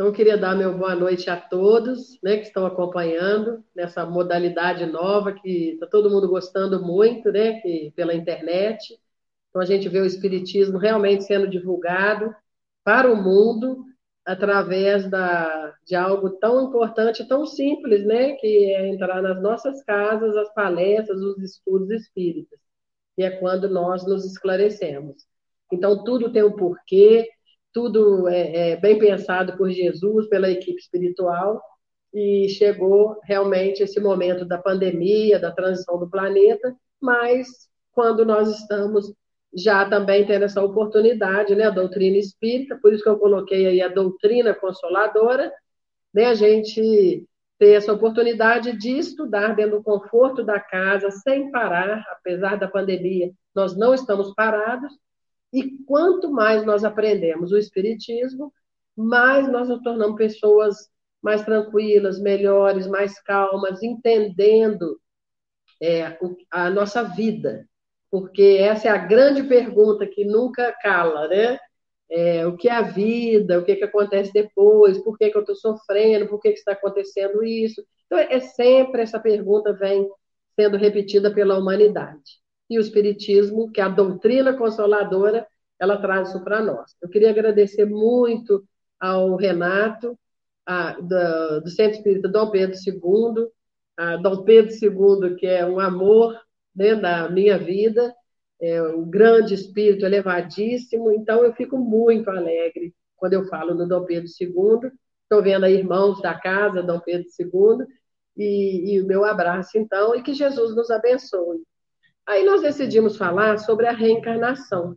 Então, 0.00 0.08
eu 0.08 0.14
queria 0.14 0.38
dar 0.38 0.56
meu 0.56 0.78
boa 0.78 0.94
noite 0.94 1.28
a 1.28 1.38
todos 1.38 2.18
né, 2.22 2.38
que 2.38 2.44
estão 2.44 2.64
acompanhando 2.64 3.62
nessa 3.76 4.06
modalidade 4.06 4.86
nova 4.86 5.34
que 5.34 5.72
está 5.72 5.86
todo 5.86 6.08
mundo 6.08 6.26
gostando 6.26 6.82
muito, 6.82 7.30
né, 7.30 7.60
que, 7.60 7.92
pela 7.94 8.14
internet. 8.14 8.98
Então, 9.50 9.60
a 9.60 9.66
gente 9.66 9.90
vê 9.90 10.00
o 10.00 10.06
Espiritismo 10.06 10.78
realmente 10.78 11.24
sendo 11.24 11.46
divulgado 11.46 12.34
para 12.82 13.12
o 13.12 13.22
mundo 13.22 13.84
através 14.24 15.06
da, 15.10 15.74
de 15.86 15.94
algo 15.94 16.30
tão 16.30 16.68
importante, 16.68 17.28
tão 17.28 17.44
simples, 17.44 18.02
né, 18.02 18.32
que 18.36 18.72
é 18.72 18.88
entrar 18.88 19.20
nas 19.20 19.42
nossas 19.42 19.84
casas, 19.84 20.34
as 20.34 20.50
palestras, 20.54 21.20
os 21.20 21.42
estudos 21.42 21.90
espíritas, 21.90 22.58
que 23.14 23.22
é 23.22 23.32
quando 23.32 23.68
nós 23.68 24.06
nos 24.06 24.24
esclarecemos. 24.24 25.26
Então, 25.70 26.02
tudo 26.02 26.32
tem 26.32 26.42
um 26.42 26.56
porquê, 26.56 27.28
tudo 27.72 28.28
é, 28.28 28.72
é 28.72 28.76
bem 28.76 28.98
pensado 28.98 29.56
por 29.56 29.70
Jesus, 29.70 30.28
pela 30.28 30.50
equipe 30.50 30.80
espiritual, 30.80 31.60
e 32.12 32.48
chegou 32.48 33.18
realmente 33.24 33.82
esse 33.82 34.00
momento 34.00 34.44
da 34.44 34.58
pandemia, 34.58 35.38
da 35.38 35.52
transição 35.52 35.98
do 35.98 36.10
planeta, 36.10 36.74
mas 37.00 37.68
quando 37.92 38.24
nós 38.24 38.48
estamos 38.48 39.12
já 39.54 39.88
também 39.88 40.26
tendo 40.26 40.44
essa 40.44 40.62
oportunidade, 40.62 41.54
né, 41.54 41.64
a 41.64 41.70
doutrina 41.70 42.16
espírita, 42.16 42.78
por 42.80 42.92
isso 42.92 43.02
que 43.02 43.08
eu 43.08 43.18
coloquei 43.18 43.66
aí 43.66 43.82
a 43.82 43.88
doutrina 43.88 44.54
consoladora, 44.54 45.52
né, 46.14 46.26
a 46.26 46.34
gente 46.34 47.26
ter 47.58 47.72
essa 47.72 47.92
oportunidade 47.92 48.76
de 48.78 48.96
estudar 48.96 49.54
dentro 49.54 49.78
do 49.78 49.82
conforto 49.82 50.42
da 50.42 50.58
casa, 50.58 51.10
sem 51.10 51.50
parar, 51.50 52.02
apesar 52.10 52.56
da 52.56 52.68
pandemia, 52.68 53.30
nós 53.54 53.76
não 53.76 53.92
estamos 53.92 54.32
parados, 54.34 54.92
e 55.52 55.78
quanto 55.84 56.30
mais 56.30 56.64
nós 56.64 56.84
aprendemos 56.84 57.52
o 57.52 57.58
Espiritismo, 57.58 58.52
mais 58.96 59.48
nós 59.48 59.68
nos 59.68 59.82
tornamos 59.82 60.16
pessoas 60.16 60.88
mais 61.22 61.44
tranquilas, 61.44 62.20
melhores, 62.20 62.86
mais 62.86 63.20
calmas, 63.22 63.82
entendendo 63.82 65.00
é, 65.82 66.16
a 66.50 66.70
nossa 66.70 67.02
vida. 67.02 67.66
Porque 68.10 68.58
essa 68.60 68.88
é 68.88 68.90
a 68.90 68.96
grande 68.96 69.42
pergunta 69.44 70.06
que 70.06 70.24
nunca 70.24 70.72
cala, 70.80 71.28
né? 71.28 71.58
É, 72.10 72.46
o 72.46 72.56
que 72.56 72.68
é 72.68 72.72
a 72.72 72.82
vida, 72.82 73.58
o 73.58 73.64
que, 73.64 73.72
é 73.72 73.76
que 73.76 73.84
acontece 73.84 74.32
depois, 74.32 74.98
por 74.98 75.16
que, 75.16 75.30
que 75.30 75.36
eu 75.36 75.42
estou 75.42 75.54
sofrendo, 75.54 76.26
por 76.26 76.40
que, 76.40 76.50
que 76.50 76.58
está 76.58 76.72
acontecendo 76.72 77.44
isso. 77.44 77.84
Então, 78.06 78.18
é 78.18 78.40
sempre 78.40 79.02
essa 79.02 79.20
pergunta 79.20 79.72
vem 79.72 80.08
sendo 80.56 80.76
repetida 80.76 81.32
pela 81.32 81.56
humanidade 81.56 82.40
e 82.70 82.78
o 82.78 82.80
Espiritismo, 82.80 83.70
que 83.72 83.80
é 83.80 83.84
a 83.84 83.88
doutrina 83.88 84.56
consoladora, 84.56 85.46
ela 85.78 86.00
traz 86.00 86.28
isso 86.28 86.44
para 86.44 86.62
nós. 86.62 86.94
Eu 87.02 87.08
queria 87.08 87.30
agradecer 87.30 87.84
muito 87.84 88.64
ao 88.98 89.34
Renato, 89.34 90.16
a, 90.64 90.92
do, 91.00 91.62
do 91.62 91.70
Centro 91.70 91.96
Espírita 91.96 92.28
Dom 92.28 92.50
Pedro 92.50 92.76
II, 92.76 93.48
a 93.96 94.16
Dom 94.16 94.44
Pedro 94.44 94.72
II, 94.72 95.34
que 95.36 95.46
é 95.46 95.66
um 95.66 95.80
amor 95.80 96.38
né, 96.74 96.94
da 96.94 97.28
minha 97.28 97.58
vida, 97.58 98.14
é 98.60 98.80
um 98.82 99.08
grande 99.08 99.54
espírito 99.54 100.04
elevadíssimo, 100.04 101.10
então 101.10 101.42
eu 101.42 101.52
fico 101.54 101.78
muito 101.78 102.30
alegre 102.30 102.94
quando 103.16 103.32
eu 103.32 103.46
falo 103.46 103.74
no 103.74 103.88
Dom 103.88 104.04
Pedro 104.04 104.28
II. 104.40 104.90
Estou 105.22 105.42
vendo 105.42 105.64
aí 105.64 105.74
irmãos 105.74 106.20
da 106.20 106.34
casa, 106.34 106.82
Dom 106.82 107.00
Pedro 107.00 107.26
II, 107.38 107.86
e, 108.36 108.94
e 108.94 109.00
o 109.00 109.06
meu 109.06 109.24
abraço, 109.24 109.78
então, 109.78 110.14
e 110.14 110.22
que 110.22 110.34
Jesus 110.34 110.74
nos 110.76 110.90
abençoe. 110.90 111.62
Aí 112.30 112.44
nós 112.44 112.62
decidimos 112.62 113.16
falar 113.16 113.58
sobre 113.58 113.88
a 113.88 113.92
reencarnação. 113.92 114.96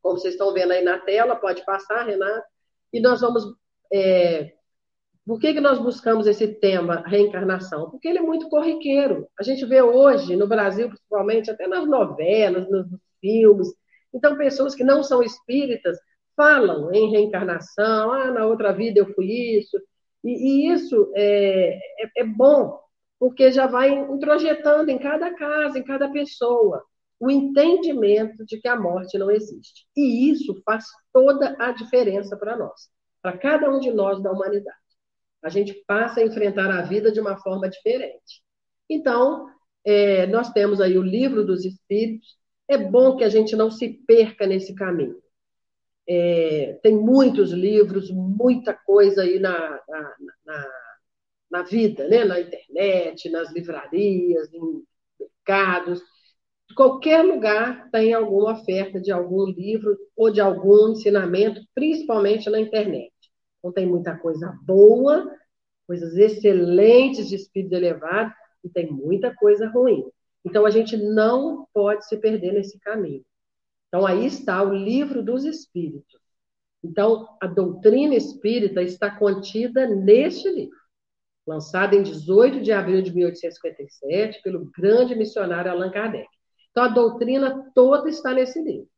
Como 0.00 0.16
vocês 0.16 0.34
estão 0.34 0.52
vendo 0.52 0.70
aí 0.70 0.84
na 0.84 1.00
tela, 1.00 1.34
pode 1.34 1.64
passar, 1.64 2.06
Renato. 2.06 2.46
E 2.92 3.00
nós 3.00 3.20
vamos. 3.22 3.42
É... 3.92 4.52
Por 5.26 5.40
que, 5.40 5.52
que 5.52 5.60
nós 5.60 5.80
buscamos 5.80 6.28
esse 6.28 6.46
tema, 6.46 7.02
reencarnação? 7.08 7.90
Porque 7.90 8.06
ele 8.06 8.18
é 8.18 8.22
muito 8.22 8.48
corriqueiro. 8.48 9.26
A 9.36 9.42
gente 9.42 9.66
vê 9.66 9.82
hoje, 9.82 10.36
no 10.36 10.46
Brasil, 10.46 10.86
principalmente, 10.86 11.50
até 11.50 11.66
nas 11.66 11.88
novelas, 11.88 12.70
nos 12.70 12.86
filmes. 13.20 13.66
Então, 14.14 14.36
pessoas 14.36 14.76
que 14.76 14.84
não 14.84 15.02
são 15.02 15.24
espíritas 15.24 15.98
falam 16.36 16.94
em 16.94 17.10
reencarnação, 17.10 18.12
ah, 18.12 18.30
na 18.30 18.46
outra 18.46 18.72
vida 18.72 19.00
eu 19.00 19.12
fui 19.12 19.58
isso. 19.58 19.76
E, 20.22 20.30
e 20.30 20.72
isso 20.72 21.10
é, 21.16 21.80
é, 21.98 22.10
é 22.18 22.24
bom, 22.24 22.78
porque 23.18 23.50
já 23.52 23.66
vai 23.66 23.90
introjetando 23.90 24.90
em 24.90 24.98
cada 24.98 25.34
casa, 25.34 25.78
em 25.78 25.84
cada 25.84 26.10
pessoa, 26.10 26.84
o 27.18 27.30
entendimento 27.30 28.44
de 28.44 28.60
que 28.60 28.68
a 28.68 28.78
morte 28.78 29.16
não 29.16 29.30
existe. 29.30 29.86
E 29.96 30.30
isso 30.30 30.60
faz 30.64 30.84
toda 31.12 31.56
a 31.58 31.72
diferença 31.72 32.36
para 32.36 32.56
nós, 32.56 32.88
para 33.22 33.38
cada 33.38 33.70
um 33.70 33.78
de 33.78 33.90
nós 33.90 34.22
da 34.22 34.30
humanidade. 34.30 34.76
A 35.42 35.48
gente 35.48 35.74
passa 35.86 36.20
a 36.20 36.24
enfrentar 36.24 36.70
a 36.70 36.82
vida 36.82 37.12
de 37.12 37.20
uma 37.20 37.36
forma 37.38 37.68
diferente. 37.68 38.42
Então, 38.88 39.48
é, 39.84 40.26
nós 40.26 40.50
temos 40.52 40.80
aí 40.80 40.96
o 40.96 41.02
livro 41.02 41.44
dos 41.44 41.64
Espíritos. 41.64 42.36
É 42.68 42.78
bom 42.78 43.16
que 43.16 43.24
a 43.24 43.28
gente 43.28 43.54
não 43.54 43.70
se 43.70 43.88
perca 44.06 44.46
nesse 44.46 44.74
caminho. 44.74 45.22
É, 46.06 46.78
tem 46.82 46.96
muitos 46.96 47.52
livros, 47.52 48.10
muita 48.10 48.74
coisa 48.74 49.22
aí 49.22 49.38
na, 49.38 49.58
na, 49.88 50.00
na 50.20 50.33
na 51.54 51.62
vida, 51.62 52.08
né? 52.08 52.24
na 52.24 52.40
internet, 52.40 53.30
nas 53.30 53.52
livrarias, 53.52 54.52
em 54.52 54.82
mercados. 55.20 56.02
Qualquer 56.74 57.22
lugar 57.22 57.88
tem 57.92 58.12
alguma 58.12 58.54
oferta 58.54 59.00
de 59.00 59.12
algum 59.12 59.46
livro 59.46 59.96
ou 60.16 60.32
de 60.32 60.40
algum 60.40 60.90
ensinamento, 60.90 61.60
principalmente 61.72 62.50
na 62.50 62.58
internet. 62.58 63.12
Então, 63.58 63.72
tem 63.72 63.86
muita 63.86 64.18
coisa 64.18 64.52
boa, 64.64 65.30
coisas 65.86 66.16
excelentes 66.16 67.28
de 67.28 67.36
espírito 67.36 67.74
elevado, 67.74 68.32
e 68.64 68.68
tem 68.68 68.90
muita 68.90 69.32
coisa 69.32 69.68
ruim. 69.68 70.04
Então, 70.44 70.66
a 70.66 70.70
gente 70.70 70.96
não 70.96 71.68
pode 71.72 72.04
se 72.08 72.16
perder 72.16 72.52
nesse 72.52 72.80
caminho. 72.80 73.24
Então, 73.86 74.04
aí 74.04 74.26
está 74.26 74.60
o 74.60 74.74
livro 74.74 75.22
dos 75.22 75.44
espíritos. 75.44 76.20
Então, 76.82 77.28
a 77.40 77.46
doutrina 77.46 78.16
espírita 78.16 78.82
está 78.82 79.08
contida 79.08 79.86
neste 79.86 80.50
livro 80.50 80.83
lançado 81.46 81.94
em 81.94 82.02
18 82.02 82.60
de 82.60 82.72
abril 82.72 83.02
de 83.02 83.14
1857 83.14 84.42
pelo 84.42 84.70
grande 84.76 85.14
missionário 85.14 85.70
Allan 85.70 85.90
Kardec. 85.90 86.28
Então, 86.70 86.84
a 86.84 86.88
doutrina 86.88 87.70
toda 87.74 88.08
está 88.08 88.32
nesse 88.32 88.60
livro. 88.60 88.88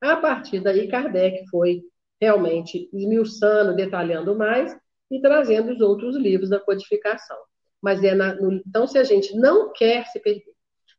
A 0.00 0.16
partir 0.16 0.60
daí, 0.60 0.88
Kardec 0.88 1.48
foi 1.48 1.82
realmente 2.20 2.88
esmiuçando, 2.92 3.74
detalhando 3.74 4.36
mais 4.36 4.76
e 5.10 5.20
trazendo 5.20 5.72
os 5.72 5.80
outros 5.80 6.16
livros 6.16 6.50
da 6.50 6.60
codificação. 6.60 7.38
Mas 7.80 8.02
é 8.02 8.14
na, 8.14 8.34
no, 8.34 8.52
então, 8.66 8.86
se 8.86 8.98
a 8.98 9.04
gente 9.04 9.36
não 9.36 9.72
quer 9.72 10.06
se 10.06 10.18
perder, 10.20 10.54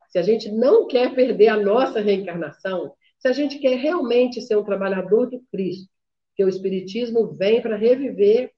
se 0.10 0.18
a 0.18 0.22
gente 0.22 0.52
não 0.52 0.88
quer 0.88 1.14
perder 1.14 1.50
a 1.50 1.58
nossa 1.58 2.00
reencarnação, 2.00 2.94
se 3.20 3.28
a 3.28 3.34
gente 3.34 3.60
quer 3.60 3.76
realmente 3.76 4.42
ser 4.42 4.56
um 4.56 4.64
trabalhador 4.64 5.30
de 5.30 5.40
Cristo, 5.52 5.90
que 6.36 6.44
o 6.44 6.50
Espiritismo 6.50 7.34
vem 7.34 7.62
para 7.62 7.76
reviver 7.76 8.52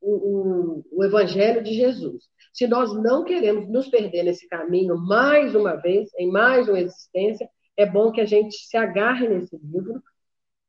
o, 0.00 0.14
o, 0.14 0.84
o 0.92 1.04
Evangelho 1.04 1.62
de 1.62 1.74
Jesus. 1.74 2.24
Se 2.52 2.66
nós 2.66 2.92
não 2.94 3.24
queremos 3.24 3.68
nos 3.68 3.88
perder 3.88 4.24
nesse 4.24 4.48
caminho 4.48 4.96
mais 4.96 5.54
uma 5.54 5.74
vez, 5.76 6.10
em 6.18 6.30
mais 6.30 6.68
uma 6.68 6.80
existência, 6.80 7.48
é 7.76 7.86
bom 7.86 8.10
que 8.10 8.20
a 8.20 8.26
gente 8.26 8.56
se 8.56 8.76
agarre 8.76 9.28
nesse 9.28 9.56
livro 9.56 10.02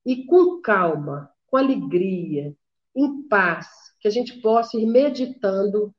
e 0.06 0.25
com 0.25 0.62
calma, 0.62 1.29
com 1.47 1.57
alegria, 1.57 2.53
em 2.95 3.23
paz, 3.28 3.67
que 4.00 4.07
a 4.07 4.12
gente 4.12 4.40
possa 4.41 4.78
ir 4.78 4.85
meditando 4.85 5.94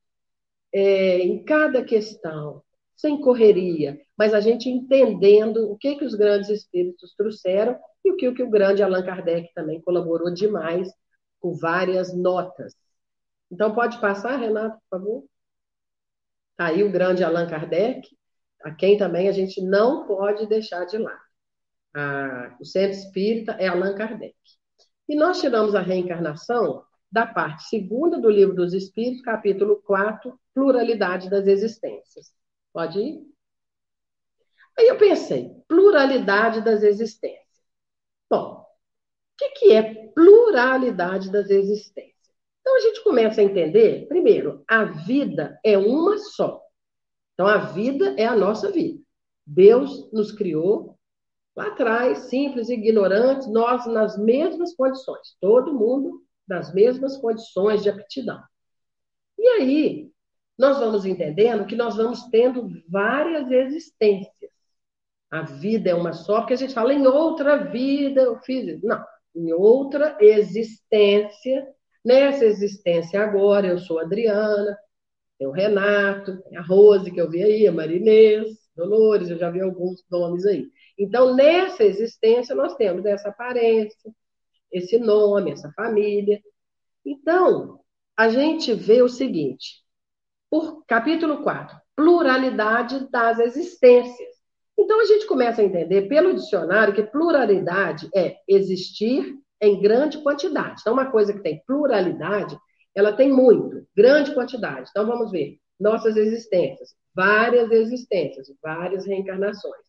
é, 0.72 1.18
em 1.18 1.42
cada 1.44 1.82
questão, 1.84 2.62
sem 2.96 3.20
correria, 3.20 3.98
mas 4.16 4.34
a 4.34 4.40
gente 4.40 4.68
entendendo 4.68 5.70
o 5.70 5.76
que, 5.76 5.96
que 5.96 6.04
os 6.04 6.14
grandes 6.14 6.50
espíritos 6.50 7.14
trouxeram 7.16 7.78
e 8.04 8.12
o 8.12 8.16
que, 8.16 8.28
o 8.28 8.34
que 8.34 8.42
o 8.42 8.50
grande 8.50 8.82
Allan 8.82 9.04
Kardec 9.04 9.52
também 9.54 9.80
colaborou 9.80 10.32
demais 10.32 10.92
com 11.40 11.54
várias 11.54 12.14
notas. 12.14 12.74
Então, 13.50 13.74
pode 13.74 14.00
passar, 14.00 14.36
Renato, 14.36 14.78
por 14.88 14.98
favor? 14.98 15.24
Tá 16.56 16.66
aí 16.66 16.84
o 16.84 16.92
grande 16.92 17.24
Allan 17.24 17.48
Kardec, 17.48 18.08
a 18.62 18.74
quem 18.74 18.96
também 18.96 19.28
a 19.28 19.32
gente 19.32 19.60
não 19.62 20.06
pode 20.06 20.46
deixar 20.46 20.84
de 20.84 20.98
lado. 20.98 21.20
O 22.60 22.64
centro 22.64 22.98
espírita 22.98 23.52
é 23.52 23.66
Allan 23.66 23.94
Kardec. 23.94 24.36
E 25.08 25.16
nós 25.16 25.40
tiramos 25.40 25.74
a 25.74 25.80
reencarnação 25.80 26.84
da 27.10 27.26
parte 27.26 27.64
segunda 27.64 28.20
do 28.20 28.30
livro 28.30 28.54
dos 28.54 28.72
Espíritos, 28.72 29.22
capítulo 29.22 29.82
4, 29.82 30.38
pluralidade 30.54 31.28
das 31.28 31.46
existências. 31.46 32.32
Pode 32.72 33.00
ir? 33.00 33.20
Aí 34.78 34.86
eu 34.86 34.96
pensei, 34.96 35.50
pluralidade 35.66 36.60
das 36.60 36.82
existências. 36.82 37.40
Bom, 38.30 38.60
o 38.60 38.66
que, 39.36 39.50
que 39.50 39.72
é 39.72 40.08
pluralidade 40.12 41.30
das 41.32 41.50
existências? 41.50 42.19
Então 42.70 42.76
a 42.76 42.80
gente 42.82 43.02
começa 43.02 43.40
a 43.40 43.44
entender, 43.44 44.06
primeiro, 44.06 44.62
a 44.68 44.84
vida 44.84 45.58
é 45.64 45.76
uma 45.76 46.16
só. 46.18 46.62
Então 47.34 47.48
a 47.48 47.58
vida 47.58 48.14
é 48.16 48.24
a 48.24 48.36
nossa 48.36 48.70
vida. 48.70 49.02
Deus 49.44 50.08
nos 50.12 50.30
criou 50.30 50.96
lá 51.56 51.66
atrás, 51.66 52.28
simples, 52.30 52.68
ignorantes, 52.68 53.48
nós 53.48 53.86
nas 53.86 54.16
mesmas 54.16 54.72
condições, 54.76 55.36
todo 55.40 55.74
mundo 55.74 56.22
nas 56.48 56.72
mesmas 56.72 57.16
condições 57.16 57.82
de 57.82 57.90
aptidão. 57.90 58.40
E 59.36 59.48
aí, 59.48 60.12
nós 60.56 60.78
vamos 60.78 61.04
entendendo 61.04 61.66
que 61.66 61.74
nós 61.74 61.96
vamos 61.96 62.22
tendo 62.30 62.70
várias 62.88 63.50
existências. 63.50 64.52
A 65.28 65.42
vida 65.42 65.90
é 65.90 65.94
uma 65.94 66.12
só, 66.12 66.38
porque 66.38 66.54
a 66.54 66.56
gente 66.56 66.74
fala 66.74 66.94
em 66.94 67.04
outra 67.04 67.64
vida 67.64 68.20
eu 68.20 68.38
fiz 68.38 68.64
isso. 68.64 68.86
Não, 68.86 69.04
em 69.34 69.52
outra 69.52 70.16
existência. 70.20 71.66
Nessa 72.04 72.44
existência 72.44 73.20
agora, 73.20 73.66
eu 73.66 73.78
sou 73.78 73.98
Adriana, 73.98 74.76
tem 75.38 75.46
o 75.46 75.52
Renato, 75.52 76.40
tem 76.42 76.56
a 76.56 76.62
Rose, 76.62 77.10
que 77.10 77.20
eu 77.20 77.30
vi 77.30 77.42
aí, 77.42 77.66
a 77.66 77.72
Marinês, 77.72 78.58
Dolores, 78.74 79.28
eu 79.28 79.38
já 79.38 79.50
vi 79.50 79.60
alguns 79.60 80.02
nomes 80.10 80.46
aí. 80.46 80.70
Então, 80.98 81.34
nessa 81.34 81.84
existência, 81.84 82.54
nós 82.54 82.74
temos 82.76 83.04
essa 83.04 83.28
aparência, 83.28 84.10
esse 84.72 84.98
nome, 84.98 85.50
essa 85.50 85.70
família. 85.72 86.40
Então, 87.04 87.80
a 88.16 88.28
gente 88.28 88.72
vê 88.74 89.02
o 89.02 89.08
seguinte, 89.08 89.82
por 90.50 90.84
capítulo 90.86 91.42
4, 91.42 91.76
pluralidade 91.96 93.10
das 93.10 93.38
existências. 93.38 94.40
Então, 94.78 95.00
a 95.00 95.04
gente 95.04 95.26
começa 95.26 95.60
a 95.60 95.64
entender 95.64 96.08
pelo 96.08 96.34
dicionário 96.34 96.94
que 96.94 97.02
pluralidade 97.02 98.08
é 98.14 98.36
existir 98.48 99.38
em 99.60 99.80
grande 99.80 100.18
quantidade. 100.22 100.80
Então, 100.80 100.92
uma 100.92 101.10
coisa 101.10 101.32
que 101.32 101.42
tem 101.42 101.62
pluralidade, 101.66 102.58
ela 102.94 103.12
tem 103.12 103.30
muito, 103.30 103.86
grande 103.96 104.34
quantidade. 104.34 104.88
Então, 104.90 105.06
vamos 105.06 105.30
ver 105.30 105.58
nossas 105.78 106.16
existências, 106.16 106.94
várias 107.14 107.70
existências, 107.70 108.52
várias 108.62 109.06
reencarnações. 109.06 109.82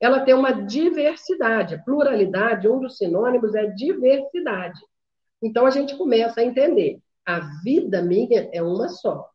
Ela 0.00 0.20
tem 0.20 0.34
uma 0.34 0.52
diversidade, 0.52 1.82
pluralidade, 1.84 2.68
um 2.68 2.80
dos 2.80 2.98
sinônimos 2.98 3.54
é 3.54 3.66
diversidade. 3.66 4.78
Então, 5.42 5.66
a 5.66 5.70
gente 5.70 5.96
começa 5.96 6.40
a 6.40 6.44
entender, 6.44 6.98
a 7.24 7.40
vida 7.62 8.02
minha 8.02 8.48
é 8.52 8.62
uma 8.62 8.88
só, 8.88 9.28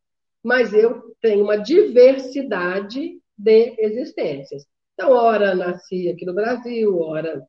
mas 0.43 0.73
eu 0.73 1.15
tenho 1.21 1.43
uma 1.43 1.57
diversidade 1.57 3.19
de 3.37 3.75
existências. 3.79 4.65
Então, 4.93 5.11
ora 5.11 5.55
nasci 5.55 6.09
aqui 6.09 6.25
no 6.25 6.33
Brasil, 6.33 6.99
ora 6.99 7.41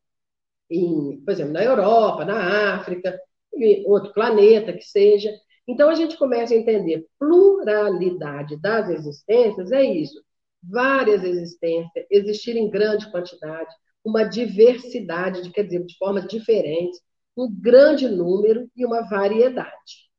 em, 0.69 1.21
por 1.23 1.31
exemplo, 1.31 1.53
na 1.53 1.63
Europa, 1.63 2.25
na 2.25 2.75
África, 2.75 3.19
em 3.55 3.85
outro 3.87 4.13
planeta 4.13 4.73
que 4.73 4.83
seja. 4.83 5.29
Então, 5.67 5.89
a 5.89 5.95
gente 5.95 6.17
começa 6.17 6.53
a 6.53 6.57
entender 6.57 7.05
pluralidade 7.19 8.57
das 8.59 8.89
existências, 8.89 9.71
é 9.71 9.83
isso. 9.83 10.21
Várias 10.61 11.23
existências, 11.23 12.05
existir 12.09 12.55
em 12.57 12.69
grande 12.69 13.09
quantidade, 13.11 13.73
uma 14.03 14.23
diversidade, 14.23 15.41
de, 15.43 15.51
quer 15.51 15.63
dizer, 15.63 15.85
de 15.85 15.97
formas 15.97 16.27
diferentes, 16.27 16.99
um 17.37 17.49
grande 17.51 18.07
número 18.07 18.69
e 18.75 18.85
uma 18.85 19.01
variedade. 19.09 20.09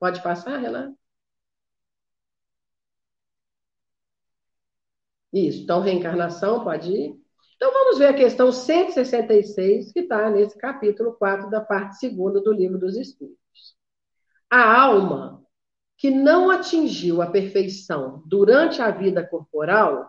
Pode 0.00 0.22
passar, 0.22 0.58
Renato? 0.58 0.96
Isso, 5.32 5.62
então 5.62 5.80
reencarnação 5.80 6.62
pode 6.64 6.90
ir. 6.92 7.27
Então 7.58 7.72
vamos 7.72 7.98
ver 7.98 8.06
a 8.06 8.14
questão 8.14 8.52
166, 8.52 9.92
que 9.92 9.98
está 9.98 10.30
nesse 10.30 10.56
capítulo 10.56 11.14
4 11.14 11.50
da 11.50 11.60
parte 11.60 11.98
segunda 11.98 12.40
do 12.40 12.52
livro 12.52 12.78
dos 12.78 12.96
Espíritos. 12.96 13.76
A 14.48 14.80
alma 14.80 15.42
que 15.96 16.08
não 16.08 16.52
atingiu 16.52 17.20
a 17.20 17.26
perfeição 17.26 18.22
durante 18.26 18.80
a 18.80 18.92
vida 18.92 19.26
corporal, 19.26 20.08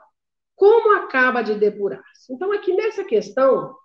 como 0.56 0.96
acaba 0.98 1.42
de 1.42 1.56
depurar-se? 1.56 2.32
Então, 2.32 2.52
aqui 2.52 2.72
nessa 2.76 3.04
questão, 3.04 3.76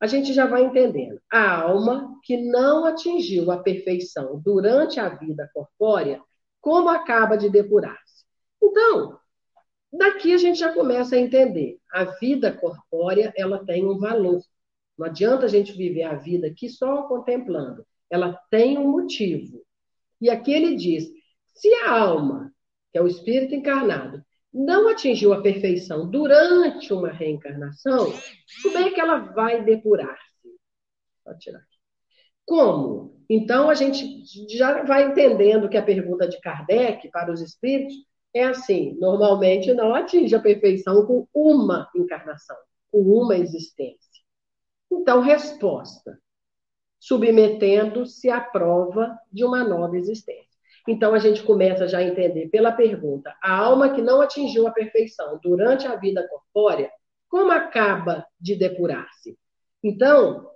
a 0.00 0.06
gente 0.06 0.32
já 0.32 0.46
vai 0.46 0.62
entendendo. 0.62 1.20
A 1.30 1.60
alma 1.60 2.18
que 2.22 2.38
não 2.38 2.86
atingiu 2.86 3.50
a 3.50 3.58
perfeição 3.58 4.40
durante 4.42 4.98
a 4.98 5.10
vida 5.10 5.50
corpórea, 5.52 6.22
como 6.58 6.88
acaba 6.88 7.36
de 7.36 7.50
depurar-se? 7.50 8.24
Então, 8.62 9.19
Daqui 9.92 10.32
a 10.32 10.38
gente 10.38 10.58
já 10.58 10.72
começa 10.72 11.16
a 11.16 11.18
entender. 11.18 11.78
A 11.92 12.04
vida 12.04 12.52
corpórea, 12.52 13.32
ela 13.36 13.64
tem 13.64 13.84
um 13.84 13.98
valor. 13.98 14.40
Não 14.96 15.06
adianta 15.06 15.46
a 15.46 15.48
gente 15.48 15.72
viver 15.72 16.04
a 16.04 16.14
vida 16.14 16.46
aqui 16.46 16.68
só 16.68 17.02
contemplando. 17.02 17.84
Ela 18.08 18.34
tem 18.50 18.78
um 18.78 18.88
motivo. 18.88 19.64
E 20.20 20.30
aqui 20.30 20.52
ele 20.52 20.76
diz: 20.76 21.10
se 21.54 21.72
a 21.74 21.90
alma, 21.90 22.52
que 22.92 22.98
é 22.98 23.02
o 23.02 23.06
espírito 23.06 23.54
encarnado, 23.54 24.24
não 24.52 24.88
atingiu 24.88 25.32
a 25.32 25.42
perfeição 25.42 26.08
durante 26.08 26.92
uma 26.92 27.10
reencarnação, 27.10 28.12
como 28.62 28.78
é 28.78 28.90
que 28.90 29.00
ela 29.00 29.18
vai 29.18 29.64
depurar-se? 29.64 30.48
Como? 32.44 33.24
Então 33.28 33.70
a 33.70 33.74
gente 33.74 34.24
já 34.48 34.82
vai 34.82 35.04
entendendo 35.04 35.68
que 35.68 35.76
a 35.76 35.82
pergunta 35.82 36.28
de 36.28 36.40
Kardec 36.40 37.08
para 37.10 37.32
os 37.32 37.40
espíritos 37.40 37.94
é 38.32 38.44
assim, 38.44 38.96
normalmente 39.00 39.72
não 39.74 39.94
atinge 39.94 40.34
a 40.34 40.40
perfeição 40.40 41.04
com 41.06 41.26
uma 41.34 41.90
encarnação, 41.94 42.56
com 42.90 43.00
uma 43.00 43.36
existência. 43.36 44.22
Então, 44.90 45.20
resposta: 45.20 46.18
submetendo-se 46.98 48.28
à 48.30 48.40
prova 48.40 49.18
de 49.32 49.44
uma 49.44 49.64
nova 49.64 49.96
existência. 49.96 50.50
Então, 50.88 51.14
a 51.14 51.18
gente 51.18 51.42
começa 51.42 51.86
já 51.86 51.98
a 51.98 52.04
entender 52.04 52.48
pela 52.48 52.72
pergunta: 52.72 53.34
a 53.42 53.56
alma 53.56 53.94
que 53.94 54.02
não 54.02 54.20
atingiu 54.20 54.66
a 54.66 54.72
perfeição 54.72 55.38
durante 55.42 55.86
a 55.86 55.96
vida 55.96 56.26
corpórea, 56.28 56.90
como 57.28 57.52
acaba 57.52 58.26
de 58.40 58.56
depurar-se? 58.56 59.38
Então, 59.82 60.50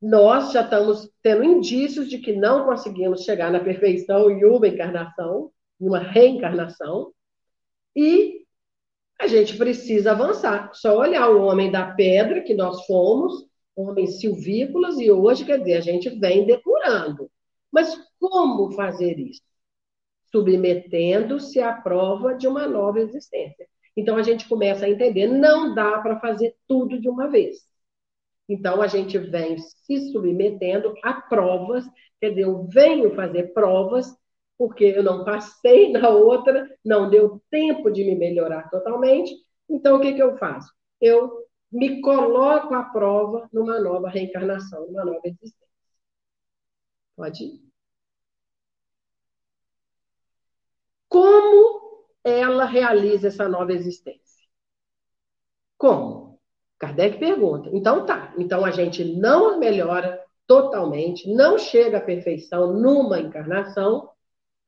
nós 0.00 0.52
já 0.52 0.62
estamos 0.62 1.10
tendo 1.22 1.42
indícios 1.42 2.08
de 2.08 2.18
que 2.18 2.32
não 2.32 2.64
conseguimos 2.64 3.24
chegar 3.24 3.50
na 3.50 3.60
perfeição 3.60 4.30
em 4.30 4.44
uma 4.44 4.68
encarnação, 4.68 5.50
uma 5.80 5.98
reencarnação, 5.98 7.12
e 7.94 8.44
a 9.20 9.26
gente 9.26 9.56
precisa 9.56 10.12
avançar. 10.12 10.72
Só 10.74 10.96
olhar 10.98 11.28
o 11.30 11.42
homem 11.42 11.70
da 11.70 11.92
pedra 11.92 12.42
que 12.42 12.54
nós 12.54 12.86
fomos, 12.86 13.46
homens 13.74 14.20
silvícolas, 14.20 14.98
e 14.98 15.10
hoje, 15.10 15.44
quer 15.44 15.58
dizer, 15.58 15.74
a 15.74 15.80
gente 15.80 16.08
vem 16.10 16.46
depurando. 16.46 17.30
Mas 17.72 17.96
como 18.20 18.72
fazer 18.72 19.18
isso? 19.18 19.42
Submetendo-se 20.30 21.60
à 21.60 21.72
prova 21.72 22.34
de 22.34 22.46
uma 22.46 22.68
nova 22.68 23.00
existência. 23.00 23.66
Então 23.96 24.16
a 24.16 24.22
gente 24.22 24.48
começa 24.48 24.86
a 24.86 24.90
entender, 24.90 25.26
não 25.26 25.74
dá 25.74 25.98
para 25.98 26.20
fazer 26.20 26.54
tudo 26.68 27.00
de 27.00 27.08
uma 27.08 27.28
vez. 27.28 27.58
Então 28.48 28.80
a 28.80 28.86
gente 28.86 29.18
vem 29.18 29.58
se 29.58 30.12
submetendo 30.12 30.94
a 31.02 31.14
provas, 31.14 31.84
quer 32.20 32.30
dizer, 32.30 32.42
eu 32.42 32.66
venho 32.68 33.14
fazer 33.14 33.52
provas 33.52 34.16
porque 34.58 34.84
eu 34.84 35.02
não 35.04 35.24
passei 35.24 35.92
na 35.92 36.08
outra, 36.08 36.68
não 36.84 37.08
deu 37.08 37.40
tempo 37.50 37.90
de 37.90 38.04
me 38.04 38.16
melhorar 38.16 38.68
totalmente. 38.70 39.32
Então, 39.68 39.96
o 39.96 40.00
que, 40.00 40.14
que 40.14 40.22
eu 40.22 40.36
faço? 40.36 40.72
Eu 41.00 41.46
me 41.70 42.00
coloco 42.00 42.74
à 42.74 42.82
prova 42.84 43.48
numa 43.52 43.78
nova 43.80 44.08
reencarnação, 44.08 44.86
numa 44.88 45.04
nova 45.04 45.20
existência. 45.24 45.68
Pode 47.16 47.44
ir. 47.44 47.68
Como 51.08 52.06
ela 52.24 52.64
realiza 52.64 53.28
essa 53.28 53.48
nova 53.48 53.72
existência? 53.72 54.46
Como? 55.76 56.40
Kardec 56.78 57.18
pergunta. 57.18 57.70
Então 57.72 58.04
tá. 58.06 58.34
Então 58.38 58.64
a 58.64 58.70
gente 58.70 59.04
não 59.04 59.58
melhora 59.58 60.22
totalmente, 60.46 61.32
não 61.32 61.58
chega 61.58 61.98
à 61.98 62.00
perfeição 62.00 62.72
numa 62.72 63.20
encarnação, 63.20 64.10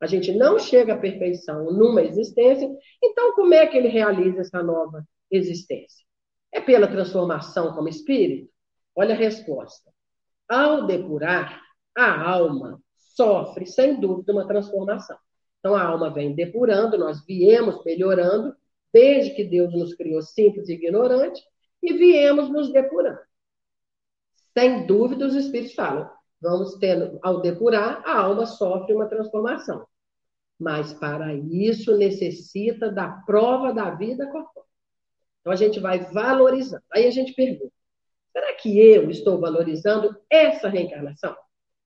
a 0.01 0.07
gente 0.07 0.31
não 0.33 0.57
chega 0.57 0.95
à 0.95 0.97
perfeição 0.97 1.71
numa 1.71 2.01
existência, 2.01 2.67
então 3.03 3.33
como 3.35 3.53
é 3.53 3.67
que 3.67 3.77
ele 3.77 3.87
realiza 3.87 4.41
essa 4.41 4.63
nova 4.63 5.05
existência? 5.29 6.03
É 6.51 6.59
pela 6.59 6.87
transformação 6.87 7.75
como 7.75 7.87
espírito? 7.87 8.49
Olha 8.95 9.13
a 9.13 9.17
resposta. 9.17 9.91
Ao 10.49 10.87
depurar, 10.87 11.61
a 11.95 12.31
alma 12.31 12.81
sofre, 13.15 13.67
sem 13.67 13.99
dúvida, 13.99 14.33
uma 14.33 14.47
transformação. 14.47 15.17
Então 15.59 15.75
a 15.75 15.83
alma 15.83 16.11
vem 16.11 16.33
depurando, 16.33 16.97
nós 16.97 17.23
viemos 17.23 17.83
melhorando, 17.85 18.55
desde 18.91 19.35
que 19.35 19.43
Deus 19.43 19.71
nos 19.71 19.93
criou 19.93 20.21
simples 20.23 20.67
e 20.67 20.73
ignorante, 20.73 21.39
e 21.81 21.93
viemos 21.93 22.49
nos 22.49 22.73
depurando. 22.73 23.19
Sem 24.57 24.85
dúvida, 24.87 25.27
os 25.27 25.35
espíritos 25.35 25.75
falam, 25.75 26.09
vamos 26.41 26.75
tendo, 26.75 27.19
ao 27.21 27.39
depurar, 27.39 28.01
a 28.03 28.19
alma 28.19 28.47
sofre 28.47 28.93
uma 28.93 29.07
transformação. 29.07 29.85
Mas 30.61 30.93
para 30.93 31.33
isso 31.33 31.97
necessita 31.97 32.91
da 32.91 33.07
prova 33.09 33.73
da 33.73 33.89
vida 33.95 34.27
corpórea. 34.27 34.69
Então 35.39 35.51
a 35.51 35.55
gente 35.55 35.79
vai 35.79 35.99
valorizando. 36.11 36.83
Aí 36.93 37.07
a 37.07 37.09
gente 37.09 37.33
pergunta: 37.33 37.73
será 38.31 38.53
que 38.53 38.79
eu 38.79 39.09
estou 39.09 39.39
valorizando 39.39 40.15
essa 40.29 40.69
reencarnação? 40.69 41.35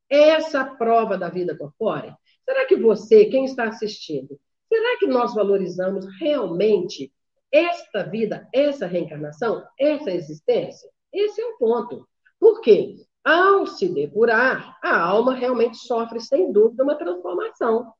Essa 0.09 0.65
prova 0.65 1.17
da 1.17 1.29
vida 1.29 1.57
corpórea? 1.57 2.17
Será 2.43 2.65
que 2.65 2.75
você, 2.75 3.25
quem 3.25 3.45
está 3.45 3.63
assistindo, 3.69 4.37
será 4.67 4.99
que 4.99 5.07
nós 5.07 5.33
valorizamos 5.33 6.05
realmente 6.19 7.13
esta 7.49 8.03
vida, 8.03 8.45
essa 8.53 8.85
reencarnação, 8.85 9.65
essa 9.79 10.11
existência? 10.11 10.89
Esse 11.13 11.41
é 11.41 11.45
o 11.45 11.57
ponto. 11.57 12.05
Por 12.37 12.59
quê? 12.59 12.97
Ao 13.23 13.65
se 13.65 13.87
depurar, 13.87 14.77
a 14.83 14.99
alma 14.99 15.33
realmente 15.33 15.77
sofre, 15.77 16.19
sem 16.19 16.51
dúvida, 16.51 16.83
uma 16.83 16.95
transformação. 16.95 17.93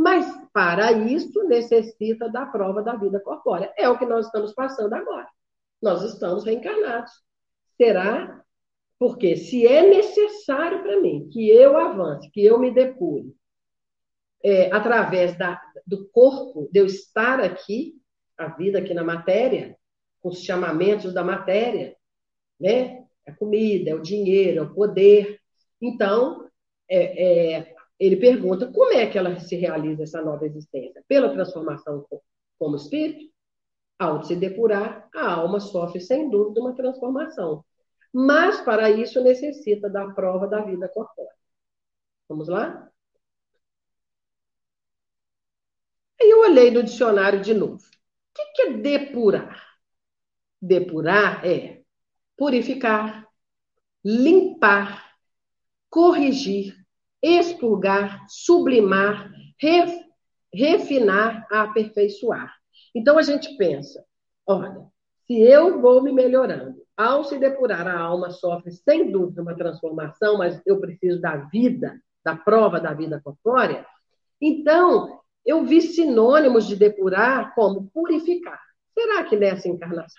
Mas, 0.00 0.24
para 0.50 0.92
isso, 0.92 1.44
necessita 1.44 2.26
da 2.30 2.46
prova 2.46 2.82
da 2.82 2.96
vida 2.96 3.20
corpórea. 3.20 3.70
É 3.76 3.86
o 3.86 3.98
que 3.98 4.06
nós 4.06 4.24
estamos 4.24 4.54
passando 4.54 4.94
agora. 4.94 5.28
Nós 5.82 6.02
estamos 6.02 6.42
reencarnados. 6.42 7.12
Será? 7.76 8.42
Porque 8.98 9.36
se 9.36 9.66
é 9.66 9.86
necessário 9.86 10.82
para 10.82 10.98
mim 11.02 11.28
que 11.30 11.50
eu 11.50 11.76
avance, 11.76 12.30
que 12.30 12.42
eu 12.42 12.58
me 12.58 12.70
depure, 12.70 13.36
é, 14.42 14.72
através 14.72 15.36
da, 15.36 15.60
do 15.86 16.08
corpo, 16.08 16.66
de 16.72 16.80
eu 16.80 16.86
estar 16.86 17.38
aqui, 17.38 18.00
a 18.38 18.48
vida 18.48 18.78
aqui 18.78 18.94
na 18.94 19.04
matéria, 19.04 19.76
com 20.22 20.30
os 20.30 20.42
chamamentos 20.42 21.12
da 21.12 21.22
matéria, 21.22 21.94
né? 22.58 23.04
A 23.26 23.32
comida, 23.32 23.90
é 23.90 23.94
o 23.94 24.00
dinheiro, 24.00 24.60
é 24.60 24.62
o 24.62 24.74
poder. 24.74 25.38
Então, 25.78 26.48
é, 26.88 27.58
é, 27.58 27.74
ele 28.00 28.16
pergunta 28.16 28.72
como 28.72 28.94
é 28.94 29.06
que 29.06 29.18
ela 29.18 29.38
se 29.38 29.54
realiza 29.56 30.04
essa 30.04 30.22
nova 30.22 30.46
existência? 30.46 31.04
Pela 31.06 31.32
transformação 31.32 32.06
como 32.58 32.76
espírito? 32.76 33.30
Ao 33.98 34.24
se 34.24 34.34
depurar, 34.34 35.08
a 35.14 35.34
alma 35.34 35.60
sofre 35.60 36.00
sem 36.00 36.30
dúvida 36.30 36.60
uma 36.62 36.74
transformação. 36.74 37.62
Mas 38.12 38.60
para 38.62 38.90
isso 38.90 39.22
necessita 39.22 39.90
da 39.90 40.08
prova 40.12 40.48
da 40.48 40.62
vida 40.62 40.88
corpórea. 40.88 41.30
Vamos 42.28 42.48
lá? 42.48 42.90
Aí 46.20 46.30
eu 46.30 46.40
olhei 46.40 46.70
no 46.70 46.82
dicionário 46.82 47.42
de 47.42 47.52
novo. 47.52 47.76
O 47.84 48.54
que 48.54 48.62
é 48.62 48.72
depurar? 48.72 49.62
Depurar 50.60 51.44
é 51.46 51.82
purificar, 52.36 53.26
limpar, 54.02 55.16
corrigir, 55.90 56.79
expurgar, 57.22 58.24
sublimar, 58.28 59.30
ref, 59.60 59.94
refinar, 60.52 61.46
aperfeiçoar. 61.50 62.54
Então 62.94 63.18
a 63.18 63.22
gente 63.22 63.56
pensa, 63.56 64.04
olha, 64.46 64.86
se 65.26 65.38
eu 65.40 65.80
vou 65.80 66.02
me 66.02 66.12
melhorando, 66.12 66.82
ao 66.96 67.24
se 67.24 67.38
depurar 67.38 67.86
a 67.86 67.98
alma 67.98 68.30
sofre 68.30 68.72
sem 68.72 69.10
dúvida 69.10 69.42
uma 69.42 69.54
transformação, 69.54 70.36
mas 70.38 70.60
eu 70.66 70.80
preciso 70.80 71.20
da 71.20 71.36
vida, 71.36 72.00
da 72.24 72.36
prova 72.36 72.80
da 72.80 72.92
vida 72.92 73.20
corpórea. 73.22 73.86
Então, 74.40 75.20
eu 75.46 75.64
vi 75.64 75.80
sinônimos 75.80 76.66
de 76.66 76.76
depurar 76.76 77.54
como 77.54 77.90
purificar. 77.92 78.60
Será 78.92 79.24
que 79.24 79.36
nessa 79.36 79.68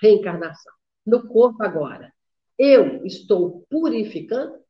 reencarnação, 0.02 0.74
no 1.06 1.28
corpo 1.28 1.62
agora, 1.62 2.12
eu 2.58 3.06
estou 3.06 3.66
purificando? 3.70 4.61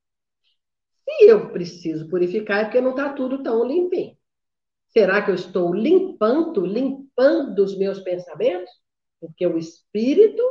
Se 1.18 1.26
eu 1.28 1.50
preciso 1.52 2.08
purificar, 2.10 2.62
é 2.62 2.64
porque 2.66 2.82
não 2.82 2.92
está 2.92 3.14
tudo 3.14 3.44
tão 3.44 3.66
limpinho. 3.66 4.18
Será 4.90 5.22
que 5.22 5.32
eu 5.32 5.36
estou 5.36 5.74
limpando, 5.74 6.66
limpando 6.66 7.60
os 7.64 7.78
meus 7.78 8.00
pensamentos? 8.00 8.70
Porque 9.20 9.46
o 9.46 9.58
espírito, 9.58 10.44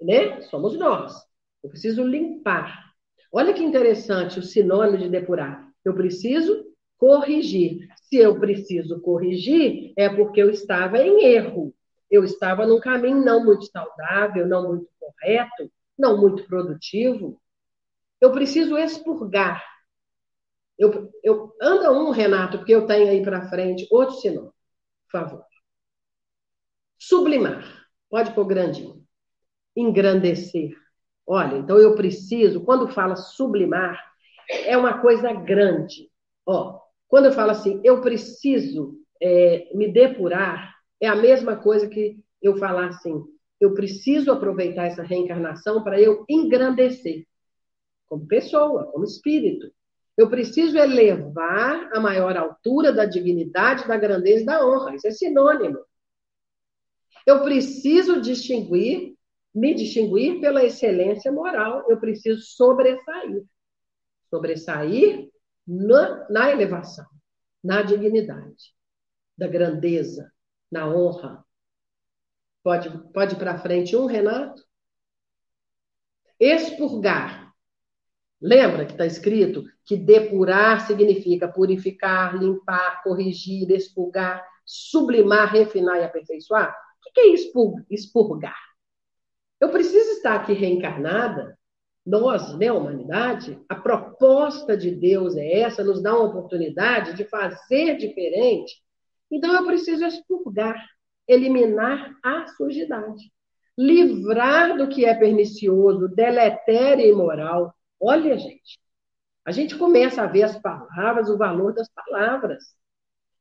né, 0.00 0.40
somos 0.42 0.76
nós. 0.76 1.14
Eu 1.62 1.70
preciso 1.70 2.02
limpar. 2.02 2.92
Olha 3.32 3.52
que 3.52 3.62
interessante 3.62 4.38
o 4.38 4.42
sinônimo 4.42 4.98
de 4.98 5.08
depurar. 5.08 5.68
Eu 5.84 5.94
preciso 5.94 6.64
corrigir. 6.98 7.88
Se 8.04 8.16
eu 8.16 8.38
preciso 8.38 9.00
corrigir, 9.00 9.92
é 9.96 10.08
porque 10.08 10.42
eu 10.42 10.50
estava 10.50 10.98
em 10.98 11.24
erro. 11.24 11.74
Eu 12.10 12.24
estava 12.24 12.66
num 12.66 12.80
caminho 12.80 13.24
não 13.24 13.44
muito 13.44 13.66
saudável, 13.66 14.46
não 14.46 14.68
muito 14.68 14.88
correto, 14.98 15.70
não 15.98 16.20
muito 16.20 16.44
produtivo. 16.44 17.40
Eu 18.20 18.32
preciso 18.32 18.76
expurgar. 18.78 19.62
Eu, 20.78 21.10
eu, 21.22 21.54
anda 21.60 21.92
um, 21.92 22.10
Renato, 22.10 22.58
porque 22.58 22.74
eu 22.74 22.86
tenho 22.86 23.08
aí 23.08 23.22
para 23.22 23.48
frente 23.48 23.86
outro 23.90 24.16
sinônimo, 24.16 24.52
por 25.04 25.20
favor. 25.20 25.44
Sublimar. 26.98 27.86
Pode 28.10 28.32
pôr 28.32 28.44
grandinho. 28.44 29.04
Engrandecer. 29.76 30.70
Olha, 31.26 31.56
então 31.56 31.78
eu 31.78 31.94
preciso, 31.94 32.64
quando 32.64 32.88
fala 32.88 33.16
sublimar, 33.16 33.98
é 34.48 34.76
uma 34.76 35.00
coisa 35.00 35.32
grande. 35.32 36.10
Ó, 36.46 36.80
quando 37.08 37.26
eu 37.26 37.32
falo 37.32 37.52
assim, 37.52 37.80
eu 37.84 38.00
preciso 38.00 38.98
é, 39.22 39.70
me 39.74 39.90
depurar, 39.90 40.74
é 41.00 41.06
a 41.06 41.16
mesma 41.16 41.56
coisa 41.56 41.88
que 41.88 42.18
eu 42.42 42.56
falar 42.56 42.88
assim, 42.88 43.24
eu 43.60 43.72
preciso 43.72 44.30
aproveitar 44.30 44.84
essa 44.86 45.02
reencarnação 45.02 45.82
para 45.82 46.00
eu 46.00 46.24
engrandecer, 46.28 47.26
como 48.06 48.26
pessoa, 48.26 48.84
como 48.92 49.04
espírito. 49.04 49.72
Eu 50.16 50.30
preciso 50.30 50.76
elevar 50.78 51.90
a 51.92 51.98
maior 51.98 52.36
altura 52.36 52.92
da 52.92 53.04
dignidade, 53.04 53.86
da 53.88 53.96
grandeza 53.96 54.42
e 54.42 54.46
da 54.46 54.64
honra. 54.64 54.94
Isso 54.94 55.08
é 55.08 55.10
sinônimo. 55.10 55.78
Eu 57.26 57.42
preciso 57.42 58.20
distinguir, 58.20 59.16
me 59.52 59.74
distinguir 59.74 60.40
pela 60.40 60.62
excelência 60.64 61.32
moral. 61.32 61.84
Eu 61.88 61.98
preciso 61.98 62.42
sobressair. 62.42 63.44
Sobressair 64.30 65.30
na, 65.66 66.28
na 66.28 66.50
elevação, 66.50 67.06
na 67.62 67.82
dignidade, 67.82 68.74
da 69.36 69.48
grandeza, 69.48 70.30
na 70.70 70.88
honra. 70.88 71.44
Pode, 72.62 72.90
pode 73.12 73.34
ir 73.34 73.38
para 73.38 73.58
frente 73.58 73.96
um, 73.96 74.06
Renato? 74.06 74.62
Expurgar. 76.38 77.43
Lembra 78.44 78.84
que 78.84 78.92
está 78.92 79.06
escrito 79.06 79.64
que 79.86 79.96
depurar 79.96 80.86
significa 80.86 81.48
purificar, 81.48 82.38
limpar, 82.38 83.02
corrigir, 83.02 83.70
expurgar, 83.70 84.44
sublimar, 84.66 85.50
refinar 85.50 85.96
e 85.96 86.04
aperfeiçoar? 86.04 86.68
O 86.68 87.12
que 87.12 87.20
é 87.20 87.34
expurgar? 87.90 88.58
Eu 89.58 89.70
preciso 89.70 90.10
estar 90.10 90.34
aqui 90.34 90.52
reencarnada 90.52 91.56
nós, 92.06 92.54
né, 92.58 92.70
humanidade, 92.70 93.58
a 93.66 93.74
proposta 93.74 94.76
de 94.76 94.90
Deus 94.90 95.36
é 95.36 95.60
essa, 95.60 95.82
nos 95.82 96.02
dá 96.02 96.14
uma 96.14 96.26
oportunidade 96.26 97.14
de 97.14 97.24
fazer 97.24 97.96
diferente. 97.96 98.74
Então 99.30 99.54
eu 99.54 99.64
preciso 99.64 100.04
expurgar, 100.04 100.76
eliminar 101.26 102.14
a 102.22 102.46
sujidade, 102.48 103.32
livrar 103.78 104.76
do 104.76 104.86
que 104.86 105.06
é 105.06 105.14
pernicioso, 105.14 106.06
deletério 106.08 107.06
e 107.06 107.08
imoral. 107.08 107.74
Olha, 108.00 108.36
gente, 108.38 108.78
a 109.44 109.52
gente 109.52 109.76
começa 109.76 110.22
a 110.22 110.26
ver 110.26 110.44
as 110.44 110.58
palavras, 110.58 111.28
o 111.28 111.38
valor 111.38 111.74
das 111.74 111.88
palavras. 111.88 112.74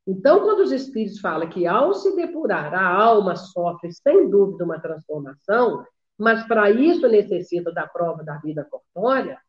Então, 0.06 0.42
quando 0.42 0.60
os 0.60 0.72
espíritos 0.72 1.20
falam 1.20 1.50
que 1.50 1.66
ao 1.66 1.94
se 1.94 2.16
depurar 2.16 2.74
a 2.74 2.86
alma 2.86 3.36
sofre 3.36 3.92
sem 3.92 4.30
dúvida 4.30 4.66
uma 4.66 4.80
transformação, 4.80 5.86
mas 6.18 6.46
para 6.46 6.70
isso 6.70 7.08
necessita 7.08 7.72
da 7.72 7.88
prova 7.88 8.24
da 8.24 8.38
vida 8.38 8.68
corpórea, 8.70 9.40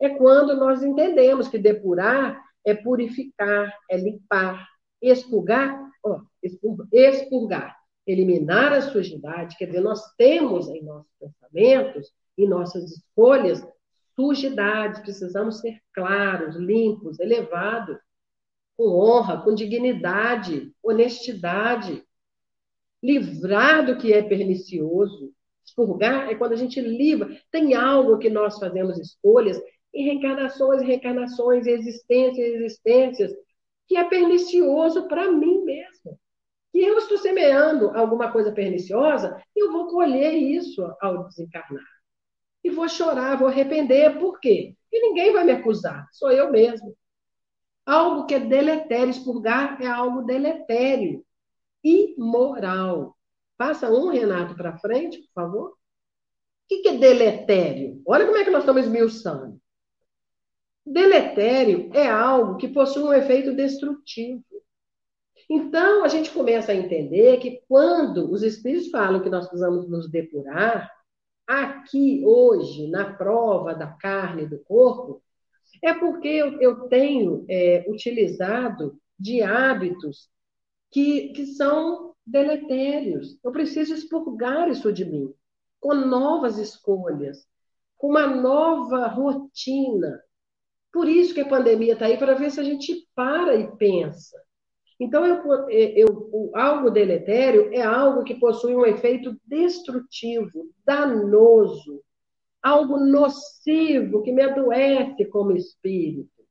é 0.00 0.08
quando 0.08 0.56
nós 0.56 0.82
entendemos 0.82 1.48
que 1.48 1.58
depurar 1.58 2.42
é 2.64 2.74
purificar, 2.74 3.72
é 3.90 3.96
limpar, 3.96 4.66
expurgar, 5.00 5.90
ó, 6.02 6.20
expurgar, 6.92 7.76
eliminar 8.06 8.72
a 8.72 8.82
sujidade, 8.82 9.56
quer 9.56 9.66
dizer, 9.66 9.80
nós 9.80 10.14
temos 10.16 10.68
em 10.68 10.82
nossos 10.82 11.10
pensamentos, 11.18 12.12
em 12.36 12.48
nossas 12.48 12.90
escolhas, 12.92 13.66
sujidade, 14.18 15.02
precisamos 15.02 15.60
ser 15.60 15.80
claros, 15.92 16.56
limpos, 16.56 17.20
elevados, 17.20 17.98
com 18.76 18.88
honra, 18.88 19.42
com 19.42 19.54
dignidade, 19.54 20.72
honestidade, 20.82 22.02
livrar 23.02 23.86
do 23.86 23.96
que 23.96 24.12
é 24.12 24.22
pernicioso, 24.22 25.32
Expurgar 25.68 26.30
é 26.30 26.34
quando 26.34 26.52
a 26.52 26.56
gente 26.56 26.80
livra. 26.80 27.28
Tem 27.50 27.74
algo 27.74 28.18
que 28.18 28.30
nós 28.30 28.58
fazemos 28.58 28.98
escolhas 28.98 29.60
em 29.92 30.04
reencarnações, 30.04 30.82
reencarnações, 30.82 31.66
existências, 31.66 32.54
existências, 32.54 33.32
que 33.86 33.96
é 33.96 34.04
pernicioso 34.04 35.06
para 35.08 35.30
mim 35.30 35.62
mesmo. 35.64 36.18
Que 36.72 36.80
eu 36.80 36.98
estou 36.98 37.18
semeando 37.18 37.90
alguma 37.90 38.32
coisa 38.32 38.50
perniciosa, 38.50 39.42
e 39.54 39.62
eu 39.62 39.72
vou 39.72 39.88
colher 39.88 40.34
isso 40.34 40.82
ao 41.00 41.24
desencarnar. 41.24 41.97
E 42.68 42.70
vou 42.70 42.86
chorar, 42.86 43.38
vou 43.38 43.48
arrepender. 43.48 44.18
Por 44.18 44.38
quê? 44.40 44.76
E 44.92 45.00
ninguém 45.00 45.32
vai 45.32 45.42
me 45.42 45.52
acusar, 45.52 46.06
sou 46.12 46.30
eu 46.30 46.50
mesmo. 46.50 46.94
Algo 47.86 48.26
que 48.26 48.34
é 48.34 48.40
deletério, 48.40 49.08
expurgar 49.08 49.80
é 49.80 49.86
algo 49.86 50.20
deletério, 50.20 51.24
imoral. 51.82 53.16
Passa 53.56 53.90
um, 53.90 54.08
Renato, 54.08 54.54
para 54.54 54.76
frente, 54.76 55.18
por 55.18 55.32
favor. 55.32 55.68
O 55.70 55.74
que 56.66 56.86
é 56.86 56.98
deletério? 56.98 58.02
Olha 58.06 58.26
como 58.26 58.36
é 58.36 58.44
que 58.44 58.50
nós 58.50 58.60
estamos 58.60 58.84
esmiuçando. 58.84 59.58
Deletério 60.84 61.90
é 61.94 62.06
algo 62.06 62.58
que 62.58 62.68
possui 62.68 63.02
um 63.02 63.14
efeito 63.14 63.54
destrutivo. 63.54 64.44
Então, 65.48 66.04
a 66.04 66.08
gente 66.08 66.30
começa 66.30 66.72
a 66.72 66.76
entender 66.76 67.38
que 67.38 67.62
quando 67.66 68.30
os 68.30 68.42
espíritos 68.42 68.90
falam 68.90 69.22
que 69.22 69.30
nós 69.30 69.46
precisamos 69.46 69.88
nos 69.88 70.10
depurar, 70.10 70.97
aqui, 71.48 72.22
hoje, 72.26 72.88
na 72.90 73.14
prova 73.14 73.74
da 73.74 73.88
carne 73.88 74.46
do 74.46 74.60
corpo, 74.60 75.22
É 75.82 75.94
porque 75.94 76.28
eu, 76.28 76.60
eu 76.60 76.88
tenho 76.88 77.44
é, 77.48 77.84
utilizado 77.88 79.00
de 79.18 79.42
hábitos 79.42 80.30
que, 80.90 81.30
que 81.34 81.46
são 81.46 82.14
deletérios. 82.26 83.38
Eu 83.44 83.52
preciso 83.52 83.94
expurgar 83.94 84.68
isso 84.70 84.92
de 84.92 85.04
mim, 85.04 85.32
com 85.80 85.94
novas 85.94 86.58
escolhas, 86.58 87.46
com 87.96 88.08
uma 88.10 88.26
nova 88.28 89.08
rotina. 89.08 90.22
Por 90.92 91.08
isso 91.08 91.34
que 91.34 91.40
a 91.42 91.48
pandemia 91.48 91.94
está 91.94 92.06
aí, 92.06 92.18
para 92.18 92.34
ver 92.34 92.50
se 92.50 92.60
a 92.60 92.64
gente 92.64 93.08
para 93.14 93.56
e 93.56 93.76
pensa. 93.76 94.36
Então, 95.00 95.24
eu, 95.24 95.70
eu, 95.70 96.50
algo 96.54 96.90
deletério 96.90 97.72
é 97.72 97.82
algo 97.82 98.24
que 98.24 98.34
possui 98.34 98.74
um 98.74 98.84
efeito 98.84 99.36
destrutivo, 99.46 100.74
danoso, 100.84 102.02
algo 102.60 102.98
nocivo, 102.98 104.22
que 104.22 104.32
me 104.32 104.42
adoece 104.42 105.24
como 105.26 105.52
espírito, 105.52 106.42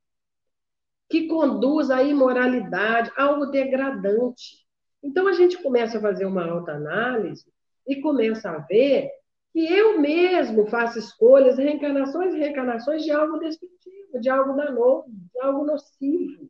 que 1.09 1.27
conduz 1.27 1.91
à 1.91 2.01
imoralidade, 2.01 3.11
algo 3.17 3.47
degradante. 3.47 4.65
Então, 5.03 5.27
a 5.27 5.33
gente 5.33 5.61
começa 5.61 5.97
a 5.97 6.01
fazer 6.01 6.25
uma 6.25 6.45
autoanálise 6.45 7.45
e 7.85 8.01
começa 8.01 8.49
a 8.49 8.59
ver 8.59 9.11
que 9.51 9.59
eu 9.59 9.99
mesmo 9.99 10.67
faço 10.67 10.99
escolhas, 10.99 11.57
reencarnações 11.57 12.33
e 12.33 12.37
reencarnações 12.37 13.03
de 13.03 13.11
algo 13.11 13.37
destrutivo, 13.39 14.21
de 14.21 14.29
algo 14.29 14.53
danoso, 14.53 15.05
de 15.09 15.39
algo 15.41 15.65
nocivo, 15.65 16.49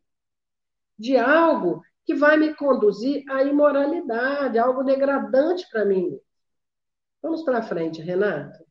de 0.98 1.16
algo 1.16 1.82
que 2.04 2.14
vai 2.14 2.36
me 2.36 2.54
conduzir 2.54 3.24
à 3.30 3.42
imoralidade, 3.42 4.58
algo 4.58 4.82
degradante 4.82 5.68
para 5.70 5.84
mim. 5.84 6.18
Vamos 7.22 7.42
para 7.44 7.62
frente, 7.62 8.02
Renato. 8.02 8.64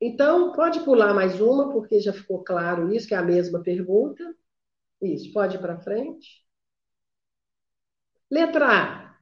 Então, 0.00 0.52
pode 0.52 0.80
pular 0.80 1.14
mais 1.14 1.40
uma, 1.40 1.70
porque 1.70 2.00
já 2.00 2.12
ficou 2.12 2.42
claro 2.44 2.92
isso, 2.92 3.06
que 3.08 3.14
é 3.14 3.16
a 3.18 3.22
mesma 3.22 3.62
pergunta. 3.62 4.22
Isso, 5.02 5.32
pode 5.32 5.56
ir 5.56 5.60
para 5.60 5.80
frente. 5.80 6.44
Letra 8.30 8.66
A. 8.66 9.12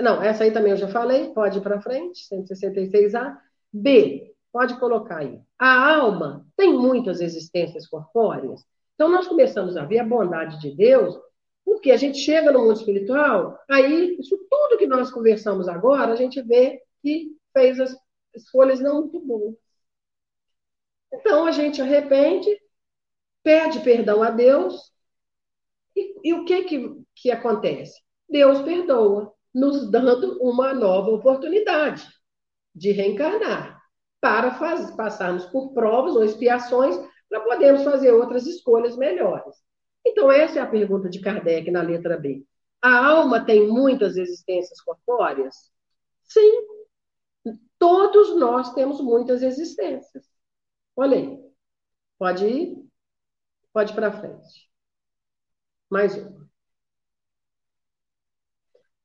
Não, 0.00 0.22
essa 0.22 0.44
aí 0.44 0.52
também 0.52 0.70
eu 0.72 0.76
já 0.76 0.88
falei, 0.88 1.32
pode 1.32 1.58
ir 1.58 1.62
para 1.62 1.80
frente, 1.80 2.24
166A. 2.26 3.36
B, 3.72 4.34
pode 4.58 4.76
colocar 4.80 5.18
aí. 5.18 5.40
A 5.56 5.94
alma 5.94 6.44
tem 6.56 6.72
muitas 6.72 7.20
existências 7.20 7.86
corpóreas. 7.86 8.66
Então, 8.96 9.08
nós 9.08 9.28
começamos 9.28 9.76
a 9.76 9.84
ver 9.84 10.00
a 10.00 10.04
bondade 10.04 10.60
de 10.60 10.74
Deus, 10.74 11.16
porque 11.64 11.92
a 11.92 11.96
gente 11.96 12.18
chega 12.18 12.50
no 12.50 12.62
mundo 12.62 12.72
espiritual, 12.72 13.56
aí, 13.70 14.16
isso 14.18 14.36
tudo 14.50 14.76
que 14.76 14.86
nós 14.88 15.12
conversamos 15.12 15.68
agora, 15.68 16.12
a 16.12 16.16
gente 16.16 16.42
vê 16.42 16.82
que 17.00 17.36
fez 17.52 17.78
as 17.78 17.96
escolhas 18.34 18.80
não 18.80 19.02
muito 19.02 19.20
boas. 19.20 19.54
Então, 21.14 21.46
a 21.46 21.52
gente 21.52 21.80
arrepende, 21.80 22.50
pede 23.44 23.78
perdão 23.78 24.24
a 24.24 24.30
Deus, 24.30 24.92
e, 25.94 26.30
e 26.30 26.34
o 26.34 26.44
que, 26.44 26.64
que, 26.64 27.02
que 27.14 27.30
acontece? 27.30 28.02
Deus 28.28 28.60
perdoa 28.62 29.32
nos 29.54 29.88
dando 29.88 30.36
uma 30.42 30.74
nova 30.74 31.10
oportunidade 31.10 32.04
de 32.74 32.90
reencarnar, 32.90 33.77
para 34.20 34.54
faz, 34.54 34.90
passarmos 34.92 35.46
por 35.46 35.72
provas 35.72 36.14
ou 36.14 36.24
expiações 36.24 36.96
para 37.28 37.40
podermos 37.40 37.84
fazer 37.84 38.12
outras 38.12 38.46
escolhas 38.46 38.96
melhores. 38.96 39.56
Então, 40.04 40.30
essa 40.30 40.58
é 40.58 40.62
a 40.62 40.66
pergunta 40.66 41.08
de 41.08 41.20
Kardec 41.20 41.70
na 41.70 41.82
letra 41.82 42.16
B. 42.16 42.44
A 42.80 43.06
alma 43.06 43.44
tem 43.44 43.68
muitas 43.68 44.16
existências 44.16 44.80
corpóreas? 44.80 45.72
Sim. 46.24 46.66
Todos 47.78 48.36
nós 48.36 48.72
temos 48.74 49.00
muitas 49.00 49.42
existências. 49.42 50.24
Olha 50.96 51.16
aí. 51.16 51.38
Pode 52.18 52.46
ir? 52.46 52.84
Pode 53.72 53.92
ir 53.92 53.94
para 53.94 54.12
frente. 54.12 54.68
Mais 55.90 56.16
uma. 56.16 56.48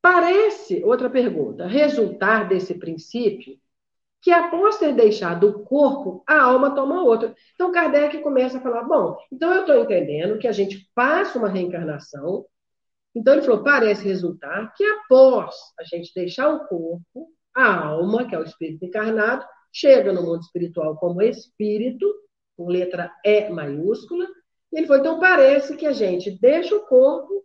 Parece, 0.02 0.84
outra 0.84 1.10
pergunta, 1.10 1.66
resultar 1.66 2.50
desse 2.50 2.74
princípio 2.76 3.58
que 4.24 4.32
após 4.32 4.78
ter 4.78 4.94
deixado 4.94 5.50
o 5.50 5.64
corpo, 5.66 6.24
a 6.26 6.42
alma 6.44 6.74
toma 6.74 7.04
outro. 7.04 7.36
Então 7.54 7.74
Kardec 7.74 8.20
começa 8.20 8.58
a 8.58 8.62
falar: 8.62 8.84
bom, 8.84 9.18
então 9.30 9.54
eu 9.54 9.62
estou 9.62 9.76
entendendo 9.76 10.40
que 10.40 10.48
a 10.48 10.52
gente 10.54 10.90
passa 10.96 11.38
uma 11.38 11.50
reencarnação. 11.50 12.46
Então 13.14 13.34
ele 13.34 13.42
falou: 13.42 13.64
parece 13.64 14.06
resultar 14.06 14.74
que 14.76 14.84
após 14.86 15.54
a 15.78 15.84
gente 15.84 16.14
deixar 16.16 16.48
o 16.48 16.66
corpo, 16.68 17.28
a 17.54 17.86
alma, 17.88 18.26
que 18.26 18.34
é 18.34 18.40
o 18.40 18.44
espírito 18.44 18.86
encarnado, 18.86 19.46
chega 19.74 20.14
no 20.14 20.24
mundo 20.24 20.42
espiritual 20.42 20.96
como 20.96 21.22
espírito, 21.22 22.10
com 22.56 22.70
letra 22.70 23.12
E 23.26 23.50
maiúscula. 23.50 24.26
E 24.72 24.78
ele 24.78 24.88
falou: 24.88 25.02
então 25.02 25.20
parece 25.20 25.76
que 25.76 25.86
a 25.86 25.92
gente 25.92 26.32
deixa 26.40 26.74
o 26.74 26.86
corpo 26.88 27.44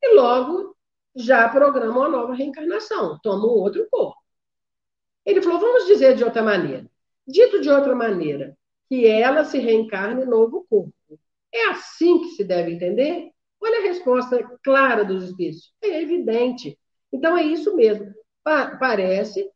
e 0.00 0.14
logo 0.14 0.76
já 1.16 1.48
programa 1.48 1.98
uma 1.98 2.08
nova 2.08 2.34
reencarnação, 2.34 3.18
toma 3.20 3.46
um 3.46 3.50
outro 3.50 3.84
corpo. 3.90 4.19
Ele 5.24 5.42
falou: 5.42 5.60
vamos 5.60 5.86
dizer 5.86 6.16
de 6.16 6.24
outra 6.24 6.42
maneira. 6.42 6.86
Dito 7.26 7.60
de 7.60 7.70
outra 7.70 7.94
maneira, 7.94 8.56
que 8.88 9.06
ela 9.06 9.44
se 9.44 9.58
reencarne 9.58 10.22
em 10.22 10.26
novo 10.26 10.66
corpo. 10.68 10.94
É 11.52 11.68
assim 11.68 12.20
que 12.20 12.30
se 12.30 12.44
deve 12.44 12.72
entender? 12.72 13.30
Olha 13.60 13.78
a 13.78 13.82
resposta 13.82 14.58
clara 14.62 15.04
dos 15.04 15.24
espíritos. 15.24 15.72
É 15.82 16.00
evidente. 16.00 16.78
Então 17.12 17.36
é 17.36 17.42
isso 17.42 17.76
mesmo. 17.76 18.12
Pa 18.42 18.76
parece 18.76 19.50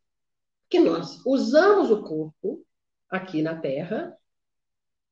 que 0.69 0.79
nós 0.79 1.21
usamos 1.25 1.91
o 1.91 2.03
corpo 2.03 2.65
aqui 3.09 3.41
na 3.41 3.55
Terra, 3.55 4.15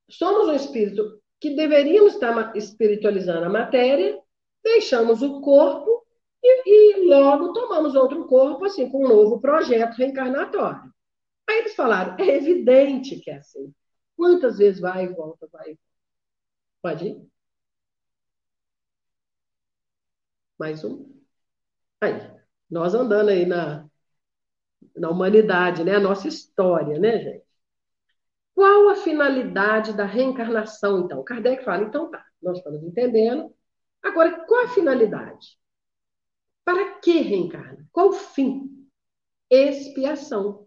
somos 0.08 0.48
um 0.48 0.54
espírito 0.54 1.20
que 1.40 1.50
deveríamos 1.50 2.14
estar 2.14 2.56
espiritualizando 2.56 3.44
a 3.46 3.50
matéria, 3.50 4.18
deixamos 4.62 5.22
o 5.22 5.40
corpo 5.40 5.93
e, 6.66 7.06
logo 7.08 7.52
tomamos 7.52 7.94
outro 7.94 8.26
corpo, 8.26 8.64
assim, 8.64 8.88
com 8.90 9.04
um 9.04 9.08
novo 9.08 9.40
projeto 9.40 9.94
reencarnatório. 9.96 10.92
Aí 11.48 11.58
eles 11.58 11.74
falaram, 11.74 12.16
é 12.18 12.36
evidente 12.36 13.20
que 13.20 13.30
é 13.30 13.38
assim. 13.38 13.74
Quantas 14.16 14.58
vezes 14.58 14.80
vai 14.80 15.04
e 15.06 15.08
volta, 15.08 15.48
vai 15.52 15.70
e 15.72 15.74
volta? 15.74 15.80
Pode 16.82 17.08
ir? 17.08 17.28
Mais 20.58 20.84
um? 20.84 21.12
Aí, 22.00 22.12
nós 22.70 22.94
andando 22.94 23.30
aí 23.30 23.46
na, 23.46 23.88
na 24.96 25.10
humanidade, 25.10 25.84
né? 25.84 25.96
A 25.96 26.00
nossa 26.00 26.28
história, 26.28 26.98
né, 26.98 27.18
gente? 27.20 27.44
Qual 28.54 28.88
a 28.88 28.96
finalidade 28.96 29.92
da 29.92 30.04
reencarnação, 30.04 31.00
então? 31.00 31.22
Kardec 31.24 31.64
fala, 31.64 31.84
então 31.84 32.10
tá, 32.10 32.24
nós 32.42 32.58
estamos 32.58 32.82
entendendo. 32.82 33.52
Agora, 34.02 34.44
qual 34.46 34.64
a 34.64 34.68
finalidade? 34.68 35.58
Para 36.64 36.98
que 37.00 37.20
reencarna? 37.20 37.86
Qual 37.92 38.08
o 38.08 38.12
fim? 38.12 38.88
Expiação. 39.50 40.66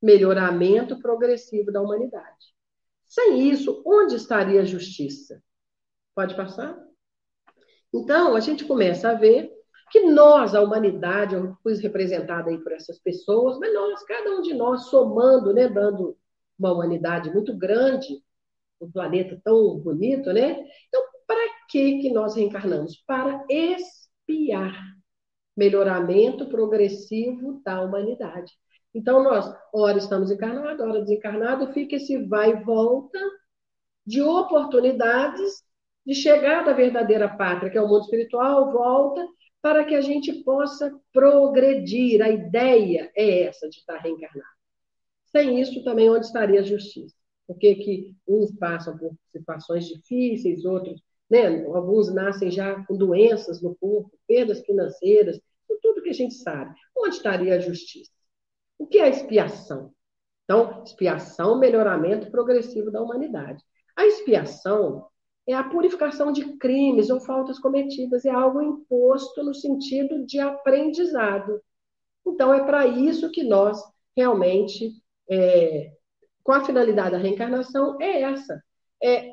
Melhoramento 0.00 1.00
progressivo 1.00 1.72
da 1.72 1.80
humanidade. 1.80 2.54
Sem 3.06 3.48
isso, 3.50 3.82
onde 3.86 4.16
estaria 4.16 4.60
a 4.60 4.64
justiça? 4.64 5.42
Pode 6.14 6.36
passar? 6.36 6.78
Então, 7.92 8.34
a 8.34 8.40
gente 8.40 8.64
começa 8.64 9.10
a 9.10 9.14
ver 9.14 9.52
que 9.90 10.00
nós, 10.00 10.54
a 10.54 10.60
humanidade, 10.60 11.34
eu 11.34 11.56
fui 11.62 11.74
representada 11.76 12.50
aí 12.50 12.58
por 12.58 12.72
essas 12.72 12.98
pessoas, 12.98 13.58
mas 13.58 13.72
nós, 13.72 14.02
cada 14.04 14.30
um 14.32 14.42
de 14.42 14.52
nós, 14.54 14.86
somando, 14.86 15.52
né, 15.52 15.68
dando 15.68 16.16
uma 16.58 16.72
humanidade 16.72 17.32
muito 17.32 17.56
grande, 17.56 18.22
um 18.80 18.90
planeta 18.90 19.40
tão 19.44 19.78
bonito, 19.78 20.32
né? 20.32 20.64
Então, 20.88 21.02
para 21.26 21.66
que 21.68 22.00
que 22.00 22.12
nós 22.12 22.34
reencarnamos? 22.34 22.96
Para 23.06 23.44
expiar 23.48 24.93
melhoramento 25.56 26.46
progressivo 26.46 27.60
da 27.64 27.80
humanidade. 27.80 28.52
Então, 28.94 29.22
nós, 29.22 29.52
ora 29.72 29.98
estamos 29.98 30.30
encarnados, 30.30 30.80
ora 30.80 31.00
desencarnados, 31.00 31.74
fica 31.74 31.96
esse 31.96 32.16
vai 32.26 32.50
e 32.52 32.64
volta 32.64 33.18
de 34.06 34.22
oportunidades 34.22 35.64
de 36.06 36.14
chegar 36.14 36.64
da 36.64 36.72
verdadeira 36.72 37.28
pátria, 37.28 37.70
que 37.70 37.78
é 37.78 37.82
o 37.82 37.88
mundo 37.88 38.02
espiritual, 38.02 38.72
volta, 38.72 39.26
para 39.62 39.84
que 39.84 39.94
a 39.94 40.00
gente 40.00 40.44
possa 40.44 40.94
progredir. 41.12 42.22
A 42.22 42.28
ideia 42.28 43.10
é 43.16 43.42
essa 43.44 43.68
de 43.68 43.78
estar 43.78 43.96
reencarnado. 43.96 44.54
Sem 45.32 45.60
isso, 45.60 45.82
também, 45.82 46.10
onde 46.10 46.26
estaria 46.26 46.60
a 46.60 46.64
justiça? 46.64 47.16
Porque 47.46 47.74
que 47.76 48.14
uns 48.28 48.52
passam 48.52 48.96
por 48.96 49.12
situações 49.32 49.86
difíceis, 49.86 50.64
outros 50.64 51.02
né? 51.30 51.64
Alguns 51.66 52.12
nascem 52.12 52.50
já 52.50 52.84
com 52.84 52.96
doenças 52.96 53.62
no 53.62 53.74
corpo, 53.74 54.10
perdas 54.26 54.60
financeiras, 54.64 55.40
tudo 55.82 56.02
que 56.02 56.10
a 56.10 56.14
gente 56.14 56.34
sabe. 56.34 56.74
Onde 56.96 57.16
estaria 57.16 57.54
a 57.54 57.60
justiça? 57.60 58.10
O 58.78 58.86
que 58.86 58.98
é 58.98 59.08
expiação? 59.08 59.92
Então, 60.44 60.82
expiação, 60.84 61.58
melhoramento 61.58 62.30
progressivo 62.30 62.90
da 62.90 63.02
humanidade. 63.02 63.62
A 63.96 64.06
expiação 64.06 65.06
é 65.46 65.54
a 65.54 65.64
purificação 65.64 66.32
de 66.32 66.56
crimes 66.56 67.10
ou 67.10 67.20
faltas 67.20 67.58
cometidas, 67.58 68.24
é 68.24 68.30
algo 68.30 68.62
imposto 68.62 69.42
no 69.42 69.54
sentido 69.54 70.24
de 70.24 70.38
aprendizado. 70.38 71.60
Então, 72.26 72.52
é 72.52 72.64
para 72.64 72.86
isso 72.86 73.30
que 73.30 73.42
nós 73.42 73.78
realmente 74.16 74.92
é, 75.28 75.92
com 76.42 76.52
a 76.52 76.64
finalidade 76.64 77.12
da 77.12 77.18
reencarnação 77.18 78.00
é 78.00 78.22
essa. 78.22 78.62
É 79.02 79.32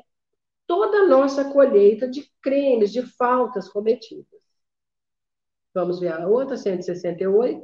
toda 0.72 1.00
a 1.00 1.06
nossa 1.06 1.44
colheita 1.52 2.08
de 2.08 2.26
crimes, 2.40 2.90
de 2.90 3.02
faltas 3.02 3.68
cometidas. 3.68 4.40
Vamos 5.74 6.00
ver 6.00 6.14
a 6.14 6.26
outra, 6.26 6.56
168. 6.56 7.62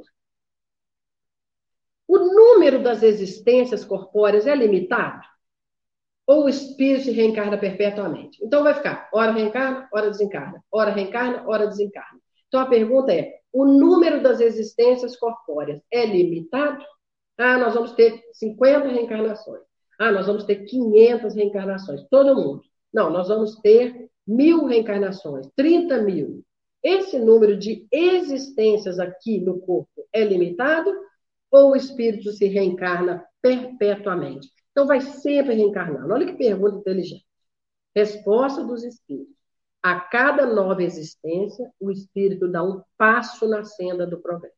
O 2.07 2.19
número 2.19 2.83
das 2.83 3.01
existências 3.01 3.83
corpóreas 3.83 4.45
é 4.45 4.53
limitado? 4.53 5.23
Ou 6.27 6.43
o 6.43 6.49
espírito 6.49 7.05
se 7.05 7.11
reencarna 7.11 7.57
perpetuamente? 7.57 8.37
Então 8.45 8.61
vai 8.61 8.75
ficar, 8.75 9.09
hora 9.11 9.31
reencarna, 9.31 9.89
hora 9.91 10.11
desencarna, 10.11 10.63
hora 10.71 10.91
reencarna, 10.91 11.49
hora 11.49 11.65
desencarna. 11.65 12.19
Então 12.47 12.61
a 12.61 12.67
pergunta 12.67 13.11
é: 13.11 13.39
o 13.51 13.65
número 13.65 14.21
das 14.21 14.39
existências 14.39 15.17
corpóreas 15.17 15.81
é 15.91 16.05
limitado? 16.05 16.85
Ah, 17.39 17.57
nós 17.57 17.73
vamos 17.73 17.93
ter 17.93 18.21
50 18.33 18.87
reencarnações. 18.87 19.63
Ah, 19.97 20.11
nós 20.11 20.27
vamos 20.27 20.43
ter 20.43 20.63
500 20.65 21.33
reencarnações. 21.33 22.07
Todo 22.07 22.35
mundo. 22.35 22.69
Não, 22.93 23.09
nós 23.09 23.27
vamos 23.27 23.55
ter 23.57 24.09
mil 24.25 24.65
reencarnações, 24.65 25.47
30 25.55 26.01
mil. 26.01 26.43
Esse 26.81 27.19
número 27.19 27.57
de 27.57 27.85
existências 27.91 28.99
aqui 28.99 29.39
no 29.39 29.59
corpo 29.59 30.07
é 30.13 30.23
limitado 30.23 30.91
ou 31.51 31.71
o 31.71 31.75
espírito 31.75 32.31
se 32.31 32.45
reencarna 32.45 33.25
perpetuamente? 33.41 34.49
Então, 34.71 34.87
vai 34.87 35.01
sempre 35.01 35.55
reencarnando. 35.55 36.13
Olha 36.13 36.25
que 36.25 36.37
pergunta 36.37 36.77
inteligente. 36.77 37.25
Resposta 37.95 38.63
dos 38.63 38.83
espíritos. 38.83 39.35
A 39.81 39.99
cada 39.99 40.45
nova 40.45 40.83
existência, 40.83 41.71
o 41.79 41.89
espírito 41.89 42.47
dá 42.47 42.63
um 42.63 42.81
passo 42.97 43.47
na 43.47 43.63
senda 43.63 44.05
do 44.05 44.19
progresso. 44.19 44.55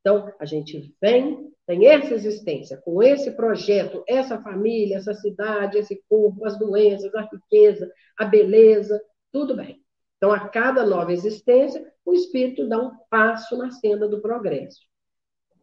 Então, 0.00 0.32
a 0.38 0.44
gente 0.44 0.94
vem, 1.00 1.52
tem 1.66 1.86
essa 1.86 2.14
existência, 2.14 2.76
com 2.76 3.02
esse 3.02 3.32
projeto, 3.32 4.04
essa 4.06 4.40
família, 4.40 4.98
essa 4.98 5.14
cidade, 5.14 5.78
esse 5.78 6.00
corpo, 6.08 6.44
as 6.44 6.58
doenças, 6.58 7.12
a 7.14 7.22
riqueza, 7.22 7.90
a 8.16 8.24
beleza, 8.24 9.02
tudo 9.32 9.56
bem. 9.56 9.82
Então, 10.16 10.32
a 10.32 10.48
cada 10.48 10.86
nova 10.86 11.12
existência, 11.12 11.84
o 12.04 12.14
espírito 12.14 12.68
dá 12.68 12.78
um 12.78 12.92
passo 13.10 13.56
na 13.56 13.70
senda 13.70 14.08
do 14.08 14.20
progresso. 14.20 14.80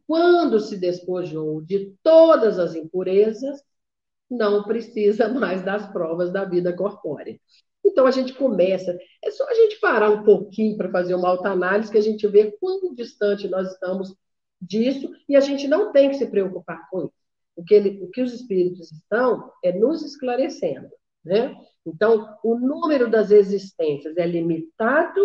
Quando 0.06 0.60
se 0.60 0.78
despojou 0.78 1.62
de 1.62 1.96
todas 2.04 2.60
as 2.60 2.76
impurezas, 2.76 3.64
não 4.30 4.64
precisa 4.64 5.30
mais 5.30 5.64
das 5.64 5.90
provas 5.92 6.32
da 6.32 6.44
vida 6.44 6.76
corpórea. 6.76 7.40
Então 7.86 8.06
a 8.06 8.12
gente 8.12 8.34
começa, 8.34 8.98
é 9.24 9.32
só 9.32 9.48
a 9.48 9.54
gente 9.54 9.80
parar 9.80 10.10
um 10.10 10.24
pouquinho 10.24 10.78
para 10.78 10.90
fazer 10.90 11.16
uma 11.16 11.30
autoanálise 11.30 11.92
que 11.92 11.98
a 11.98 12.02
gente 12.02 12.26
vê 12.28 12.52
quão 12.60 12.94
distante 12.96 13.48
nós 13.48 13.72
estamos 13.72 14.16
disso 14.66 15.12
e 15.28 15.36
a 15.36 15.40
gente 15.40 15.68
não 15.68 15.92
tem 15.92 16.10
que 16.10 16.18
se 16.18 16.26
preocupar 16.28 16.90
com 16.90 17.06
isso. 17.06 17.24
O 17.56 17.64
que, 17.64 17.74
ele, 17.74 18.04
o 18.04 18.10
que 18.10 18.22
os 18.22 18.34
espíritos 18.34 18.92
estão 18.92 19.52
é 19.64 19.72
nos 19.72 20.02
esclarecendo. 20.04 20.90
Né? 21.24 21.56
Então, 21.86 22.38
o 22.44 22.56
número 22.58 23.10
das 23.10 23.32
existências 23.32 24.18
é 24.18 24.26
limitado 24.26 25.22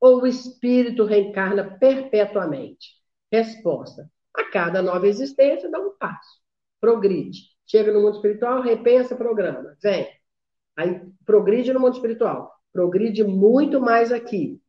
ou 0.00 0.22
o 0.22 0.26
espírito 0.26 1.04
reencarna 1.04 1.78
perpetuamente? 1.78 2.90
Resposta: 3.30 4.10
a 4.34 4.44
cada 4.50 4.82
nova 4.82 5.06
existência 5.06 5.70
dá 5.70 5.78
um 5.78 5.96
passo, 5.96 6.40
progride. 6.80 7.50
Chega 7.66 7.92
no 7.92 8.02
mundo 8.02 8.16
espiritual, 8.16 8.60
repensa 8.60 9.16
programa, 9.16 9.76
vem. 9.82 10.08
Aí 10.76 11.00
progride 11.24 11.72
no 11.72 11.80
mundo 11.80 11.94
espiritual, 11.94 12.52
progride 12.72 13.24
muito 13.24 13.80
mais 13.80 14.12
aqui, 14.12 14.60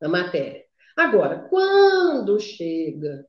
na 0.00 0.08
matéria. 0.08 0.64
Agora, 0.96 1.46
quando 1.48 2.38
chega 2.38 3.26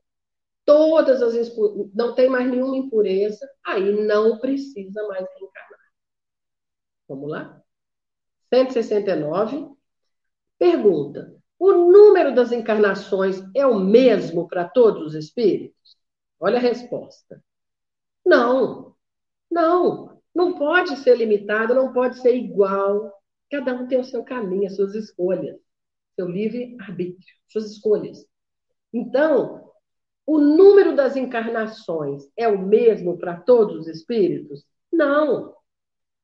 todas 0.66 1.22
as 1.22 1.56
não 1.94 2.14
tem 2.14 2.28
mais 2.28 2.50
nenhuma 2.50 2.76
impureza, 2.76 3.48
aí 3.64 3.90
não 4.04 4.38
precisa 4.38 5.06
mais 5.06 5.24
reencarnar. 5.38 5.80
Vamos 7.08 7.30
lá? 7.30 7.62
169. 8.52 9.70
Pergunta: 10.58 11.34
o 11.58 11.72
número 11.72 12.34
das 12.34 12.52
encarnações 12.52 13.42
é 13.54 13.64
o 13.66 13.78
mesmo 13.78 14.48
para 14.48 14.68
todos 14.68 15.08
os 15.08 15.14
espíritos? 15.14 15.96
Olha 16.38 16.58
a 16.58 16.60
resposta. 16.60 17.42
Não, 18.24 18.94
não, 19.50 20.20
não 20.34 20.58
pode 20.58 20.96
ser 20.96 21.16
limitado, 21.16 21.74
não 21.74 21.92
pode 21.92 22.18
ser 22.20 22.34
igual. 22.34 23.12
Cada 23.50 23.72
um 23.72 23.86
tem 23.86 24.00
o 24.00 24.04
seu 24.04 24.24
caminho, 24.24 24.66
as 24.66 24.74
suas 24.74 24.94
escolhas, 24.94 25.56
seu 26.16 26.28
livre 26.28 26.76
arbítrio, 26.80 27.34
suas 27.48 27.70
escolhas. 27.70 28.26
Então, 28.92 29.65
o 30.26 30.38
número 30.38 30.94
das 30.96 31.16
encarnações 31.16 32.24
é 32.36 32.48
o 32.48 32.58
mesmo 32.58 33.16
para 33.16 33.36
todos 33.40 33.76
os 33.76 33.86
espíritos? 33.86 34.64
Não. 34.92 35.54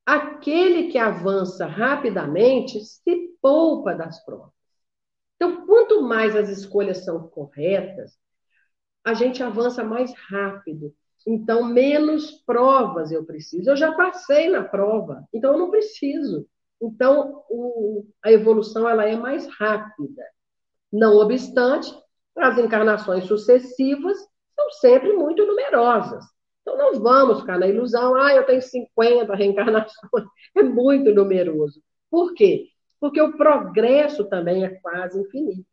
Aquele 0.04 0.90
que 0.90 0.98
avança 0.98 1.66
rapidamente 1.66 2.80
se 2.80 3.36
poupa 3.40 3.94
das 3.94 4.24
provas. 4.24 4.50
Então, 5.36 5.66
quanto 5.66 6.02
mais 6.02 6.34
as 6.34 6.48
escolhas 6.48 7.04
são 7.04 7.28
corretas, 7.28 8.18
a 9.04 9.14
gente 9.14 9.42
avança 9.42 9.84
mais 9.84 10.12
rápido. 10.28 10.94
Então, 11.26 11.64
menos 11.64 12.32
provas 12.44 13.12
eu 13.12 13.24
preciso. 13.24 13.70
Eu 13.70 13.76
já 13.76 13.92
passei 13.92 14.48
na 14.48 14.64
prova, 14.64 15.24
então 15.32 15.52
eu 15.52 15.58
não 15.58 15.70
preciso. 15.70 16.46
Então, 16.80 17.44
o, 17.48 18.04
a 18.24 18.32
evolução 18.32 18.88
ela 18.88 19.04
é 19.04 19.14
mais 19.16 19.46
rápida. 19.46 20.22
Não 20.92 21.16
obstante, 21.16 21.92
as 22.36 22.58
encarnações 22.58 23.24
sucessivas 23.24 24.16
são 24.54 24.70
sempre 24.72 25.12
muito 25.12 25.44
numerosas. 25.46 26.24
Então, 26.62 26.76
não 26.78 27.00
vamos 27.00 27.40
ficar 27.40 27.58
na 27.58 27.66
ilusão, 27.66 28.14
ah, 28.14 28.34
eu 28.34 28.46
tenho 28.46 28.62
50 28.62 29.34
reencarnações. 29.34 29.92
É 30.54 30.62
muito 30.62 31.14
numeroso. 31.14 31.82
Por 32.10 32.34
quê? 32.34 32.68
Porque 33.00 33.20
o 33.22 33.34
progresso 33.38 34.22
também 34.28 34.66
é 34.66 34.68
quase 34.68 35.18
infinito. 35.18 35.64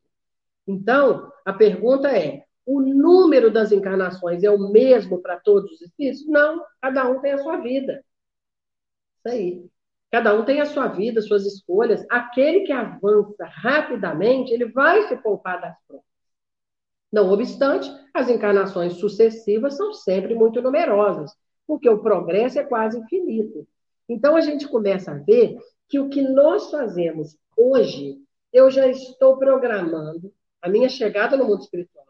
Então, 0.66 1.30
a 1.44 1.52
pergunta 1.52 2.08
é: 2.08 2.46
o 2.66 2.80
número 2.80 3.52
das 3.52 3.74
encarnações 3.74 4.42
é 4.42 4.50
o 4.50 4.72
mesmo 4.72 5.22
para 5.22 5.38
todos 5.38 5.70
os 5.72 5.82
espíritos? 5.82 6.26
Não, 6.28 6.64
cada 6.82 7.10
um 7.10 7.20
tem 7.20 7.34
a 7.34 7.40
sua 7.40 7.58
vida. 7.58 8.04
Isso 9.18 9.36
aí. 9.36 9.70
Cada 10.12 10.34
um 10.34 10.46
tem 10.46 10.62
a 10.62 10.66
sua 10.66 10.88
vida, 10.88 11.22
suas 11.22 11.46
escolhas. 11.46 12.06
Aquele 12.10 12.62
que 12.62 12.72
avança 12.72 13.46
rapidamente, 13.46 14.54
ele 14.54 14.66
vai 14.66 15.08
se 15.08 15.18
poupar 15.18 15.60
das 15.60 15.76
provas. 15.88 16.09
Não 17.12 17.32
obstante, 17.32 17.90
as 18.14 18.30
encarnações 18.30 18.94
sucessivas 18.94 19.76
são 19.76 19.94
sempre 19.94 20.36
muito 20.36 20.62
numerosas, 20.62 21.32
porque 21.66 21.90
o 21.90 22.02
progresso 22.02 22.60
é 22.60 22.64
quase 22.64 23.00
infinito. 23.00 23.68
Então 24.08 24.36
a 24.36 24.42
gente 24.42 24.68
começa 24.68 25.12
a 25.12 25.18
ver 25.18 25.58
que 25.88 26.00
o 26.00 26.10
que 26.10 26.22
nós 26.22 26.70
fazemos 26.70 27.36
hoje, 27.58 28.18
eu 28.54 28.70
já 28.70 28.88
estou 28.88 29.38
programando 29.38 30.34
a 30.62 30.70
minha 30.70 30.90
chegada 30.90 31.36
no 31.36 31.46
mundo 31.46 31.62
espiritual, 31.62 32.06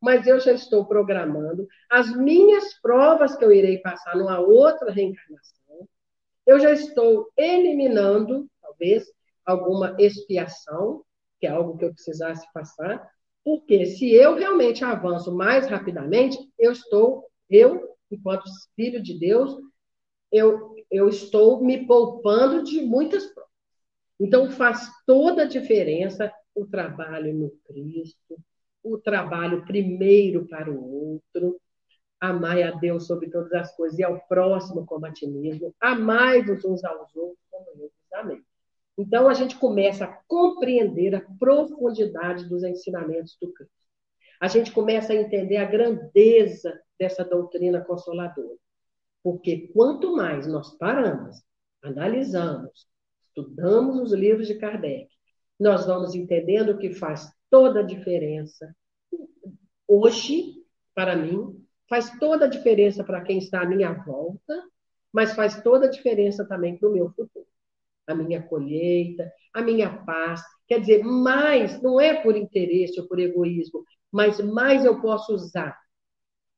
mas 0.00 0.26
eu 0.26 0.38
já 0.38 0.52
estou 0.52 0.84
programando 0.84 1.66
as 1.90 2.14
minhas 2.14 2.74
provas 2.80 3.34
que 3.36 3.44
eu 3.44 3.52
irei 3.52 3.78
passar 3.78 4.16
numa 4.16 4.38
outra 4.38 4.92
reencarnação. 4.92 5.88
Eu 6.46 6.60
já 6.60 6.72
estou 6.72 7.30
eliminando, 7.36 8.46
talvez, 8.60 9.04
alguma 9.44 9.96
expiação, 9.98 11.02
que 11.40 11.46
é 11.46 11.50
algo 11.50 11.76
que 11.78 11.84
eu 11.84 11.92
precisasse 11.92 12.46
passar, 12.52 13.10
porque 13.44 13.84
se 13.84 14.12
eu 14.12 14.34
realmente 14.34 14.82
avanço 14.82 15.30
mais 15.34 15.68
rapidamente, 15.68 16.38
eu 16.58 16.72
estou, 16.72 17.26
eu, 17.50 17.96
enquanto 18.10 18.44
filho 18.74 19.02
de 19.02 19.18
Deus, 19.18 19.54
eu, 20.32 20.74
eu 20.90 21.08
estou 21.08 21.62
me 21.62 21.86
poupando 21.86 22.64
de 22.64 22.80
muitas 22.80 23.26
provas. 23.26 23.50
Então, 24.18 24.50
faz 24.50 24.88
toda 25.06 25.42
a 25.42 25.46
diferença 25.46 26.32
o 26.54 26.66
trabalho 26.66 27.34
no 27.34 27.50
Cristo, 27.66 28.38
o 28.82 28.96
trabalho 28.96 29.64
primeiro 29.66 30.46
para 30.46 30.70
o 30.70 31.12
outro, 31.12 31.60
amai 32.20 32.62
a 32.62 32.70
Deus 32.70 33.06
sobre 33.06 33.28
todas 33.28 33.52
as 33.52 33.74
coisas 33.76 33.98
e 33.98 34.04
ao 34.04 34.20
próximo 34.26 34.86
como 34.86 35.04
a 35.04 35.12
ti 35.12 35.26
mesmo, 35.26 35.74
amai-vos 35.80 36.64
uns 36.64 36.84
aos 36.84 37.14
outros 37.14 37.44
como 37.50 37.66
eu 37.70 37.76
vos 37.76 38.12
amei. 38.12 38.42
Então, 38.96 39.28
a 39.28 39.34
gente 39.34 39.56
começa 39.58 40.04
a 40.04 40.18
compreender 40.28 41.14
a 41.14 41.20
profundidade 41.38 42.48
dos 42.48 42.62
ensinamentos 42.62 43.36
do 43.40 43.52
Cristo. 43.52 43.74
A 44.40 44.46
gente 44.46 44.70
começa 44.72 45.12
a 45.12 45.16
entender 45.16 45.56
a 45.56 45.64
grandeza 45.64 46.80
dessa 46.98 47.24
doutrina 47.24 47.80
consoladora. 47.80 48.56
Porque 49.22 49.68
quanto 49.74 50.14
mais 50.14 50.46
nós 50.46 50.76
paramos, 50.76 51.42
analisamos, 51.82 52.86
estudamos 53.20 53.98
os 53.98 54.12
livros 54.12 54.46
de 54.46 54.54
Kardec, 54.56 55.08
nós 55.58 55.86
vamos 55.86 56.14
entendendo 56.14 56.78
que 56.78 56.92
faz 56.92 57.32
toda 57.50 57.80
a 57.80 57.84
diferença. 57.84 58.74
Hoje, 59.88 60.54
para 60.94 61.16
mim, 61.16 61.64
faz 61.88 62.16
toda 62.18 62.44
a 62.44 62.48
diferença 62.48 63.02
para 63.02 63.22
quem 63.22 63.38
está 63.38 63.62
à 63.62 63.66
minha 63.66 63.92
volta, 63.92 64.62
mas 65.12 65.32
faz 65.32 65.62
toda 65.62 65.86
a 65.86 65.90
diferença 65.90 66.44
também 66.44 66.76
para 66.76 66.88
o 66.88 66.92
meu 66.92 67.10
futuro 67.10 67.46
a 68.06 68.14
minha 68.14 68.42
colheita, 68.42 69.30
a 69.52 69.62
minha 69.62 69.90
paz. 70.04 70.40
Quer 70.66 70.80
dizer, 70.80 71.02
mais, 71.02 71.80
não 71.82 72.00
é 72.00 72.14
por 72.22 72.36
interesse 72.36 73.00
ou 73.00 73.06
por 73.06 73.18
egoísmo, 73.18 73.84
mas 74.12 74.40
mais 74.40 74.84
eu 74.84 75.00
posso 75.00 75.34
usar 75.34 75.76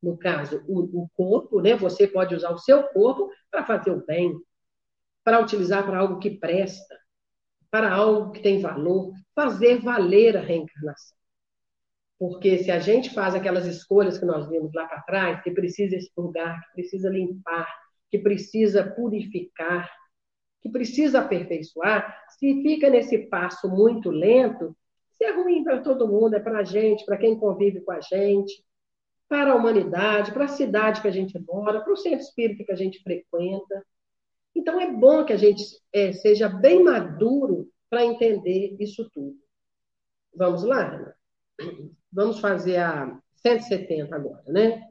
no 0.02 0.16
caso, 0.16 0.62
o, 0.68 1.02
o 1.02 1.08
corpo, 1.14 1.60
né? 1.60 1.74
Você 1.74 2.06
pode 2.06 2.34
usar 2.34 2.50
o 2.50 2.58
seu 2.58 2.84
corpo 2.84 3.30
para 3.50 3.64
fazer 3.64 3.90
o 3.90 4.04
bem, 4.04 4.34
para 5.24 5.40
utilizar 5.40 5.84
para 5.84 5.98
algo 5.98 6.18
que 6.18 6.30
presta, 6.30 6.96
para 7.70 7.92
algo 7.92 8.30
que 8.30 8.40
tem 8.40 8.60
valor, 8.60 9.12
fazer 9.34 9.80
valer 9.80 10.36
a 10.36 10.40
reencarnação. 10.40 11.16
Porque 12.18 12.58
se 12.58 12.70
a 12.70 12.78
gente 12.78 13.12
faz 13.12 13.34
aquelas 13.34 13.66
escolhas 13.66 14.18
que 14.18 14.24
nós 14.24 14.48
vimos 14.48 14.72
lá 14.72 14.86
para 14.86 15.02
trás, 15.02 15.42
que 15.42 15.50
precisa 15.50 15.96
expurgar, 15.96 16.60
que 16.60 16.72
precisa 16.74 17.10
limpar, 17.10 17.68
que 18.10 18.18
precisa 18.18 18.84
purificar, 18.94 19.90
que 20.66 20.72
precisa 20.72 21.20
aperfeiçoar, 21.20 22.24
se 22.30 22.62
fica 22.62 22.90
nesse 22.90 23.18
passo 23.28 23.68
muito 23.68 24.10
lento, 24.10 24.76
se 25.12 25.24
é 25.24 25.32
ruim 25.32 25.62
para 25.62 25.80
todo 25.80 26.08
mundo, 26.08 26.34
é 26.34 26.40
para 26.40 26.58
a 26.58 26.64
gente, 26.64 27.04
para 27.04 27.16
quem 27.16 27.38
convive 27.38 27.80
com 27.80 27.92
a 27.92 28.00
gente, 28.00 28.64
para 29.28 29.52
a 29.52 29.54
humanidade, 29.54 30.32
para 30.32 30.44
a 30.44 30.48
cidade 30.48 31.00
que 31.00 31.08
a 31.08 31.12
gente 31.12 31.38
mora, 31.38 31.80
para 31.80 31.92
o 31.92 31.96
centro 31.96 32.20
espírita 32.20 32.64
que 32.64 32.72
a 32.72 32.76
gente 32.76 33.02
frequenta. 33.02 33.84
Então, 34.54 34.80
é 34.80 34.90
bom 34.90 35.24
que 35.24 35.32
a 35.32 35.36
gente 35.36 35.62
é, 35.92 36.12
seja 36.12 36.48
bem 36.48 36.82
maduro 36.82 37.68
para 37.88 38.04
entender 38.04 38.76
isso 38.78 39.08
tudo. 39.12 39.36
Vamos 40.34 40.64
lá, 40.64 40.94
Ana? 40.94 41.16
Vamos 42.12 42.40
fazer 42.40 42.76
a 42.76 43.18
170 43.36 44.14
agora, 44.14 44.42
né? 44.48 44.82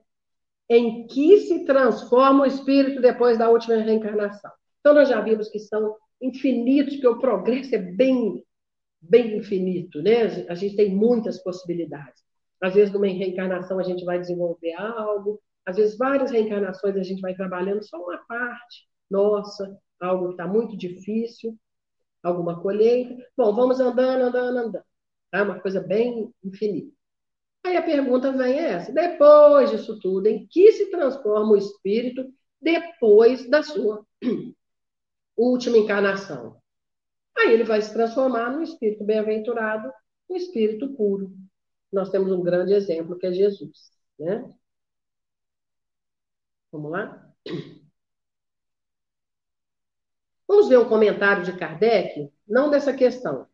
Em 0.70 1.06
que 1.06 1.40
se 1.42 1.66
transforma 1.66 2.44
o 2.44 2.48
espírito 2.48 3.02
depois 3.02 3.38
da 3.38 3.50
última 3.50 3.76
reencarnação? 3.76 4.52
Então, 4.86 4.94
nós 4.94 5.10
já 5.10 5.20
vimos 5.20 5.50
que 5.50 5.58
são 5.58 5.96
infinitos, 6.22 6.98
que 6.98 7.08
o 7.08 7.18
progresso 7.18 7.74
é 7.74 7.80
bem, 7.80 8.46
bem 9.02 9.36
infinito, 9.36 10.00
né? 10.00 10.46
A 10.48 10.54
gente 10.54 10.76
tem 10.76 10.96
muitas 10.96 11.42
possibilidades. 11.42 12.22
Às 12.62 12.76
vezes, 12.76 12.94
numa 12.94 13.08
reencarnação, 13.08 13.80
a 13.80 13.84
gente 13.84 14.06
vai 14.06 14.20
desenvolver 14.20 14.74
algo, 14.74 15.42
às 15.66 15.78
vezes, 15.78 15.98
várias 15.98 16.30
reencarnações 16.30 16.96
a 16.96 17.02
gente 17.02 17.20
vai 17.20 17.34
trabalhando 17.34 17.84
só 17.84 17.98
uma 17.98 18.20
parte 18.28 18.88
nossa, 19.10 19.76
algo 20.00 20.28
que 20.28 20.34
está 20.34 20.48
muito 20.48 20.78
difícil, 20.78 21.58
alguma 22.22 22.62
colheita. 22.62 23.18
Bom, 23.36 23.56
vamos 23.56 23.80
andando, 23.80 24.26
andando, 24.26 24.58
andando. 24.60 24.84
Tá? 25.32 25.42
Uma 25.42 25.60
coisa 25.60 25.82
bem 25.82 26.32
infinita. 26.44 26.94
Aí 27.66 27.76
a 27.76 27.82
pergunta 27.82 28.32
vem 28.32 28.60
é 28.60 28.74
essa: 28.74 28.94
depois 28.94 29.72
disso 29.72 30.00
tudo, 30.00 30.28
em 30.28 30.46
que 30.46 30.72
se 30.74 30.92
transforma 30.92 31.54
o 31.54 31.58
espírito 31.58 32.32
depois 32.62 33.50
da 33.50 33.64
sua 33.64 34.06
última 35.38 35.78
encarnação? 35.78 36.62
Aí 37.38 37.54
ele 37.54 37.64
vai 37.64 37.82
se 37.82 37.94
transformar 37.94 38.52
no 38.52 38.64
espírito 38.64 39.04
bem-aventurado, 39.04 39.92
um 40.30 40.36
espírito 40.36 40.94
puro, 40.96 41.36
nós 41.96 42.10
temos 42.10 42.32
um 42.32 42.42
grande 42.44 42.74
exemplo 42.74 43.18
que 43.18 43.26
é 43.26 43.32
Jesus. 43.32 43.92
Né? 44.20 44.54
Vamos 46.72 46.92
lá? 46.92 47.34
Vamos 50.48 50.68
ver 50.68 50.78
um 50.78 50.90
comentário 50.90 51.44
de 51.44 51.58
Kardec, 51.58 52.32
não 52.48 52.70
dessa 52.70 52.94
questão. 52.94 53.48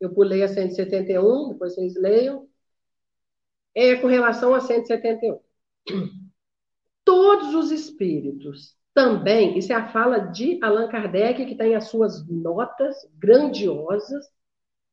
Eu 0.00 0.12
pulei 0.12 0.42
a 0.42 0.48
171, 0.48 1.50
depois 1.50 1.74
vocês 1.74 1.94
leiam. 1.94 2.48
É 3.74 3.96
com 3.96 4.06
relação 4.06 4.54
a 4.54 4.60
171. 4.60 5.40
Todos 7.04 7.54
os 7.54 7.70
espíritos 7.70 8.76
também, 8.94 9.58
isso 9.58 9.72
é 9.72 9.76
a 9.76 9.88
fala 9.88 10.18
de 10.18 10.58
Allan 10.62 10.88
Kardec, 10.88 11.44
que 11.44 11.56
tem 11.56 11.74
as 11.74 11.88
suas 11.88 12.24
notas 12.28 12.96
grandiosas, 13.18 14.24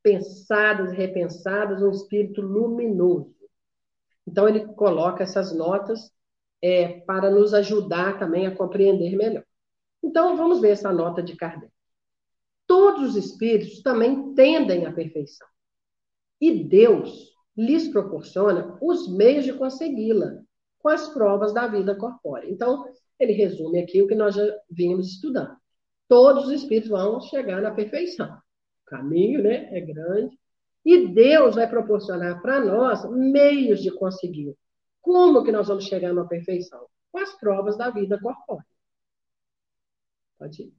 pensadas 0.02 0.92
repensadas, 0.92 1.84
um 1.84 1.92
espírito 1.92 2.42
luminoso. 2.42 3.36
Então, 4.28 4.50
ele 4.50 4.66
coloca 4.74 5.24
essas 5.24 5.56
notas 5.56 6.12
é, 6.62 7.02
para 7.02 7.30
nos 7.30 7.54
ajudar 7.54 8.18
também 8.18 8.48
a 8.48 8.56
compreender 8.56 9.16
melhor. 9.16 9.44
Então, 10.04 10.36
vamos 10.36 10.60
ver 10.60 10.72
essa 10.72 10.92
nota 10.92 11.22
de 11.22 11.36
Kardec. 11.36 11.72
Todos 12.66 13.10
os 13.10 13.16
espíritos 13.16 13.84
também 13.84 14.34
tendem 14.34 14.86
à 14.88 14.92
perfeição. 14.92 15.48
E 16.40 16.64
Deus 16.64 17.36
lhes 17.56 17.88
proporciona 17.90 18.78
os 18.82 19.08
meios 19.14 19.46
de 19.46 19.54
consegui-la 19.54 20.42
com 20.80 20.90
as 20.90 21.08
provas 21.10 21.54
da 21.54 21.68
vida 21.68 21.96
corpórea. 21.96 22.50
Então, 22.50 22.86
ele 23.22 23.34
resume 23.34 23.80
aqui 23.80 24.02
o 24.02 24.08
que 24.08 24.16
nós 24.16 24.36
já 24.36 24.44
vimos 24.70 25.12
estudando. 25.14 25.56
Todos 26.08 26.46
os 26.48 26.52
espíritos 26.52 26.90
vão 26.90 27.22
chegar 27.22 27.62
na 27.62 27.72
perfeição 27.72 28.42
caminho 28.92 29.42
né, 29.42 29.70
é 29.76 29.80
grande, 29.80 30.38
e 30.84 31.08
Deus 31.08 31.56
vai 31.56 31.68
proporcionar 31.70 32.42
para 32.42 32.60
nós 32.60 33.10
meios 33.10 33.82
de 33.82 33.90
conseguir. 33.92 34.54
Como 35.02 35.44
que 35.44 35.52
nós 35.52 35.70
vamos 35.70 35.86
chegar 35.86 36.14
na 36.14 36.26
perfeição? 36.26 36.86
Com 37.12 37.20
as 37.20 37.34
provas 37.40 37.78
da 37.78 37.90
vida 37.90 38.20
corpórea. 38.20 38.66
Pode 40.38 40.64
ir. 40.64 40.74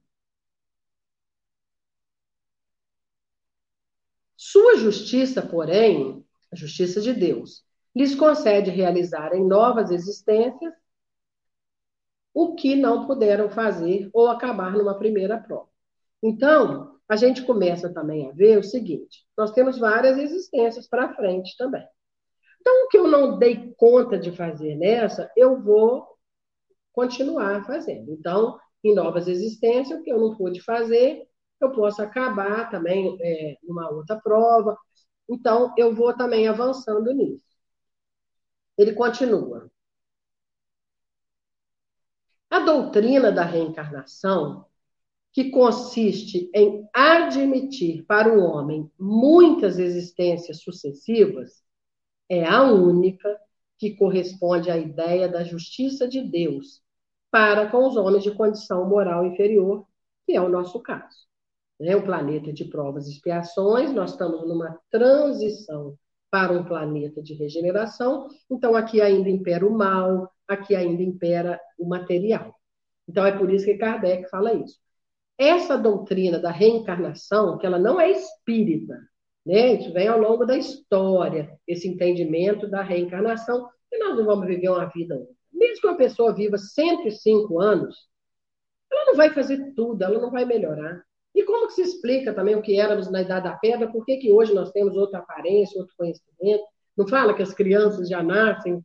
Sua 4.35 4.75
justiça, 4.77 5.41
porém, 5.41 6.23
a 6.51 6.55
justiça 6.55 7.01
de 7.01 7.13
Deus, 7.13 7.65
lhes 7.95 8.13
concede 8.13 8.69
realizar 8.69 9.33
em 9.33 9.43
novas 9.47 9.89
existências 9.89 10.73
o 12.33 12.55
que 12.55 12.75
não 12.75 13.05
puderam 13.05 13.49
fazer 13.49 14.09
ou 14.13 14.27
acabar 14.27 14.73
numa 14.73 14.97
primeira 14.97 15.37
prova. 15.37 15.69
Então, 16.21 16.99
a 17.07 17.15
gente 17.15 17.43
começa 17.43 17.93
também 17.93 18.29
a 18.29 18.33
ver 18.33 18.57
o 18.57 18.63
seguinte: 18.63 19.25
nós 19.37 19.51
temos 19.51 19.77
várias 19.77 20.17
existências 20.17 20.87
para 20.87 21.13
frente 21.13 21.55
também. 21.57 21.85
Então, 22.61 22.85
o 22.85 22.87
que 22.89 22.97
eu 22.97 23.07
não 23.07 23.37
dei 23.37 23.73
conta 23.77 24.17
de 24.17 24.31
fazer 24.31 24.75
nessa, 24.75 25.29
eu 25.35 25.61
vou 25.61 26.07
continuar 26.93 27.65
fazendo. 27.65 28.11
Então, 28.11 28.57
em 28.83 28.95
novas 28.95 29.27
existências, 29.27 29.99
o 29.99 30.03
que 30.03 30.11
eu 30.11 30.19
não 30.19 30.35
pude 30.37 30.61
fazer, 30.61 31.27
eu 31.61 31.71
posso 31.71 32.01
acabar 32.01 32.69
também 32.69 33.17
é, 33.21 33.57
numa 33.63 33.89
outra 33.91 34.19
prova. 34.21 34.77
Então, 35.29 35.73
eu 35.77 35.93
vou 35.93 36.15
também 36.15 36.47
avançando 36.47 37.13
nisso. 37.13 37.45
Ele 38.77 38.93
continua. 38.93 39.69
A 42.53 42.59
doutrina 42.59 43.31
da 43.31 43.43
reencarnação 43.43 44.67
que 45.31 45.49
consiste 45.49 46.51
em 46.53 46.87
admitir 46.93 48.05
para 48.05 48.31
o 48.31 48.43
homem 48.43 48.91
muitas 48.99 49.79
existências 49.79 50.61
sucessivas, 50.61 51.63
é 52.29 52.45
a 52.45 52.61
única 52.61 53.39
que 53.75 53.95
corresponde 53.95 54.69
à 54.69 54.77
ideia 54.77 55.27
da 55.27 55.43
justiça 55.43 56.07
de 56.07 56.21
Deus 56.21 56.83
para 57.31 57.71
com 57.71 57.87
os 57.87 57.97
homens 57.97 58.21
de 58.21 58.29
condição 58.29 58.87
moral 58.87 59.25
inferior, 59.25 59.87
que 60.23 60.33
é 60.33 60.39
o 60.39 60.47
nosso 60.47 60.79
caso. 60.79 61.25
É 61.81 61.95
o 61.95 62.05
planeta 62.05 62.53
de 62.53 62.65
provas 62.65 63.07
e 63.07 63.13
expiações, 63.13 63.91
nós 63.91 64.11
estamos 64.11 64.47
numa 64.47 64.79
transição 64.91 65.97
para 66.29 66.53
um 66.53 66.63
planeta 66.63 67.19
de 67.19 67.33
regeneração, 67.33 68.27
então 68.47 68.75
aqui 68.75 69.01
ainda 69.01 69.27
impera 69.27 69.65
o 69.65 69.75
mal, 69.75 70.31
aqui 70.47 70.75
ainda 70.75 71.01
impera 71.01 71.59
o 71.77 71.87
material. 71.87 72.55
Então 73.07 73.25
é 73.25 73.31
por 73.31 73.51
isso 73.51 73.65
que 73.65 73.77
Kardec 73.77 74.29
fala 74.29 74.53
isso. 74.53 74.77
Essa 75.37 75.77
doutrina 75.77 76.39
da 76.39 76.51
reencarnação, 76.51 77.57
que 77.57 77.65
ela 77.65 77.79
não 77.79 77.99
é 77.99 78.11
espírita, 78.11 78.97
né? 79.45 79.73
Isso 79.73 79.91
vem 79.91 80.07
ao 80.07 80.19
longo 80.19 80.45
da 80.45 80.57
história, 80.57 81.57
esse 81.67 81.87
entendimento 81.87 82.67
da 82.67 82.81
reencarnação, 82.81 83.67
que 83.89 83.97
nós 83.97 84.17
não 84.17 84.25
vamos 84.25 84.47
viver 84.47 84.69
uma 84.69 84.85
vida. 84.85 85.19
Mesmo 85.51 85.81
que 85.81 85.87
uma 85.87 85.97
pessoa 85.97 86.33
viva 86.33 86.57
105 86.57 87.59
anos, 87.59 88.07
ela 88.91 89.05
não 89.05 89.15
vai 89.15 89.31
fazer 89.31 89.73
tudo, 89.75 90.03
ela 90.03 90.19
não 90.19 90.31
vai 90.31 90.45
melhorar. 90.45 91.03
E 91.35 91.43
como 91.43 91.67
que 91.67 91.73
se 91.73 91.81
explica 91.81 92.33
também 92.33 92.55
o 92.55 92.61
que 92.61 92.79
éramos 92.79 93.09
na 93.09 93.21
Idade 93.21 93.45
da 93.45 93.55
Pedra, 93.55 93.91
por 93.91 94.05
que, 94.05 94.17
que 94.17 94.31
hoje 94.31 94.53
nós 94.53 94.71
temos 94.71 94.95
outra 94.95 95.19
aparência, 95.19 95.79
outro 95.79 95.95
conhecimento? 95.97 96.63
Não 96.95 97.07
fala 97.07 97.33
que 97.33 97.41
as 97.41 97.53
crianças 97.53 98.07
já 98.07 98.21
nascem 98.21 98.83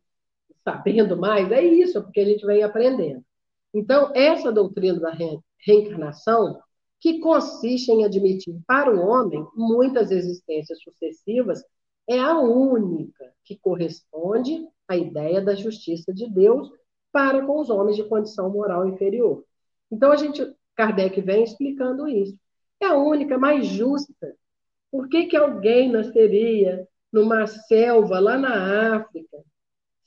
sabendo 0.69 1.17
mais? 1.17 1.51
É 1.51 1.63
isso, 1.63 2.03
porque 2.03 2.21
a 2.21 2.25
gente 2.25 2.45
vem 2.45 2.63
aprendendo. 2.63 3.25
Então, 3.73 4.13
essa 4.15 4.53
doutrina 4.53 5.01
da 5.01 5.17
reencarnação, 5.65 6.61
que 7.01 7.21
consiste 7.21 7.91
em 7.91 8.05
admitir 8.05 8.55
para 8.67 8.95
o 8.95 9.01
homem 9.01 9.47
muitas 9.55 10.11
existências 10.11 10.79
sucessivas, 10.83 11.63
é 12.09 12.19
a 12.19 12.39
única 12.39 13.33
que 13.45 13.57
corresponde 13.57 14.67
à 14.87 14.97
ideia 14.97 15.41
da 15.41 15.55
justiça 15.55 16.13
de 16.13 16.29
Deus 16.29 16.71
para 17.13 17.45
com 17.47 17.61
os 17.61 17.71
homens 17.71 17.97
de 17.97 18.05
condição 18.05 18.51
moral 18.51 18.87
inferior. 18.87 19.45
Então, 19.91 20.13
a 20.13 20.17
gente, 20.17 20.47
Kardec 20.77 21.21
vem 21.23 21.45
explicando 21.45 22.09
isso. 22.09 22.37
É 22.81 22.87
a 22.87 22.97
única 22.97 23.39
mais 23.39 23.67
justa. 23.67 24.35
Por 24.91 25.09
que, 25.09 25.27
que 25.27 25.37
alguém 25.37 25.91
nasceria 25.91 26.87
numa 27.13 27.47
selva 27.47 28.19
lá 28.19 28.37
na 28.37 28.97
África, 28.97 29.39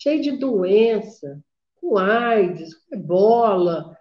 cheio 0.01 0.19
de 0.19 0.31
doença, 0.31 1.39
com 1.75 1.95
AIDS, 1.95 2.73
com 2.73 2.95
ebola, 2.95 3.95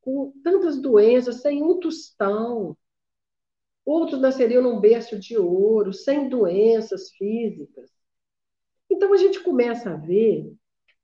com 0.00 0.32
tantas 0.42 0.80
doenças, 0.80 1.42
sem 1.42 1.62
um 1.62 1.78
tostão. 1.78 2.74
Outros 3.84 4.18
nasceriam 4.18 4.62
num 4.62 4.80
berço 4.80 5.18
de 5.18 5.36
ouro, 5.36 5.92
sem 5.92 6.28
doenças 6.28 7.10
físicas. 7.10 7.90
Então 8.90 9.12
a 9.12 9.16
gente 9.18 9.40
começa 9.40 9.90
a 9.90 9.96
ver 9.96 10.50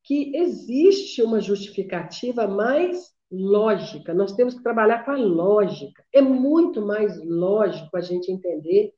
que 0.03 0.35
existe 0.35 1.23
uma 1.23 1.41
justificativa 1.43 2.49
mais 2.49 3.15
lógica. 3.31 4.15
Nós 4.15 4.33
temos 4.33 4.55
que 4.55 4.63
trabalhar 4.63 5.05
com 5.05 5.11
a 5.11 5.17
lógica. 5.19 6.03
É 6.11 6.23
muito 6.23 6.81
mais 6.81 7.23
lógico 7.23 7.95
a 7.95 8.01
gente 8.01 8.33
entender 8.33 8.95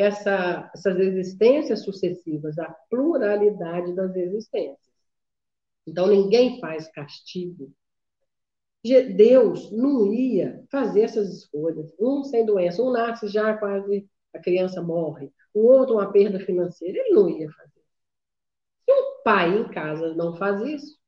essa, 0.00 0.70
essas 0.74 0.98
existências 0.98 1.84
sucessivas, 1.84 2.58
a 2.58 2.74
pluralidade 2.88 3.94
das 3.94 4.16
existências. 4.16 4.90
Então, 5.86 6.06
ninguém 6.06 6.58
faz 6.60 6.90
castigo. 6.90 7.70
Deus 8.82 9.70
não 9.70 10.12
ia 10.12 10.64
fazer 10.70 11.02
essas 11.02 11.28
escolhas. 11.30 11.92
Um 12.00 12.24
sem 12.24 12.46
doença, 12.46 12.82
um 12.82 12.90
nasce 12.90 13.28
já 13.28 13.56
quase, 13.58 14.08
a 14.32 14.38
criança 14.38 14.80
morre. 14.80 15.30
O 15.52 15.66
outro, 15.66 15.96
uma 15.96 16.10
perda 16.10 16.40
financeira. 16.40 16.98
Ele 16.98 17.14
não 17.14 17.28
ia 17.28 17.50
fazer. 17.50 17.82
Se 18.84 18.92
um 18.92 19.22
pai 19.22 19.58
em 19.58 19.68
casa 19.68 20.14
não 20.14 20.34
faz 20.36 20.62
isso, 20.62 20.98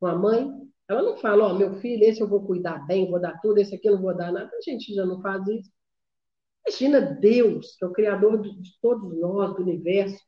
uma 0.00 0.14
mãe, 0.14 0.50
ela 0.88 1.02
não 1.02 1.16
fala, 1.16 1.44
ó, 1.44 1.52
oh, 1.52 1.58
meu 1.58 1.74
filho, 1.76 2.04
esse 2.04 2.20
eu 2.20 2.28
vou 2.28 2.44
cuidar 2.44 2.86
bem, 2.86 3.08
vou 3.08 3.20
dar 3.20 3.40
tudo, 3.40 3.58
esse 3.58 3.74
aqui 3.74 3.88
eu 3.88 3.94
não 3.94 4.02
vou 4.02 4.14
dar 4.14 4.30
nada. 4.30 4.50
A 4.54 4.60
gente 4.60 4.92
já 4.94 5.06
não 5.06 5.22
faz 5.22 5.46
isso. 5.48 5.70
Imagina 6.66 7.00
Deus, 7.00 7.76
que 7.76 7.84
é 7.84 7.86
o 7.86 7.92
Criador 7.92 8.40
de 8.40 8.78
todos 8.80 9.18
nós, 9.18 9.54
do 9.54 9.62
universo. 9.62 10.18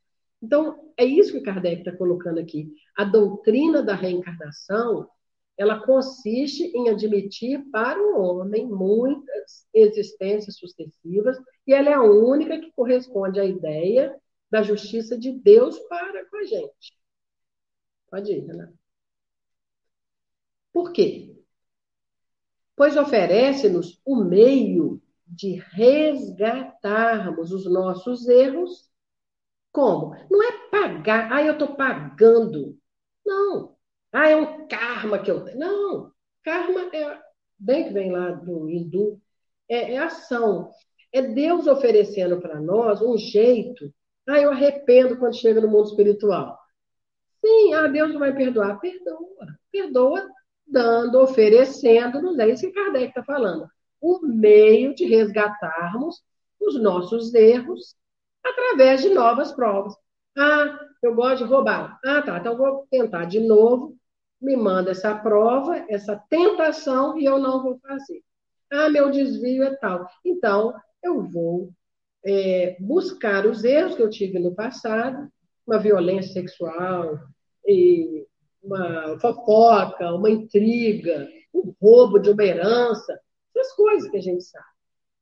Então, 0.41 0.91
é 0.97 1.05
isso 1.05 1.31
que 1.31 1.41
Kardec 1.41 1.79
está 1.79 1.95
colocando 1.95 2.39
aqui. 2.39 2.71
A 2.95 3.03
doutrina 3.03 3.81
da 3.81 3.95
reencarnação, 3.95 5.09
ela 5.57 5.79
consiste 5.85 6.63
em 6.75 6.89
admitir 6.89 7.63
para 7.71 7.99
o 7.99 8.19
homem 8.19 8.67
muitas 8.67 9.65
existências 9.73 10.57
sucessivas, 10.57 11.37
e 11.65 11.73
ela 11.73 11.89
é 11.89 11.93
a 11.93 12.03
única 12.03 12.59
que 12.59 12.71
corresponde 12.73 13.39
à 13.39 13.45
ideia 13.45 14.15
da 14.51 14.61
justiça 14.61 15.17
de 15.17 15.31
Deus 15.31 15.79
para 15.87 16.29
com 16.29 16.37
a 16.37 16.43
gente. 16.43 16.97
Pode 18.09 18.31
ir, 18.31 18.45
Renato. 18.45 18.73
Por 20.71 20.91
quê? 20.91 21.33
Pois 22.75 22.97
oferece-nos 22.97 24.01
o 24.05 24.17
meio 24.17 24.84
de 25.35 25.55
resgatarmos 25.73 27.51
os 27.51 27.65
nossos 27.71 28.27
erros. 28.27 28.89
Como? 29.71 30.15
Não 30.29 30.43
é 30.43 30.51
pagar, 30.69 31.31
ah, 31.33 31.43
eu 31.43 31.53
estou 31.53 31.75
pagando. 31.75 32.77
Não. 33.25 33.75
Ah, 34.11 34.29
é 34.29 34.35
um 34.35 34.67
karma 34.67 35.19
que 35.19 35.29
eu 35.29 35.43
tenho. 35.43 35.59
Não. 35.59 36.11
Karma 36.43 36.89
é, 36.93 37.19
bem 37.59 37.85
que 37.85 37.93
vem 37.93 38.11
lá 38.11 38.31
do 38.31 38.69
hindu, 38.69 39.19
é, 39.67 39.93
é 39.93 39.97
ação. 39.97 40.71
É 41.11 41.21
Deus 41.21 41.67
oferecendo 41.67 42.39
para 42.39 42.61
nós 42.61 43.01
um 43.01 43.17
jeito. 43.17 43.93
Ah, 44.27 44.39
eu 44.39 44.51
arrependo 44.51 45.17
quando 45.17 45.35
chega 45.35 45.59
no 45.61 45.67
mundo 45.67 45.89
espiritual. 45.89 46.57
Sim, 47.43 47.73
ah, 47.73 47.87
Deus 47.87 48.13
não 48.13 48.19
vai 48.19 48.33
perdoar. 48.33 48.79
Perdoa. 48.79 49.47
Perdoa 49.71 50.29
dando, 50.67 51.21
oferecendo-nos, 51.21 52.39
é 52.39 52.49
isso 52.49 52.67
que 52.67 52.73
Kardec 52.73 53.09
está 53.09 53.23
falando, 53.23 53.69
o 54.05 54.19
meio 54.27 54.93
de 54.93 55.05
resgatarmos 55.05 56.21
os 56.61 56.79
nossos 56.79 57.33
erros 57.33 57.95
através 58.43 59.01
de 59.01 59.09
novas 59.09 59.51
provas. 59.51 59.95
Ah, 60.37 60.79
eu 61.01 61.15
gosto 61.15 61.43
de 61.43 61.49
roubar. 61.49 61.99
Ah, 62.05 62.21
tá, 62.21 62.37
então 62.37 62.55
vou 62.55 62.85
tentar 62.91 63.25
de 63.25 63.39
novo, 63.39 63.97
me 64.39 64.55
manda 64.55 64.91
essa 64.91 65.15
prova, 65.15 65.83
essa 65.89 66.21
tentação, 66.29 67.17
e 67.17 67.25
eu 67.25 67.39
não 67.39 67.63
vou 67.63 67.79
fazer. 67.79 68.21
Ah, 68.71 68.89
meu 68.89 69.09
desvio 69.09 69.63
é 69.63 69.75
tal. 69.75 70.07
Então, 70.23 70.73
eu 71.01 71.23
vou 71.23 71.71
é, 72.23 72.77
buscar 72.79 73.47
os 73.47 73.63
erros 73.63 73.95
que 73.95 74.03
eu 74.03 74.09
tive 74.09 74.37
no 74.37 74.53
passado, 74.53 75.27
uma 75.65 75.79
violência 75.79 76.33
sexual, 76.33 77.17
uma 78.61 79.19
fofoca, 79.19 80.13
uma 80.13 80.29
intriga, 80.29 81.27
um 81.51 81.73
roubo 81.81 82.19
de 82.19 82.29
uma 82.29 82.43
herança, 82.43 83.19
essas 83.55 83.73
coisas 83.73 84.09
que 84.09 84.17
a 84.17 84.21
gente 84.21 84.43
sabe. 84.43 84.65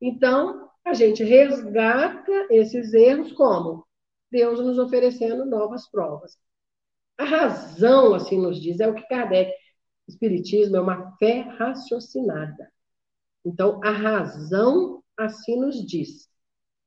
Então, 0.02 0.70
a 0.86 0.94
gente 0.94 1.24
resgata 1.24 2.48
esses 2.50 2.94
erros 2.94 3.32
como? 3.34 3.86
Deus 4.32 4.60
nos 4.60 4.78
oferecendo 4.78 5.46
novas 5.46 5.90
provas. 5.90 6.38
A 7.18 7.24
razão, 7.24 8.16
assim 8.16 8.40
nos 8.40 8.60
diz, 8.62 8.80
é 8.80 8.88
o 8.88 8.96
que 8.96 9.08
Kardec. 9.08 9.52
O 10.08 10.12
Espiritismo 10.12 10.76
é 10.76 10.82
uma 10.82 11.16
fé 11.18 11.42
raciocinada. 11.42 12.72
Então, 13.46 13.80
a 13.84 13.92
razão 13.92 15.02
assim 15.18 15.60
nos 15.60 15.86
diz. 15.86 16.28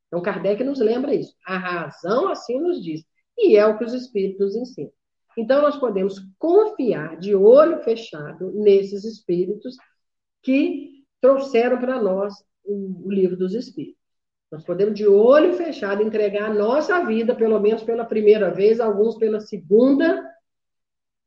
Então, 0.09 0.21
Kardec 0.21 0.63
nos 0.65 0.81
lembra 0.81 1.15
isso. 1.15 1.35
A 1.47 1.57
razão 1.57 2.29
assim 2.29 2.61
nos 2.61 2.83
diz. 2.83 3.03
E 3.39 3.57
é 3.57 3.65
o 3.67 3.79
que 3.79 3.85
os 3.85 3.95
Espíritos 3.95 4.55
ensinam. 4.55 4.93
Então, 5.39 5.63
nós 5.63 5.77
podemos 5.77 6.19
confiar 6.39 7.19
de 7.19 7.35
olho 7.35 7.83
fechado 7.83 8.51
nesses 8.53 9.05
espíritos 9.05 9.77
que 10.43 10.96
trouxeram 11.21 11.79
para 11.79 12.01
nós 12.01 12.35
o, 12.65 13.11
livro 13.11 13.37
dos 13.37 13.55
espíritos. 13.55 14.01
Nós 14.51 14.65
podemos, 14.65 14.95
de 14.95 15.07
olho 15.07 15.55
fechado, 15.55 16.03
entregar 16.03 16.51
a 16.51 16.55
nossa 16.55 17.05
vida, 17.05 17.35
pelo 17.35 17.59
menos 17.61 17.83
pela 17.83 18.05
primeira 18.05 18.51
vez, 18.51 18.81
alguns 18.81 19.17
pela 19.17 19.41
segunda, 19.41 20.25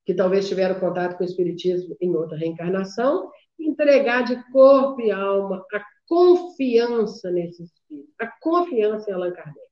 que 0.06 0.14
talvez 0.14 0.48
tiveram 0.48 0.80
contato 0.80 1.18
com 1.18 1.24
o 1.24 1.28
Espiritismo 1.28 1.96
em 2.00 2.16
outra 2.16 2.38
reencarnação, 2.38 3.30
entregar 3.60 4.24
de 4.24 4.42
corpo 4.52 5.02
e 5.02 5.12
alma 5.12 5.64
a 5.74 5.84
confiança 6.08 7.30
nesse 7.30 7.64
Espírito, 7.64 8.10
a 8.18 8.28
confiança 8.40 9.12
em 9.12 9.14
Allan 9.14 9.34
Kardec. 9.34 9.70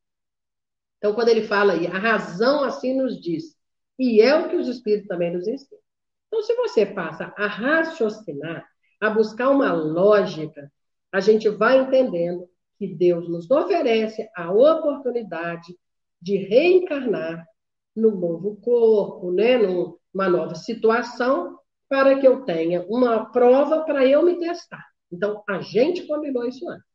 Então, 0.98 1.14
quando 1.14 1.30
ele 1.30 1.44
fala 1.44 1.74
aí, 1.74 1.88
a 1.88 1.98
razão 1.98 2.64
assim 2.64 2.96
nos 2.98 3.20
diz, 3.20 3.56
e 3.98 4.22
é 4.22 4.36
o 4.36 4.50
que 4.50 4.56
os 4.56 4.68
espíritos 4.68 5.08
também 5.08 5.34
nos 5.34 5.48
ensinam. 5.48 5.82
Então, 6.28 6.42
se 6.42 6.54
você 6.56 6.86
passa 6.86 7.34
a 7.38 7.48
raciocinar, 7.48 8.68
a 9.00 9.10
buscar 9.10 9.50
uma 9.50 9.72
lógica, 9.72 10.72
a 11.12 11.20
gente 11.20 11.50
vai 11.50 11.80
entendendo 11.80 12.48
que 12.78 12.88
Deus 12.88 13.28
nos 13.28 13.50
oferece 13.50 14.30
a 14.36 14.52
oportunidade 14.52 15.76
de 16.22 16.38
reencarnar 16.38 17.46
no 17.96 18.12
novo 18.12 18.56
corpo, 18.58 19.32
né, 19.32 19.58
numa 19.58 20.30
nova 20.30 20.56
situação, 20.56 21.58
para 21.90 22.20
que 22.20 22.28
eu 22.28 22.44
tenha 22.44 22.86
uma 22.88 23.32
prova 23.32 23.84
para 23.84 24.06
eu 24.06 24.24
me 24.24 24.38
testar. 24.38 24.86
Então, 25.12 25.44
a 25.48 25.62
gente 25.62 26.06
combinou 26.06 26.46
isso 26.46 26.68
antes. 26.70 26.86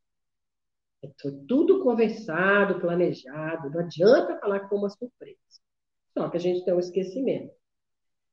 Foi 1.21 1.33
tudo 1.49 1.83
conversado, 1.83 2.79
planejado, 2.81 3.71
não 3.71 3.81
adianta 3.81 4.39
falar 4.39 4.69
foi 4.69 4.79
uma 4.79 4.91
surpresa. 4.91 5.39
Só 6.17 6.29
que 6.29 6.37
a 6.37 6.41
gente 6.41 6.65
tem 6.65 6.75
um 6.75 6.79
esquecimento. 6.79 7.53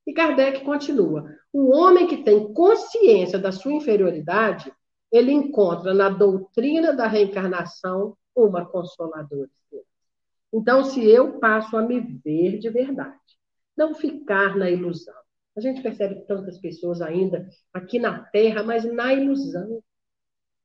E 0.06 0.14
Kardec 0.14 0.64
continua: 0.64 1.30
o 1.52 1.76
homem 1.76 2.08
que 2.08 2.24
tem 2.24 2.54
consciência 2.54 3.38
da 3.38 3.52
sua 3.52 3.74
inferioridade, 3.74 4.72
ele 5.12 5.32
encontra 5.32 5.94
na 5.94 6.10
doutrina 6.10 6.94
da 6.94 7.08
reencarnação 7.08 8.16
uma 8.36 8.66
consoladora. 8.66 9.50
Então, 10.52 10.84
se 10.84 11.08
eu 11.08 11.40
passo 11.40 11.78
a 11.78 11.82
me 11.82 12.00
ver 12.00 12.58
de 12.58 12.70
verdade, 12.70 13.18
não 13.78 13.94
ficar 13.94 14.58
na 14.58 14.70
ilusão. 14.70 15.16
A 15.56 15.62
gente 15.62 15.82
percebe 15.82 16.26
tantas 16.26 16.58
pessoas 16.58 17.02
ainda 17.02 17.48
aqui 17.74 18.00
na 18.00 18.24
Terra, 18.26 18.64
mas 18.64 18.84
na 18.86 19.14
ilusão. 19.14 19.84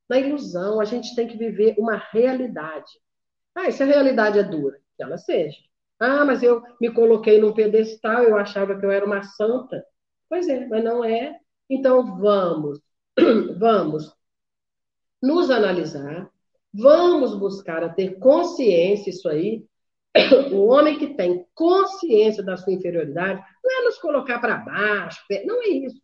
Na 0.08 0.18
ilusão, 0.18 0.80
a 0.80 0.84
gente 0.84 1.14
tem 1.14 1.26
que 1.26 1.36
viver 1.36 1.74
uma 1.78 1.96
realidade. 1.96 2.92
Ah, 3.54 3.70
se 3.70 3.82
a 3.82 3.86
realidade 3.86 4.38
é 4.38 4.42
dura, 4.42 4.78
que 4.96 5.02
ela 5.02 5.16
seja. 5.16 5.58
Ah, 6.00 6.24
mas 6.24 6.42
eu 6.42 6.62
me 6.80 6.90
coloquei 6.92 7.40
num 7.40 7.52
pedestal, 7.52 8.24
eu 8.24 8.36
achava 8.36 8.78
que 8.78 8.84
eu 8.84 8.90
era 8.90 9.06
uma 9.06 9.22
santa. 9.22 9.84
Pois 10.28 10.48
é, 10.48 10.66
mas 10.66 10.82
não 10.82 11.04
é. 11.04 11.38
Então 11.68 12.18
vamos, 12.18 12.80
vamos 13.58 14.14
nos 15.22 15.50
analisar, 15.50 16.30
vamos 16.72 17.34
buscar 17.38 17.82
a 17.82 17.88
ter 17.88 18.18
consciência, 18.18 19.10
isso 19.10 19.28
aí. 19.28 19.64
O 20.52 20.66
homem 20.66 20.98
que 20.98 21.14
tem 21.14 21.44
consciência 21.54 22.42
da 22.42 22.56
sua 22.56 22.72
inferioridade 22.72 23.42
não 23.64 23.80
é 23.80 23.84
nos 23.84 23.98
colocar 23.98 24.38
para 24.38 24.58
baixo, 24.58 25.24
não 25.44 25.62
é 25.62 25.68
isso. 25.68 26.00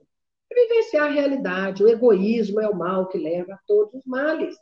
É 0.50 0.54
vivenciar 0.54 1.08
a 1.08 1.12
realidade. 1.12 1.84
O 1.84 1.88
egoísmo 1.88 2.60
é 2.60 2.68
o 2.68 2.74
mal 2.74 3.06
que 3.08 3.18
leva 3.18 3.54
a 3.54 3.60
todos 3.66 3.94
os 3.94 4.04
males. 4.04 4.56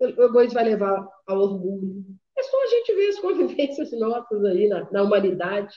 O 0.00 0.06
egoísmo 0.06 0.54
vai 0.54 0.64
levar 0.64 1.06
ao 1.26 1.38
orgulho, 1.38 2.04
é 2.38 2.42
só 2.44 2.62
a 2.62 2.66
gente 2.66 2.94
ver 2.94 3.08
as 3.08 3.18
convivências 3.20 3.92
nossas 3.92 4.44
aí 4.44 4.68
na, 4.68 4.90
na 4.90 5.02
humanidade. 5.02 5.76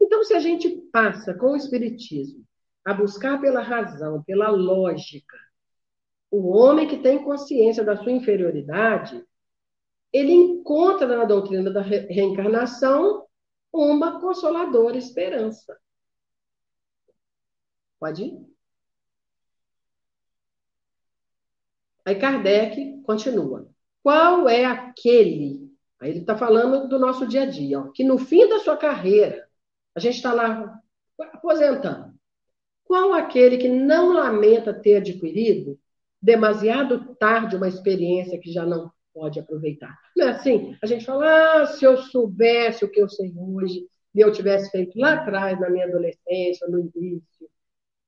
Então, 0.00 0.22
se 0.24 0.34
a 0.34 0.40
gente 0.40 0.68
passa 0.92 1.34
com 1.34 1.52
o 1.52 1.56
Espiritismo 1.56 2.44
a 2.84 2.92
buscar 2.92 3.40
pela 3.40 3.62
razão, 3.62 4.22
pela 4.22 4.48
lógica, 4.48 5.36
o 6.30 6.48
homem 6.48 6.88
que 6.88 6.98
tem 6.98 7.22
consciência 7.22 7.84
da 7.84 7.96
sua 7.96 8.12
inferioridade, 8.12 9.24
ele 10.12 10.32
encontra 10.32 11.06
na 11.06 11.24
doutrina 11.24 11.70
da 11.70 11.80
reencarnação 11.80 13.26
uma 13.72 14.20
consoladora 14.20 14.96
esperança. 14.96 15.76
Pode 17.98 18.24
ir? 18.24 18.46
Aí 22.04 22.14
Kardec 22.14 23.02
continua. 23.02 23.68
Qual 24.02 24.48
é 24.48 24.64
aquele 24.64 25.65
Aí 26.00 26.10
ele 26.10 26.20
está 26.20 26.36
falando 26.36 26.88
do 26.88 26.98
nosso 26.98 27.26
dia 27.26 27.42
a 27.42 27.46
dia, 27.46 27.80
ó, 27.80 27.88
que 27.88 28.04
no 28.04 28.18
fim 28.18 28.48
da 28.48 28.58
sua 28.58 28.76
carreira, 28.76 29.46
a 29.94 30.00
gente 30.00 30.16
está 30.16 30.32
lá 30.32 30.78
aposentando. 31.18 32.14
Qual 32.84 33.14
aquele 33.14 33.56
que 33.56 33.68
não 33.68 34.12
lamenta 34.12 34.72
ter 34.72 34.96
adquirido 34.96 35.78
demasiado 36.20 37.14
tarde 37.16 37.56
uma 37.56 37.68
experiência 37.68 38.38
que 38.38 38.52
já 38.52 38.64
não 38.64 38.92
pode 39.12 39.40
aproveitar? 39.40 39.98
Não 40.16 40.28
é 40.28 40.30
assim? 40.30 40.76
A 40.82 40.86
gente 40.86 41.04
fala, 41.04 41.62
ah, 41.62 41.66
se 41.66 41.84
eu 41.84 41.96
soubesse 41.96 42.84
o 42.84 42.90
que 42.90 43.00
eu 43.00 43.08
sei 43.08 43.32
hoje, 43.36 43.86
e 44.16 44.20
eu 44.20 44.32
tivesse 44.32 44.70
feito 44.70 44.98
lá 44.98 45.12
atrás, 45.12 45.60
na 45.60 45.68
minha 45.68 45.84
adolescência, 45.84 46.66
no 46.68 46.90
início. 46.94 47.50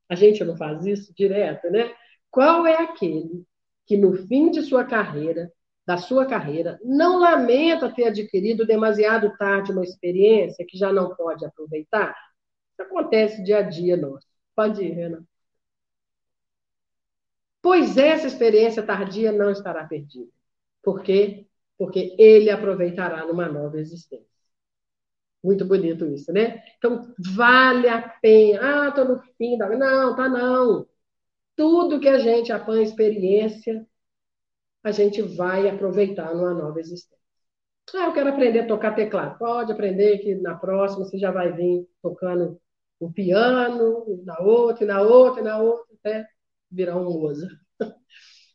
A 0.08 0.14
gente 0.14 0.42
não 0.42 0.56
faz 0.56 0.86
isso 0.86 1.12
direto, 1.14 1.70
né? 1.70 1.94
Qual 2.30 2.66
é 2.66 2.82
aquele 2.82 3.44
que 3.86 3.94
no 3.96 4.14
fim 4.26 4.50
de 4.50 4.62
sua 4.62 4.84
carreira, 4.84 5.52
da 5.88 5.96
sua 5.96 6.26
carreira, 6.26 6.78
não 6.84 7.18
lamenta 7.18 7.90
ter 7.90 8.08
adquirido 8.08 8.66
demasiado 8.66 9.34
tarde 9.38 9.72
uma 9.72 9.82
experiência 9.82 10.66
que 10.68 10.76
já 10.76 10.92
não 10.92 11.16
pode 11.16 11.46
aproveitar? 11.46 12.14
Isso 12.72 12.82
acontece 12.82 13.42
dia 13.42 13.60
a 13.60 13.62
dia 13.62 13.96
nosso. 13.96 14.26
Pode 14.54 14.82
ir, 14.84 14.92
Renan. 14.92 15.24
Pois 17.62 17.96
essa 17.96 18.26
experiência 18.26 18.82
tardia 18.82 19.32
não 19.32 19.50
estará 19.50 19.86
perdida. 19.86 20.30
Por 20.82 21.02
quê? 21.02 21.46
Porque 21.78 22.14
ele 22.18 22.50
aproveitará 22.50 23.24
numa 23.26 23.48
nova 23.48 23.78
existência. 23.80 24.28
Muito 25.42 25.64
bonito 25.64 26.04
isso, 26.06 26.30
né? 26.32 26.62
Então, 26.76 27.14
vale 27.34 27.88
a 27.88 28.02
pena. 28.02 28.86
Ah, 28.86 28.88
estou 28.88 29.04
no 29.06 29.18
fim 29.38 29.56
da. 29.56 29.68
Não, 29.70 30.14
tá 30.16 30.28
não. 30.28 30.86
Tudo 31.56 32.00
que 32.00 32.08
a 32.08 32.18
gente 32.18 32.52
apanha 32.52 32.82
experiência, 32.84 33.86
a 34.88 34.92
gente 34.92 35.20
vai 35.20 35.68
aproveitar 35.68 36.34
numa 36.34 36.54
nova 36.54 36.80
existência. 36.80 37.18
Ah, 37.94 38.06
eu 38.06 38.12
quero 38.12 38.30
aprender 38.30 38.60
a 38.60 38.66
tocar 38.66 38.94
teclado. 38.94 39.38
Pode 39.38 39.72
aprender 39.72 40.18
que 40.18 40.34
na 40.34 40.54
próxima 40.54 41.04
você 41.04 41.18
já 41.18 41.30
vai 41.30 41.52
vir 41.52 41.86
tocando 42.02 42.60
o 43.00 43.12
piano, 43.12 44.22
na 44.24 44.38
outra, 44.40 44.86
na 44.86 45.00
outra, 45.02 45.42
na 45.42 45.58
outra, 45.58 45.94
até 46.00 46.26
virar 46.70 46.96
um 46.96 47.04
Mozart. 47.04 47.52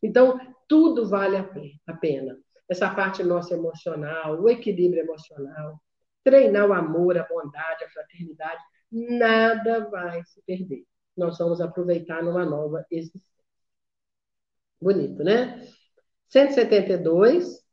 Então, 0.05 0.37
tudo 0.67 1.07
vale 1.07 1.37
a 1.37 1.93
pena. 1.93 2.37
Essa 2.69 2.93
parte 2.93 3.23
nossa 3.23 3.53
emocional, 3.53 4.41
o 4.41 4.49
equilíbrio 4.49 5.01
emocional, 5.01 5.81
treinar 6.25 6.67
o 6.67 6.73
amor, 6.73 7.17
a 7.17 7.23
bondade, 7.23 7.85
a 7.85 7.89
fraternidade, 7.89 8.61
nada 8.91 9.89
vai 9.89 10.21
se 10.25 10.41
perder. 10.45 10.83
Nós 11.15 11.37
vamos 11.37 11.61
aproveitar 11.61 12.21
numa 12.21 12.43
nova 12.45 12.85
existência. 12.91 13.31
Bonito, 14.81 15.23
né? 15.23 15.65
172. 16.33 17.63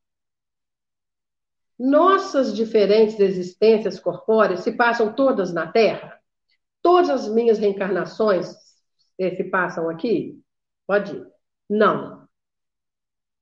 Nossas 1.79 2.55
diferentes 2.55 3.19
existências 3.19 3.99
corpóreas 3.99 4.61
se 4.61 4.73
passam 4.73 5.15
todas 5.15 5.51
na 5.51 5.67
Terra? 5.73 6.21
Todas 6.83 7.09
as 7.09 7.29
minhas 7.29 7.59
reencarnações 7.59 8.55
se 9.19 9.45
passam 9.45 9.89
aqui? 9.89 10.39
Pode 10.87 11.17
ir. 11.17 11.27
Não. 11.71 12.29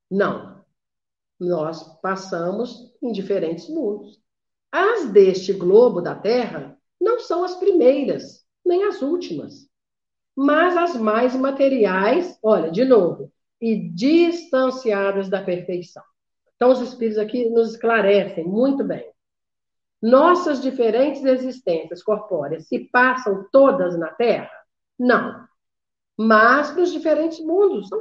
Não. 0.09 0.65
Nós 1.41 2.01
passamos 2.01 2.95
em 3.03 3.11
diferentes 3.11 3.69
mundos. 3.69 4.23
As 4.71 5.11
deste 5.11 5.53
globo 5.53 6.01
da 6.01 6.15
Terra 6.15 6.79
não 7.01 7.19
são 7.19 7.43
as 7.43 7.57
primeiras, 7.57 8.47
nem 8.65 8.85
as 8.85 9.03
últimas, 9.03 9.69
mas 10.37 10.77
as 10.77 10.95
mais 10.95 11.35
materiais, 11.35 12.39
olha, 12.41 12.71
de 12.71 12.85
novo, 12.85 13.33
e 13.61 13.89
distanciadas 13.89 15.29
da 15.29 15.43
perfeição. 15.43 16.03
Então, 16.57 16.71
os 16.71 16.81
espíritos 16.81 17.19
aqui 17.19 17.49
nos 17.51 17.73
esclarecem 17.73 18.45
muito 18.45 18.85
bem. 18.85 19.09
Nossas 20.01 20.61
diferentes 20.61 21.25
existências 21.25 22.03
corpóreas 22.03 22.69
se 22.69 22.81
passam 22.91 23.47
todas 23.51 23.99
na 23.99 24.09
Terra? 24.09 24.51
Não. 24.99 25.47
Mas 26.17 26.75
nos 26.77 26.93
diferentes 26.93 27.41
mundos, 27.41 27.89
são 27.89 28.01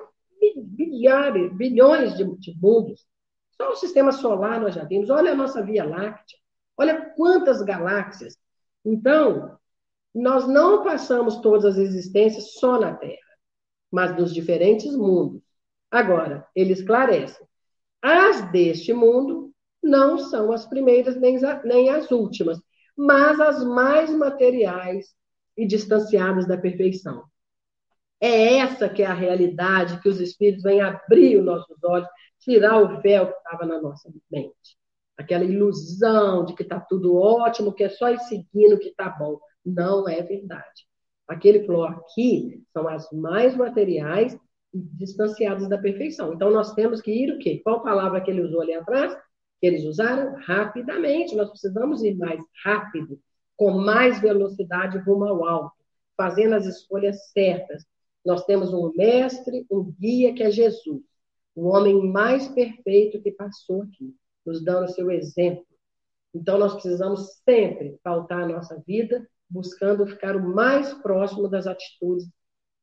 bilhares, 0.55 1.51
bilhões 1.53 2.15
de, 2.15 2.23
de 2.37 2.55
mundos. 2.59 3.05
Só 3.51 3.71
o 3.71 3.75
sistema 3.75 4.11
solar 4.11 4.59
nós 4.59 4.75
já 4.75 4.83
vimos. 4.83 5.09
Olha 5.09 5.31
a 5.31 5.35
nossa 5.35 5.63
Via 5.63 5.83
Láctea. 5.83 6.37
Olha 6.77 7.13
quantas 7.15 7.61
galáxias. 7.61 8.37
Então, 8.85 9.57
nós 10.13 10.47
não 10.47 10.83
passamos 10.83 11.37
todas 11.37 11.65
as 11.65 11.77
existências 11.77 12.53
só 12.53 12.79
na 12.79 12.95
Terra, 12.95 13.17
mas 13.91 14.15
nos 14.15 14.33
diferentes 14.33 14.95
mundos. 14.95 15.46
Agora, 15.91 16.47
ele 16.55 16.73
esclarece: 16.73 17.41
as 18.01 18.51
deste 18.51 18.93
mundo 18.93 19.51
não 19.81 20.17
são 20.17 20.51
as 20.51 20.65
primeiras 20.65 21.15
nem, 21.15 21.37
nem 21.63 21.89
as 21.89 22.11
últimas, 22.11 22.59
mas 22.95 23.39
as 23.39 23.63
mais 23.63 24.09
materiais 24.09 25.15
e 25.55 25.65
distanciadas 25.65 26.47
da 26.47 26.57
perfeição. 26.57 27.23
É 28.19 28.57
essa 28.57 28.89
que 28.89 29.03
é 29.03 29.05
a 29.05 29.13
realidade 29.13 30.01
que 30.01 30.09
os 30.09 30.19
espíritos 30.19 30.63
vêm 30.63 30.81
abrir 30.81 31.37
os 31.37 31.45
nossos 31.45 31.77
olhos, 31.83 32.07
tirar 32.39 32.81
o 32.81 32.99
véu 33.01 33.27
que 33.27 33.37
estava 33.37 33.65
na 33.65 33.79
nossa 33.79 34.11
mente. 34.31 34.77
Aquela 35.15 35.43
ilusão 35.43 36.45
de 36.45 36.53
que 36.53 36.63
está 36.63 36.79
tudo 36.79 37.15
ótimo, 37.15 37.73
que 37.73 37.83
é 37.83 37.89
só 37.89 38.09
ir 38.09 38.19
seguindo 38.19 38.79
que 38.79 38.89
está 38.89 39.09
bom. 39.09 39.39
Não 39.65 40.07
é 40.07 40.21
verdade. 40.21 40.87
Aquele 41.27 41.65
falou 41.65 41.85
aqui 41.85 42.63
são 42.73 42.87
as 42.87 43.11
mais 43.11 43.55
materiais 43.55 44.37
distanciadas 44.73 45.67
da 45.69 45.77
perfeição. 45.77 46.33
Então 46.33 46.51
nós 46.51 46.73
temos 46.73 47.01
que 47.01 47.11
ir 47.11 47.31
o 47.31 47.39
quê? 47.39 47.61
Qual 47.63 47.83
palavra 47.83 48.21
que 48.21 48.29
ele 48.29 48.43
usou 48.43 48.61
ali 48.61 48.73
atrás? 48.73 49.17
que 49.59 49.67
eles 49.67 49.83
usaram 49.85 50.35
rapidamente. 50.35 51.35
Nós 51.35 51.49
precisamos 51.49 52.03
ir 52.03 52.15
mais 52.15 52.39
rápido, 52.63 53.19
com 53.55 53.71
mais 53.71 54.19
velocidade 54.19 54.97
rumo 54.99 55.25
ao 55.25 55.45
alto, 55.45 55.75
fazendo 56.15 56.55
as 56.55 56.65
escolhas 56.65 57.29
certas. 57.31 57.85
Nós 58.25 58.45
temos 58.45 58.73
um 58.73 58.91
mestre, 58.95 59.65
um 59.69 59.91
guia 59.99 60.33
que 60.33 60.43
é 60.43 60.51
Jesus, 60.51 61.01
o 61.55 61.67
homem 61.67 62.11
mais 62.11 62.47
perfeito 62.49 63.21
que 63.21 63.31
passou 63.31 63.83
aqui, 63.83 64.13
nos 64.45 64.63
dando 64.63 64.91
seu 64.91 65.09
exemplo. 65.09 65.65
Então, 66.33 66.57
nós 66.57 66.73
precisamos 66.73 67.39
sempre 67.43 67.97
pautar 68.03 68.43
a 68.43 68.47
nossa 68.47 68.81
vida 68.85 69.27
buscando 69.49 70.05
ficar 70.05 70.35
o 70.35 70.53
mais 70.53 70.93
próximo 70.95 71.47
das 71.47 71.65
atitudes 71.65 72.29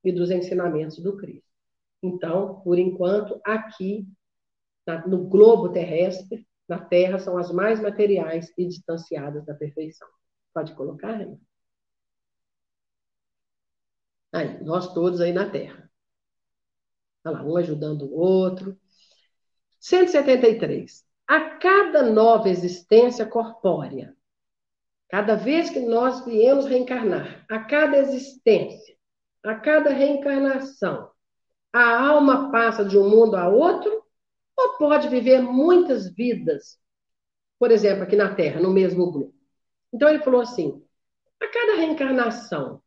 e 0.02 0.10
dos 0.10 0.30
ensinamentos 0.30 0.98
do 0.98 1.14
Cristo. 1.14 1.53
Então, 2.04 2.60
por 2.60 2.78
enquanto, 2.78 3.40
aqui, 3.42 4.06
no 5.06 5.26
globo 5.26 5.72
terrestre, 5.72 6.46
na 6.68 6.78
Terra 6.78 7.18
são 7.18 7.38
as 7.38 7.50
mais 7.50 7.80
materiais 7.80 8.52
e 8.58 8.66
distanciadas 8.66 9.46
da 9.46 9.54
perfeição. 9.54 10.06
Pode 10.52 10.74
colocar, 10.74 11.12
Renan? 11.12 11.40
Aí, 14.34 14.62
nós 14.62 14.92
todos 14.92 15.22
aí 15.22 15.32
na 15.32 15.48
Terra. 15.48 15.90
Olha 17.24 17.38
lá, 17.38 17.42
um 17.42 17.56
ajudando 17.56 18.02
o 18.02 18.18
outro. 18.18 18.78
173. 19.80 21.06
A 21.26 21.56
cada 21.56 22.02
nova 22.02 22.50
existência 22.50 23.24
corpórea, 23.24 24.14
cada 25.08 25.36
vez 25.36 25.70
que 25.70 25.80
nós 25.80 26.22
viemos 26.26 26.66
reencarnar, 26.66 27.46
a 27.48 27.60
cada 27.60 27.96
existência, 27.96 28.94
a 29.42 29.54
cada 29.54 29.88
reencarnação, 29.88 31.13
a 31.74 32.08
alma 32.08 32.52
passa 32.52 32.84
de 32.84 32.96
um 32.96 33.10
mundo 33.10 33.34
a 33.36 33.48
outro 33.48 34.04
ou 34.56 34.78
pode 34.78 35.08
viver 35.08 35.42
muitas 35.42 36.08
vidas, 36.14 36.78
por 37.58 37.72
exemplo, 37.72 38.04
aqui 38.04 38.14
na 38.14 38.32
Terra, 38.32 38.60
no 38.60 38.72
mesmo 38.72 39.10
grupo. 39.10 39.34
Então 39.92 40.08
ele 40.08 40.20
falou 40.20 40.40
assim: 40.40 40.80
a 41.42 41.48
cada 41.48 41.76
reencarnação, 41.76 42.80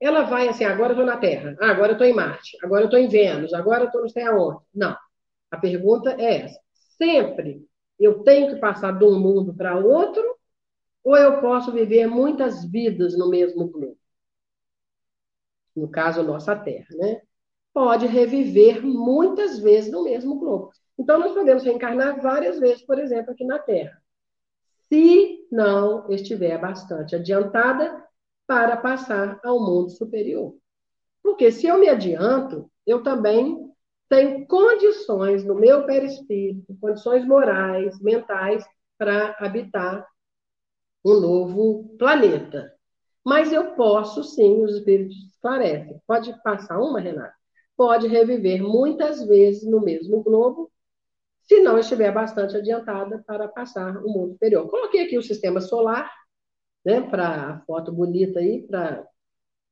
ela 0.00 0.22
vai 0.22 0.48
assim, 0.48 0.64
agora 0.64 0.94
eu 0.94 1.00
estou 1.00 1.06
na 1.06 1.18
Terra, 1.18 1.54
agora 1.60 1.88
eu 1.88 1.92
estou 1.92 2.06
em 2.06 2.14
Marte, 2.14 2.56
agora 2.64 2.82
eu 2.82 2.86
estou 2.86 2.98
em 3.00 3.08
Vênus, 3.08 3.52
agora 3.52 3.82
eu 3.84 3.86
estou 3.88 4.00
não 4.02 4.08
sei 4.08 4.24
aonde. 4.24 4.60
Não. 4.74 4.96
A 5.50 5.58
pergunta 5.58 6.12
é 6.18 6.44
essa. 6.44 6.60
Sempre 6.96 7.66
eu 7.98 8.22
tenho 8.22 8.54
que 8.54 8.60
passar 8.60 8.98
de 8.98 9.04
um 9.04 9.18
mundo 9.20 9.54
para 9.54 9.76
outro, 9.76 10.24
ou 11.04 11.16
eu 11.16 11.40
posso 11.42 11.72
viver 11.72 12.06
muitas 12.06 12.64
vidas 12.64 13.18
no 13.18 13.28
mesmo 13.28 13.68
globo? 13.68 13.98
No 15.74 15.88
caso, 15.90 16.22
nossa 16.22 16.54
Terra, 16.56 16.86
né? 16.96 17.22
Pode 17.72 18.06
reviver 18.06 18.84
muitas 18.84 19.58
vezes 19.58 19.90
no 19.90 20.04
mesmo 20.04 20.38
globo. 20.38 20.70
Então, 20.98 21.18
nós 21.18 21.32
podemos 21.32 21.64
reencarnar 21.64 22.20
várias 22.20 22.58
vezes, 22.58 22.84
por 22.84 22.98
exemplo, 22.98 23.32
aqui 23.32 23.44
na 23.44 23.58
Terra, 23.58 24.00
se 24.88 25.46
não 25.50 26.10
estiver 26.10 26.60
bastante 26.60 27.16
adiantada 27.16 28.04
para 28.46 28.76
passar 28.76 29.40
ao 29.44 29.60
mundo 29.60 29.90
superior. 29.90 30.56
Porque 31.22 31.52
se 31.52 31.66
eu 31.66 31.78
me 31.78 31.88
adianto, 31.88 32.70
eu 32.86 33.02
também 33.02 33.70
tenho 34.08 34.46
condições 34.46 35.44
no 35.44 35.54
meu 35.54 35.86
perispírito, 35.86 36.76
condições 36.80 37.24
morais, 37.24 38.00
mentais, 38.00 38.64
para 38.98 39.36
habitar 39.38 40.06
um 41.04 41.18
novo 41.20 41.96
planeta. 41.96 42.74
Mas 43.24 43.52
eu 43.52 43.74
posso, 43.74 44.24
sim, 44.24 44.62
os 44.64 44.74
espíritos 44.76 45.16
esclarecem. 45.28 46.00
Pode 46.06 46.34
passar 46.42 46.78
uma, 46.80 47.00
Renata? 47.00 47.39
Pode 47.80 48.08
reviver 48.08 48.62
muitas 48.62 49.26
vezes 49.26 49.66
no 49.66 49.80
mesmo 49.80 50.22
globo 50.22 50.70
se 51.44 51.60
não 51.60 51.78
estiver 51.78 52.12
bastante 52.12 52.54
adiantada 52.54 53.24
para 53.26 53.48
passar 53.48 53.96
o 54.04 54.06
mundo 54.06 54.32
superior. 54.34 54.68
Coloquei 54.68 55.06
aqui 55.06 55.16
o 55.16 55.22
sistema 55.22 55.62
solar, 55.62 56.12
né, 56.84 57.00
para 57.00 57.54
a 57.54 57.60
foto 57.60 57.90
bonita 57.90 58.38
aí, 58.38 58.66
para 58.66 59.08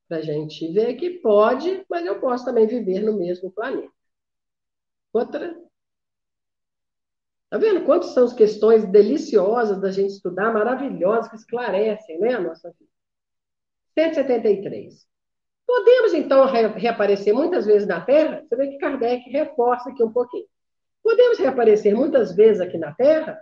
a 0.09 0.23
gente 0.23 0.73
ver 0.73 0.95
que 0.95 1.19
pode, 1.19 1.85
mas 1.87 2.07
eu 2.07 2.19
posso 2.19 2.47
também 2.47 2.67
viver 2.67 3.03
no 3.03 3.13
mesmo 3.13 3.53
planeta. 3.53 3.93
Outra. 5.13 5.55
Tá 7.51 7.59
vendo 7.59 7.85
quantas 7.85 8.15
são 8.15 8.25
as 8.25 8.33
questões 8.33 8.91
deliciosas 8.91 9.83
da 9.83 9.91
gente 9.91 10.13
estudar, 10.13 10.51
maravilhosas, 10.51 11.29
que 11.29 11.37
esclarecem 11.37 12.19
né, 12.19 12.33
a 12.33 12.41
nossa 12.41 12.71
vida? 12.71 12.91
173. 13.93 15.07
Podemos, 15.69 16.15
então, 16.15 16.47
reaparecer 16.47 17.35
muitas 17.35 17.67
vezes 17.67 17.87
na 17.87 18.01
Terra? 18.01 18.43
Você 18.43 18.57
vê 18.57 18.69
que 18.69 18.79
Kardec 18.79 19.29
reforça 19.29 19.91
aqui 19.91 20.03
um 20.03 20.11
pouquinho. 20.11 20.47
Podemos 21.03 21.39
reaparecer 21.39 21.95
muitas 21.95 22.35
vezes 22.35 22.63
aqui 22.63 22.79
na 22.79 22.95
Terra? 22.95 23.39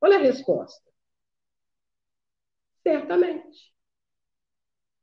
Olha 0.00 0.16
a 0.16 0.20
resposta. 0.20 0.82
Certamente. 2.82 3.74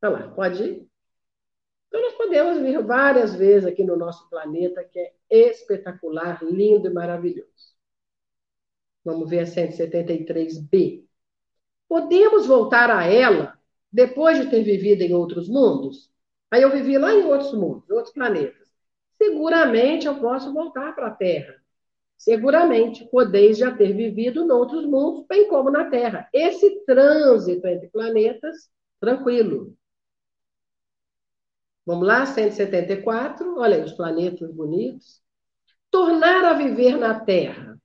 Olha 0.01 0.13
lá, 0.13 0.31
pode 0.31 0.63
ir? 0.63 0.89
Então, 1.87 2.01
nós 2.01 2.13
podemos 2.15 2.57
vir 2.57 2.83
várias 2.83 3.35
vezes 3.35 3.67
aqui 3.67 3.83
no 3.83 3.95
nosso 3.95 4.27
planeta, 4.27 4.83
que 4.83 4.97
é 4.97 5.13
espetacular, 5.29 6.43
lindo 6.43 6.87
e 6.87 6.91
maravilhoso. 6.91 7.75
Vamos 9.05 9.29
ver 9.29 9.41
a 9.41 9.45
173b. 9.45 11.05
Podemos 11.87 12.47
voltar 12.47 12.89
a 12.89 13.05
ela 13.05 13.59
depois 13.93 14.39
de 14.39 14.49
ter 14.49 14.63
vivido 14.63 15.03
em 15.03 15.13
outros 15.13 15.47
mundos? 15.47 16.11
Aí 16.51 16.61
eu 16.61 16.71
vivi 16.71 16.97
lá 16.97 17.13
em 17.13 17.23
outros 17.23 17.53
mundos, 17.53 17.89
outros 17.89 18.13
planetas. 18.13 18.67
Seguramente 19.17 20.05
eu 20.05 20.19
posso 20.19 20.53
voltar 20.53 20.93
para 20.93 21.07
a 21.07 21.15
Terra. 21.15 21.55
Seguramente 22.17 23.07
podeis 23.09 23.57
já 23.57 23.75
ter 23.75 23.93
vivido 23.93 24.43
em 24.43 24.51
outros 24.51 24.85
mundos, 24.85 25.25
bem 25.27 25.47
como 25.47 25.71
na 25.71 25.89
Terra. 25.89 26.29
Esse 26.33 26.85
trânsito 26.85 27.67
entre 27.67 27.87
planetas, 27.89 28.69
tranquilo. 28.99 29.75
Vamos 31.85 32.07
lá, 32.07 32.25
174. 32.25 33.57
Olha 33.57 33.77
aí 33.77 33.83
os 33.83 33.93
planetas 33.93 34.51
bonitos. 34.53 35.21
Tornar 35.89 36.45
a 36.45 36.53
viver 36.53 36.97
na 36.97 37.19
Terra 37.19 37.79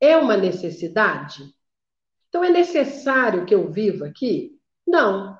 é 0.00 0.16
uma 0.16 0.36
necessidade? 0.36 1.42
Então 2.28 2.44
é 2.44 2.50
necessário 2.50 3.46
que 3.46 3.54
eu 3.54 3.70
viva 3.72 4.06
aqui? 4.06 4.58
Não. 4.86 5.39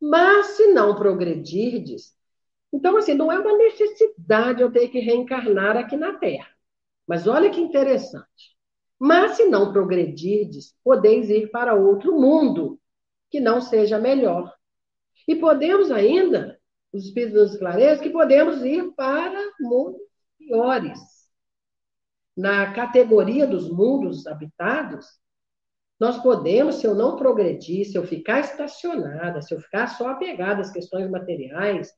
Mas 0.00 0.46
se 0.48 0.68
não 0.68 0.94
progredirdes, 0.94 2.14
então 2.72 2.96
assim, 2.96 3.14
não 3.14 3.30
é 3.32 3.38
uma 3.38 3.56
necessidade 3.56 4.60
eu 4.60 4.70
ter 4.70 4.88
que 4.88 4.98
reencarnar 4.98 5.76
aqui 5.76 5.96
na 5.96 6.18
Terra. 6.18 6.48
Mas 7.06 7.26
olha 7.26 7.50
que 7.50 7.60
interessante. 7.60 8.56
Mas 8.98 9.36
se 9.36 9.44
não 9.46 9.72
progredirdes, 9.72 10.74
podeis 10.82 11.30
ir 11.30 11.50
para 11.50 11.74
outro 11.74 12.18
mundo 12.18 12.80
que 13.30 13.40
não 13.40 13.60
seja 13.60 13.98
melhor. 13.98 14.52
E 15.28 15.36
podemos 15.36 15.90
ainda 15.90 16.58
os 16.92 17.04
Espíritos 17.04 17.42
nos 17.42 17.52
esclarecem 17.52 18.02
que 18.02 18.10
podemos 18.10 18.64
ir 18.64 18.92
para 18.92 19.52
mundos 19.60 20.00
piores. 20.38 20.98
Na 22.36 22.72
categoria 22.72 23.46
dos 23.46 23.70
mundos 23.70 24.26
habitados, 24.26 25.06
nós 25.98 26.22
podemos, 26.22 26.76
se 26.76 26.86
eu 26.86 26.94
não 26.94 27.16
progredir, 27.16 27.86
se 27.86 27.96
eu 27.96 28.04
ficar 28.04 28.40
estacionada, 28.40 29.40
se 29.40 29.54
eu 29.54 29.60
ficar 29.60 29.86
só 29.86 30.10
apegada 30.10 30.60
às 30.60 30.70
questões 30.70 31.10
materiais, 31.10 31.90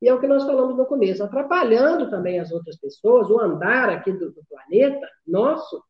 e 0.00 0.08
é 0.08 0.14
o 0.14 0.20
que 0.20 0.26
nós 0.26 0.44
falamos 0.44 0.76
no 0.76 0.84
começo, 0.84 1.24
atrapalhando 1.24 2.10
também 2.10 2.38
as 2.38 2.52
outras 2.52 2.76
pessoas, 2.76 3.30
o 3.30 3.40
andar 3.40 3.88
aqui 3.88 4.12
do, 4.12 4.30
do 4.30 4.44
planeta 4.44 5.08
nosso, 5.26 5.82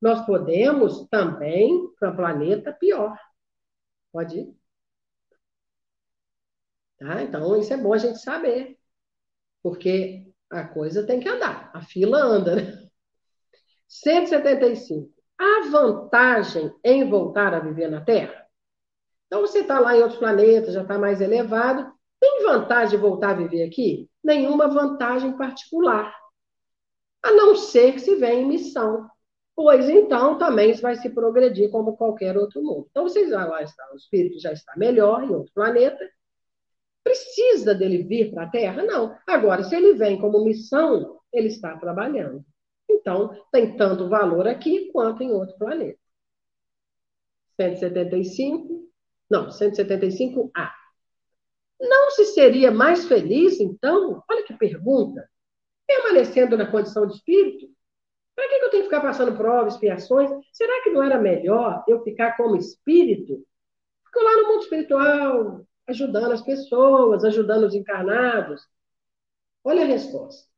nós 0.00 0.24
podemos 0.24 1.06
também 1.10 1.90
para 1.98 2.10
um 2.10 2.16
planeta 2.16 2.72
pior. 2.72 3.14
Pode 4.10 4.38
ir? 4.38 4.54
Tá? 6.98 7.22
Então, 7.22 7.58
isso 7.58 7.72
é 7.72 7.76
bom 7.76 7.92
a 7.92 7.98
gente 7.98 8.18
saber, 8.18 8.78
porque 9.62 10.32
a 10.50 10.66
coisa 10.66 11.06
tem 11.06 11.20
que 11.20 11.28
andar, 11.28 11.70
a 11.74 11.82
fila 11.82 12.18
anda, 12.18 12.56
né? 12.56 12.90
175. 13.88 15.19
Há 15.40 15.68
vantagem 15.70 16.70
em 16.84 17.08
voltar 17.08 17.54
a 17.54 17.60
viver 17.60 17.88
na 17.88 18.02
Terra? 18.02 18.46
Então, 19.26 19.40
você 19.40 19.60
está 19.60 19.80
lá 19.80 19.96
em 19.96 20.02
outros 20.02 20.18
planetas, 20.18 20.74
já 20.74 20.82
está 20.82 20.98
mais 20.98 21.20
elevado. 21.20 21.90
Tem 22.20 22.42
vantagem 22.44 22.90
de 22.90 22.96
voltar 22.98 23.30
a 23.30 23.34
viver 23.34 23.62
aqui? 23.62 24.10
Nenhuma 24.22 24.68
vantagem 24.68 25.36
particular. 25.38 26.14
A 27.22 27.32
não 27.32 27.56
ser 27.56 27.92
que 27.94 28.00
se 28.00 28.16
venha 28.16 28.42
em 28.42 28.46
missão. 28.46 29.08
Pois 29.56 29.88
então 29.88 30.36
também 30.36 30.74
vai 30.74 30.96
se 30.96 31.08
progredir 31.08 31.70
como 31.70 31.96
qualquer 31.96 32.36
outro 32.36 32.62
mundo. 32.62 32.88
Então, 32.90 33.04
vocês 33.04 33.30
lá 33.30 33.62
está, 33.62 33.88
o 33.92 33.96
espírito 33.96 34.38
já 34.38 34.52
está 34.52 34.74
melhor 34.76 35.24
em 35.24 35.30
outro 35.30 35.52
planeta, 35.54 36.06
Precisa 37.02 37.74
dele 37.74 38.02
vir 38.02 38.30
para 38.30 38.44
a 38.44 38.50
Terra? 38.50 38.82
Não. 38.82 39.16
Agora, 39.26 39.64
se 39.64 39.74
ele 39.74 39.94
vem 39.94 40.20
como 40.20 40.44
missão, 40.44 41.18
ele 41.32 41.48
está 41.48 41.76
trabalhando. 41.76 42.44
Então, 42.90 43.34
tem 43.52 43.76
tanto 43.76 44.08
valor 44.08 44.46
aqui 44.46 44.90
quanto 44.92 45.22
em 45.22 45.32
outro 45.32 45.56
planeta. 45.56 45.98
175, 47.56 48.88
não, 49.30 49.48
175A. 49.48 50.72
Não 51.80 52.10
se 52.10 52.26
seria 52.26 52.70
mais 52.70 53.06
feliz, 53.06 53.60
então? 53.60 54.22
Olha 54.28 54.44
que 54.44 54.54
pergunta. 54.54 55.28
Permanecendo 55.86 56.56
na 56.56 56.70
condição 56.70 57.06
de 57.06 57.14
espírito? 57.14 57.68
Para 58.34 58.48
que 58.48 58.54
eu 58.54 58.70
tenho 58.70 58.82
que 58.84 58.88
ficar 58.88 59.00
passando 59.00 59.36
provas, 59.36 59.74
expiações? 59.74 60.30
Será 60.52 60.82
que 60.82 60.90
não 60.90 61.02
era 61.02 61.18
melhor 61.18 61.84
eu 61.88 62.02
ficar 62.02 62.36
como 62.36 62.56
espírito? 62.56 63.46
Fico 64.06 64.24
lá 64.24 64.36
no 64.36 64.48
mundo 64.48 64.62
espiritual, 64.62 65.66
ajudando 65.86 66.32
as 66.32 66.42
pessoas, 66.42 67.24
ajudando 67.24 67.64
os 67.64 67.74
encarnados. 67.74 68.66
Olha 69.64 69.82
a 69.82 69.86
resposta. 69.86 70.49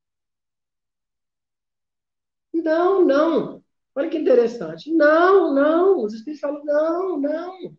Não, 2.52 3.04
não. 3.04 3.62
Olha 3.94 4.08
que 4.08 4.18
interessante. 4.18 4.92
Não, 4.92 5.54
não. 5.54 6.04
Os 6.04 6.14
espíritos 6.14 6.40
falam: 6.40 6.64
não, 6.64 7.20
não. 7.20 7.76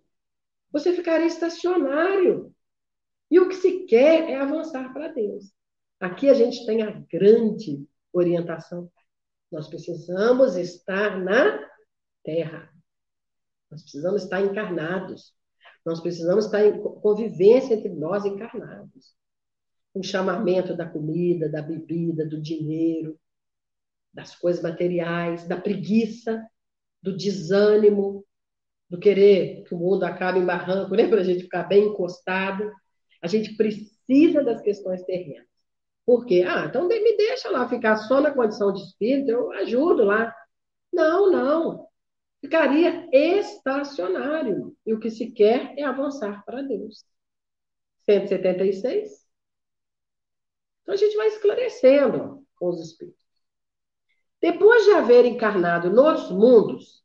Você 0.71 0.93
ficaria 0.93 1.27
estacionário. 1.27 2.53
E 3.29 3.39
o 3.39 3.49
que 3.49 3.55
se 3.55 3.85
quer 3.85 4.29
é 4.29 4.35
avançar 4.35 4.93
para 4.93 5.07
Deus. 5.07 5.51
Aqui 5.99 6.29
a 6.29 6.33
gente 6.33 6.65
tem 6.65 6.81
a 6.81 6.91
grande 6.91 7.87
orientação. 8.11 8.91
Nós 9.51 9.67
precisamos 9.67 10.55
estar 10.55 11.19
na 11.19 11.67
terra. 12.23 12.69
Nós 13.71 13.81
precisamos 13.81 14.23
estar 14.23 14.41
encarnados. 14.41 15.33
Nós 15.85 15.99
precisamos 15.99 16.45
estar 16.45 16.65
em 16.65 16.81
convivência 16.81 17.73
entre 17.73 17.89
nós 17.89 18.25
encarnados. 18.25 19.15
O 19.93 20.03
chamamento 20.03 20.75
da 20.75 20.87
comida, 20.87 21.49
da 21.49 21.61
bebida, 21.61 22.25
do 22.25 22.41
dinheiro, 22.41 23.19
das 24.13 24.35
coisas 24.35 24.61
materiais, 24.61 25.47
da 25.47 25.59
preguiça, 25.59 26.45
do 27.01 27.15
desânimo, 27.15 28.25
do 28.89 28.99
querer 28.99 29.63
que 29.63 29.73
o 29.73 29.77
mundo 29.77 30.03
acabe 30.03 30.39
em 30.39 30.45
barranco, 30.45 30.93
né? 30.95 31.07
para 31.07 31.21
a 31.21 31.23
gente 31.23 31.43
ficar 31.43 31.63
bem 31.63 31.85
encostado. 31.85 32.71
A 33.21 33.27
gente 33.27 33.55
precisa 33.55 34.43
das 34.43 34.61
questões 34.61 35.03
terrenas. 35.03 35.47
Por 36.05 36.25
quê? 36.25 36.43
Ah, 36.45 36.65
então 36.67 36.87
me 36.87 37.17
deixa 37.17 37.49
lá 37.49 37.67
ficar 37.67 37.95
só 37.95 38.19
na 38.19 38.31
condição 38.31 38.73
de 38.73 38.81
espírito, 38.81 39.31
eu 39.31 39.51
ajudo 39.53 40.03
lá. 40.03 40.35
Não, 40.91 41.31
não 41.31 41.87
ficaria 42.43 43.07
estacionário. 43.13 44.75
E 44.85 44.93
o 44.93 44.99
que 44.99 45.09
se 45.09 45.31
quer 45.31 45.73
é 45.77 45.83
avançar 45.83 46.43
para 46.43 46.61
Deus. 46.61 47.05
176. 48.01 49.25
Então 50.81 50.93
a 50.93 50.97
gente 50.97 51.15
vai 51.15 51.27
esclarecendo 51.27 52.45
com 52.55 52.67
os 52.67 52.81
espíritos. 52.81 53.22
Depois 54.43 54.83
de 54.83 54.91
haver 54.91 55.23
encarnado 55.23 55.89
nos 55.89 56.29
mundos, 56.29 57.01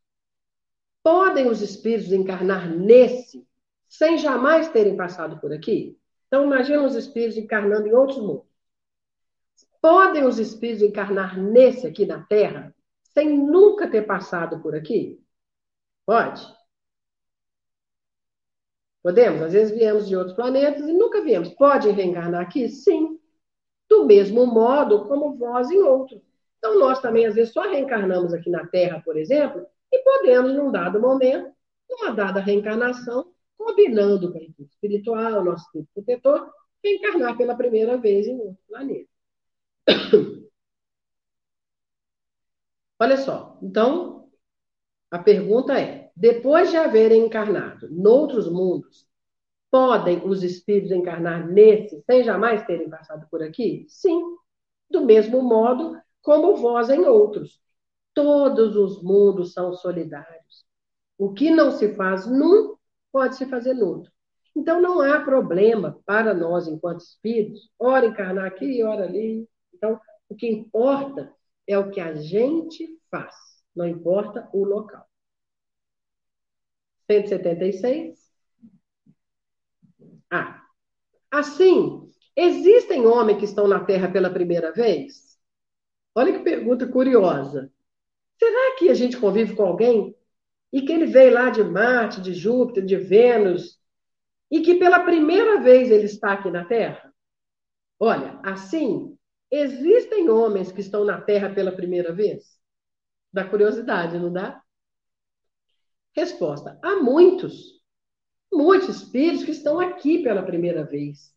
podem 1.05 1.47
os 1.47 1.63
espíritos 1.63 2.13
encarnar 2.13 2.69
nesse 2.69 3.47
sem 3.89 4.19
jamais 4.19 4.69
terem 4.71 4.97
passado 4.97 5.41
por 5.41 5.53
aqui? 5.53 5.97
Então 6.27 6.43
imagina 6.43 6.83
os 6.83 6.97
espíritos 6.97 7.39
encarnando 7.39 7.87
em 7.87 7.93
outros 7.93 8.19
mundos. 8.19 8.49
Podem 9.81 10.27
os 10.27 10.41
espíritos 10.41 10.83
encarnar 10.83 11.39
nesse 11.39 11.87
aqui 11.87 12.05
na 12.05 12.25
Terra 12.25 12.75
sem 13.15 13.39
nunca 13.39 13.89
ter 13.89 14.03
passado 14.03 14.59
por 14.61 14.75
aqui? 14.75 15.25
Pode? 16.05 16.45
Podemos? 19.01 19.43
Às 19.43 19.53
vezes 19.53 19.79
viemos 19.79 20.09
de 20.09 20.17
outros 20.17 20.35
planetas 20.35 20.89
e 20.89 20.93
nunca 20.93 21.23
viemos. 21.23 21.51
Pode 21.51 21.89
reencarnar 21.89 22.41
aqui? 22.43 22.69
Sim. 22.69 23.21
Do 23.89 24.07
mesmo 24.07 24.45
modo 24.45 25.07
como 25.07 25.37
vós 25.37 25.71
em 25.71 25.79
outros. 25.79 26.28
Então, 26.59 26.79
nós 26.79 27.01
também, 27.01 27.27
às 27.27 27.35
vezes, 27.35 27.53
só 27.53 27.63
reencarnamos 27.63 28.35
aqui 28.35 28.51
na 28.51 28.67
Terra, 28.67 29.01
por 29.05 29.17
exemplo, 29.17 29.67
e 29.93 29.99
podemos, 30.01 30.55
num 30.55 30.71
dado 30.71 31.01
momento, 31.01 31.53
numa 31.89 32.11
dada 32.13 32.41
reencarnação, 32.41 33.33
combinando 33.57 34.31
com 34.33 34.39
a 34.39 34.43
equipe 34.43 34.63
espiritual, 34.65 35.45
nosso 35.45 35.65
espírito 35.65 35.91
protetor, 35.95 36.51
reencarnar 36.85 37.37
pela 37.37 37.57
primeira 37.57 37.97
vez 37.97 38.27
em 38.27 38.39
outro 38.39 38.63
planeta. 38.69 39.09
Olha 43.01 43.17
só, 43.17 43.59
então, 43.63 44.29
a 45.11 45.19
pergunta 45.19 45.81
é: 45.81 46.11
depois 46.17 46.71
de 46.71 46.77
haverem 46.77 47.27
encarnado 47.27 47.89
noutros 47.91 48.51
mundos, 48.51 49.09
Podem 49.71 50.27
os 50.27 50.43
espíritos 50.43 50.91
encarnar 50.93 51.47
nesse 51.47 52.03
sem 52.07 52.25
jamais 52.25 52.65
terem 52.65 52.89
passado 52.89 53.27
por 53.31 53.43
aqui? 53.43 53.85
Sim. 53.89 54.19
Do 54.91 55.05
mesmo 55.05 55.43
modo 55.43 56.01
como 56.23 56.57
vós 56.57 56.91
em 56.91 57.01
outros. 57.01 57.61
Todos 58.15 58.77
os 58.77 59.03
mundos 59.03 59.53
são 59.53 59.73
solidários. 59.75 60.67
O 61.17 61.33
que 61.33 61.51
não 61.51 61.71
se 61.71 61.95
faz 61.95 62.27
num, 62.27 62.77
pode 63.13 63.37
se 63.37 63.47
fazer 63.47 63.75
no 63.75 63.87
outro. 63.87 64.13
Então 64.57 64.81
não 64.81 65.01
há 65.01 65.21
problema 65.21 66.01
para 66.05 66.35
nós, 66.35 66.67
enquanto 66.67 67.01
espíritos, 67.01 67.71
ora 67.79 68.07
encarnar 68.07 68.47
aqui, 68.47 68.83
ora 68.83 69.05
ali. 69.05 69.49
Então, 69.73 70.01
o 70.29 70.35
que 70.35 70.49
importa 70.49 71.33
é 71.67 71.79
o 71.79 71.91
que 71.91 72.01
a 72.01 72.15
gente 72.15 72.89
faz, 73.11 73.35
não 73.75 73.87
importa 73.87 74.49
o 74.53 74.65
local. 74.65 75.07
176. 77.11 78.19
Ah, 80.31 80.63
assim, 81.31 82.11
existem 82.37 83.07
homens 83.07 83.39
que 83.39 83.45
estão 83.45 83.67
na 83.67 83.85
Terra 83.85 84.11
pela 84.11 84.31
primeira 84.31 84.73
vez? 84.73 85.28
Olha 86.19 86.33
que 86.33 86.41
pergunta 86.41 86.85
curiosa. 86.85 87.73
Será 88.41 88.77
que 88.77 88.89
a 88.89 88.95
gente 88.95 89.17
convive 89.17 89.55
com 89.55 89.63
alguém 89.63 90.17
e 90.73 90.83
que 90.83 90.93
ele 90.93 91.07
veio 91.07 91.33
lá 91.33 91.49
de 91.49 91.63
Marte, 91.63 92.21
de 92.21 92.35
Júpiter, 92.35 92.85
de 92.85 92.97
Vênus, 92.97 93.81
e 94.51 94.61
que 94.61 94.75
pela 94.75 95.05
primeira 95.05 95.61
vez 95.61 95.93
ele 95.93 96.07
está 96.07 96.33
aqui 96.33 96.51
na 96.51 96.65
Terra? 96.65 97.15
Olha, 98.01 98.41
assim, 98.43 99.17
existem 99.49 100.29
homens 100.29 100.73
que 100.73 100.81
estão 100.81 101.05
na 101.05 101.21
Terra 101.21 101.55
pela 101.55 101.71
primeira 101.71 102.13
vez? 102.13 102.59
Dá 103.33 103.49
curiosidade, 103.49 104.19
não 104.19 104.33
dá? 104.33 104.61
Resposta: 106.17 106.81
há 106.83 106.97
muitos 106.97 107.79
muitos 108.53 108.89
espíritos 108.89 109.45
que 109.45 109.53
estão 109.53 109.79
aqui 109.79 110.21
pela 110.21 110.43
primeira 110.43 110.83
vez. 110.83 111.33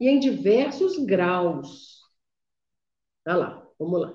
E 0.00 0.08
em 0.08 0.18
diversos 0.18 0.96
graus. 1.04 2.00
Olha 3.26 3.36
lá, 3.36 3.65
vamos 3.78 4.00
lá. 4.00 4.14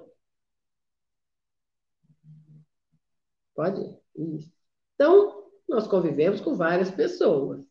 Pode? 3.55 3.95
Isso. 4.15 4.51
Então, 4.95 5.49
nós 5.67 5.87
convivemos 5.87 6.41
com 6.41 6.55
várias 6.55 6.91
pessoas. 6.91 7.61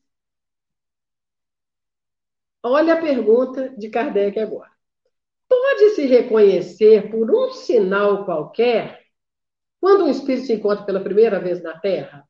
Olha 2.63 2.95
a 2.95 3.01
pergunta 3.01 3.71
de 3.77 3.89
Kardec 3.89 4.39
agora. 4.39 4.71
Pode-se 5.49 6.07
reconhecer 6.07 7.11
por 7.11 7.31
um 7.31 7.51
sinal 7.53 8.25
qualquer 8.25 9.01
quando 9.81 10.05
um 10.05 10.11
espírito 10.11 10.47
se 10.47 10.53
encontra 10.53 10.85
pela 10.85 11.03
primeira 11.03 11.41
vez 11.41 11.63
na 11.63 11.79
Terra? 11.79 12.29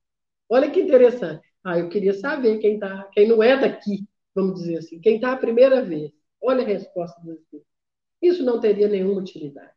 Olha 0.49 0.71
que 0.71 0.81
interessante. 0.81 1.47
Ah, 1.65 1.79
eu 1.79 1.89
queria 1.89 2.15
saber 2.15 2.59
quem 2.59 2.79
tá, 2.79 3.09
quem 3.13 3.29
não 3.29 3.43
é 3.43 3.59
daqui, 3.59 4.09
vamos 4.35 4.61
dizer 4.61 4.79
assim, 4.79 5.01
quem 5.01 5.17
está 5.17 5.33
a 5.33 5.37
primeira 5.37 5.83
vez. 5.83 6.13
Olha 6.41 6.63
a 6.63 6.67
resposta 6.67 7.21
do 7.21 7.33
Espírito. 7.33 7.70
Isso 8.21 8.45
não 8.45 8.61
teria 8.61 8.89
nenhuma 8.89 9.21
utilidade. 9.21 9.73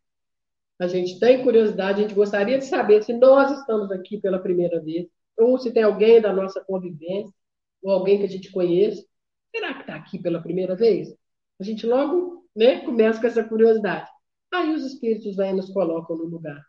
A 0.80 0.88
gente 0.88 1.20
tem 1.20 1.44
curiosidade, 1.44 2.00
a 2.00 2.02
gente 2.04 2.16
gostaria 2.16 2.58
de 2.58 2.66
saber 2.66 3.04
se 3.04 3.14
nós 3.14 3.52
estamos 3.60 3.92
aqui 3.92 4.20
pela 4.20 4.40
primeira 4.40 4.82
vez, 4.82 5.08
ou 5.38 5.58
se 5.58 5.72
tem 5.72 5.84
alguém 5.84 6.20
da 6.22 6.34
nossa 6.34 6.64
convivência, 6.64 7.34
ou 7.82 7.92
alguém 7.92 8.18
que 8.18 8.26
a 8.26 8.30
gente 8.30 8.52
conhece. 8.52 9.08
Será 9.56 9.74
que 9.74 9.82
está 9.82 9.96
aqui 9.96 10.20
pela 10.20 10.42
primeira 10.42 10.76
vez? 10.76 11.16
A 11.60 11.64
gente 11.64 11.86
logo 11.86 12.46
né, 12.56 12.80
começa 12.82 13.22
com 13.22 13.28
essa 13.28 13.44
curiosidade. 13.44 14.10
Aí 14.52 14.74
os 14.74 14.84
espíritos 14.86 15.36
vêm 15.36 15.52
e 15.52 15.54
nos 15.54 15.70
colocam 15.70 16.18
no 16.18 16.26
lugar 16.26 16.64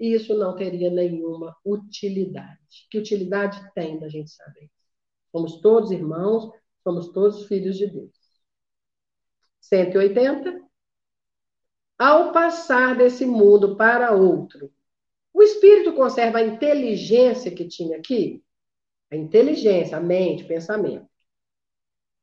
isso 0.00 0.34
não 0.34 0.56
teria 0.56 0.90
nenhuma 0.90 1.54
utilidade. 1.64 2.58
Que 2.90 2.98
utilidade 2.98 3.60
tem 3.74 3.98
da 4.00 4.08
gente 4.08 4.30
saber? 4.30 4.70
Somos 5.30 5.60
todos 5.60 5.90
irmãos, 5.90 6.50
somos 6.82 7.12
todos 7.12 7.46
filhos 7.46 7.76
de 7.76 7.86
Deus. 7.86 8.10
180. 9.60 10.69
Ao 12.00 12.32
passar 12.32 12.96
desse 12.96 13.26
mundo 13.26 13.76
para 13.76 14.12
outro, 14.12 14.72
o 15.34 15.42
espírito 15.42 15.92
conserva 15.92 16.38
a 16.38 16.42
inteligência 16.42 17.54
que 17.54 17.68
tinha 17.68 17.98
aqui? 17.98 18.42
A 19.10 19.16
inteligência, 19.16 19.98
a 19.98 20.00
mente, 20.00 20.44
o 20.44 20.48
pensamento. 20.48 21.06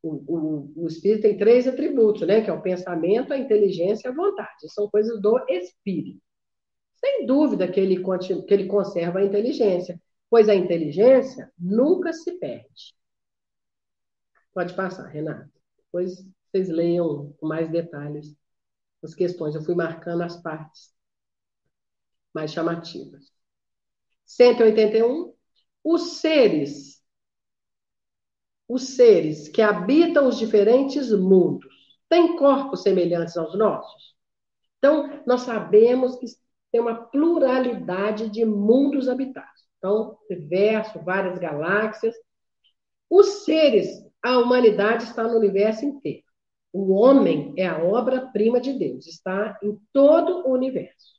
O, 0.01 0.15
o, 0.35 0.73
o 0.77 0.87
espírito 0.87 1.21
tem 1.21 1.37
três 1.37 1.67
atributos, 1.67 2.27
né? 2.27 2.41
Que 2.41 2.49
é 2.49 2.53
o 2.53 2.61
pensamento, 2.61 3.31
a 3.31 3.37
inteligência 3.37 4.07
e 4.07 4.11
a 4.11 4.15
vontade. 4.15 4.67
São 4.73 4.89
coisas 4.89 5.21
do 5.21 5.45
espírito. 5.47 6.23
Sem 6.95 7.27
dúvida 7.27 7.71
que 7.71 7.79
ele, 7.79 8.03
que 8.47 8.53
ele 8.55 8.65
conserva 8.65 9.19
a 9.19 9.23
inteligência, 9.23 10.01
pois 10.27 10.49
a 10.49 10.55
inteligência 10.55 11.53
nunca 11.55 12.11
se 12.13 12.31
perde. 12.39 12.95
Pode 14.55 14.73
passar, 14.73 15.05
Renato. 15.05 15.51
Depois 15.77 16.25
vocês 16.47 16.67
leiam 16.67 17.31
com 17.39 17.47
mais 17.47 17.69
detalhes 17.69 18.35
as 19.03 19.13
questões. 19.13 19.55
Eu 19.55 19.63
fui 19.63 19.75
marcando 19.75 20.21
as 20.21 20.41
partes 20.41 20.93
mais 22.33 22.51
chamativas. 22.51 23.31
181. 24.25 25.33
Os 25.83 26.19
seres, 26.19 27.01
os 28.67 28.95
seres 28.95 29.47
que 29.47 29.61
habitam 29.61 30.27
os 30.27 30.37
diferentes 30.37 31.11
mundos, 31.11 31.73
têm 32.09 32.35
corpos 32.37 32.83
semelhantes 32.83 33.37
aos 33.37 33.57
nossos? 33.57 34.15
Então, 34.77 35.23
nós 35.25 35.41
sabemos 35.41 36.17
que 36.17 36.25
tem 36.71 36.81
uma 36.81 36.95
pluralidade 36.95 38.29
de 38.29 38.45
mundos 38.45 39.07
habitados. 39.07 39.65
Então, 39.77 40.17
universo, 40.29 40.99
várias 40.99 41.39
galáxias. 41.39 42.15
Os 43.09 43.45
seres, 43.45 44.05
a 44.21 44.37
humanidade 44.37 45.05
está 45.05 45.23
no 45.23 45.37
universo 45.37 45.85
inteiro. 45.85 46.26
O 46.71 46.93
homem 46.93 47.53
é 47.57 47.67
a 47.67 47.83
obra-prima 47.83 48.59
de 48.59 48.73
Deus, 48.73 49.07
está 49.07 49.57
em 49.63 49.79
todo 49.91 50.47
o 50.47 50.51
universo. 50.51 51.15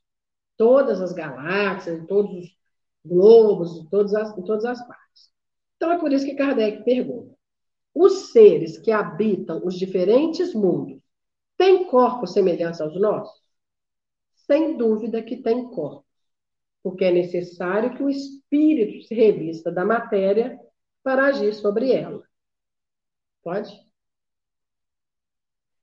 Todas 0.56 1.00
as 1.00 1.12
galáxias, 1.12 2.00
em 2.00 2.06
todos 2.06 2.32
os 2.32 2.56
globos, 3.04 3.78
em 3.78 3.86
todas 3.88 4.14
as, 4.14 4.36
em 4.36 4.42
todas 4.42 4.64
as 4.64 4.86
partes. 4.86 5.30
Então, 5.76 5.92
é 5.92 5.98
por 5.98 6.12
isso 6.12 6.24
que 6.24 6.34
Kardec 6.34 6.84
pergunta: 6.84 7.34
os 7.94 8.32
seres 8.32 8.78
que 8.78 8.90
habitam 8.90 9.64
os 9.64 9.74
diferentes 9.78 10.54
mundos 10.54 11.00
têm 11.56 11.84
corpos 11.86 12.32
semelhantes 12.32 12.80
aos 12.80 13.00
nossos? 13.00 13.48
sem 14.48 14.78
dúvida 14.78 15.22
que 15.22 15.36
tem 15.36 15.68
corpo, 15.68 16.06
porque 16.82 17.04
é 17.04 17.12
necessário 17.12 17.94
que 17.94 18.02
o 18.02 18.08
espírito 18.08 19.06
se 19.06 19.14
revista 19.14 19.70
da 19.70 19.84
matéria 19.84 20.58
para 21.02 21.26
agir 21.26 21.52
sobre 21.54 21.92
ela. 21.92 22.26
Pode? 23.42 23.87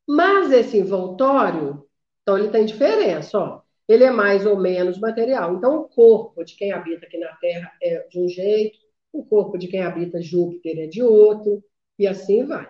Mas 0.07 0.51
esse 0.51 0.77
envoltório, 0.77 1.85
então 2.21 2.37
ele 2.37 2.49
tem 2.49 2.65
diferença, 2.65 3.37
ó. 3.37 3.61
Ele 3.87 4.03
é 4.03 4.11
mais 4.11 4.45
ou 4.45 4.57
menos 4.57 4.99
material. 4.99 5.55
Então, 5.55 5.77
o 5.77 5.87
corpo 5.87 6.43
de 6.43 6.55
quem 6.55 6.71
habita 6.71 7.05
aqui 7.05 7.17
na 7.17 7.35
Terra 7.35 7.71
é 7.81 8.07
de 8.07 8.19
um 8.19 8.27
jeito, 8.27 8.79
o 9.13 9.23
corpo 9.23 9.57
de 9.57 9.67
quem 9.67 9.83
habita 9.83 10.21
Júpiter 10.21 10.79
é 10.79 10.87
de 10.87 11.03
outro, 11.03 11.63
e 11.97 12.07
assim 12.07 12.45
vai. 12.45 12.67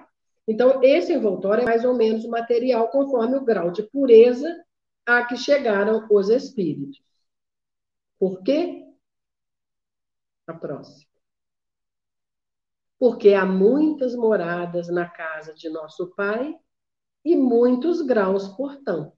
Então, 0.48 0.84
esse 0.84 1.14
envoltório 1.14 1.62
é 1.64 1.66
mais 1.66 1.84
ou 1.84 1.96
menos 1.96 2.26
material, 2.28 2.90
conforme 2.90 3.38
o 3.38 3.44
grau 3.44 3.72
de 3.72 3.84
pureza 3.84 4.64
a 5.06 5.24
que 5.26 5.38
chegaram 5.38 6.06
os 6.12 6.30
espíritos. 6.30 7.02
Por 8.20 8.44
quê? 8.44 8.84
A 10.48 10.54
próxima. 10.54 11.06
Porque 13.00 13.34
há 13.34 13.46
muitas 13.46 14.16
moradas 14.16 14.88
na 14.88 15.08
casa 15.10 15.54
de 15.54 15.70
nosso 15.70 16.08
Pai 16.16 16.56
e 17.26 17.36
muitos 17.36 18.04
graus, 18.04 18.48
portanto. 18.50 19.18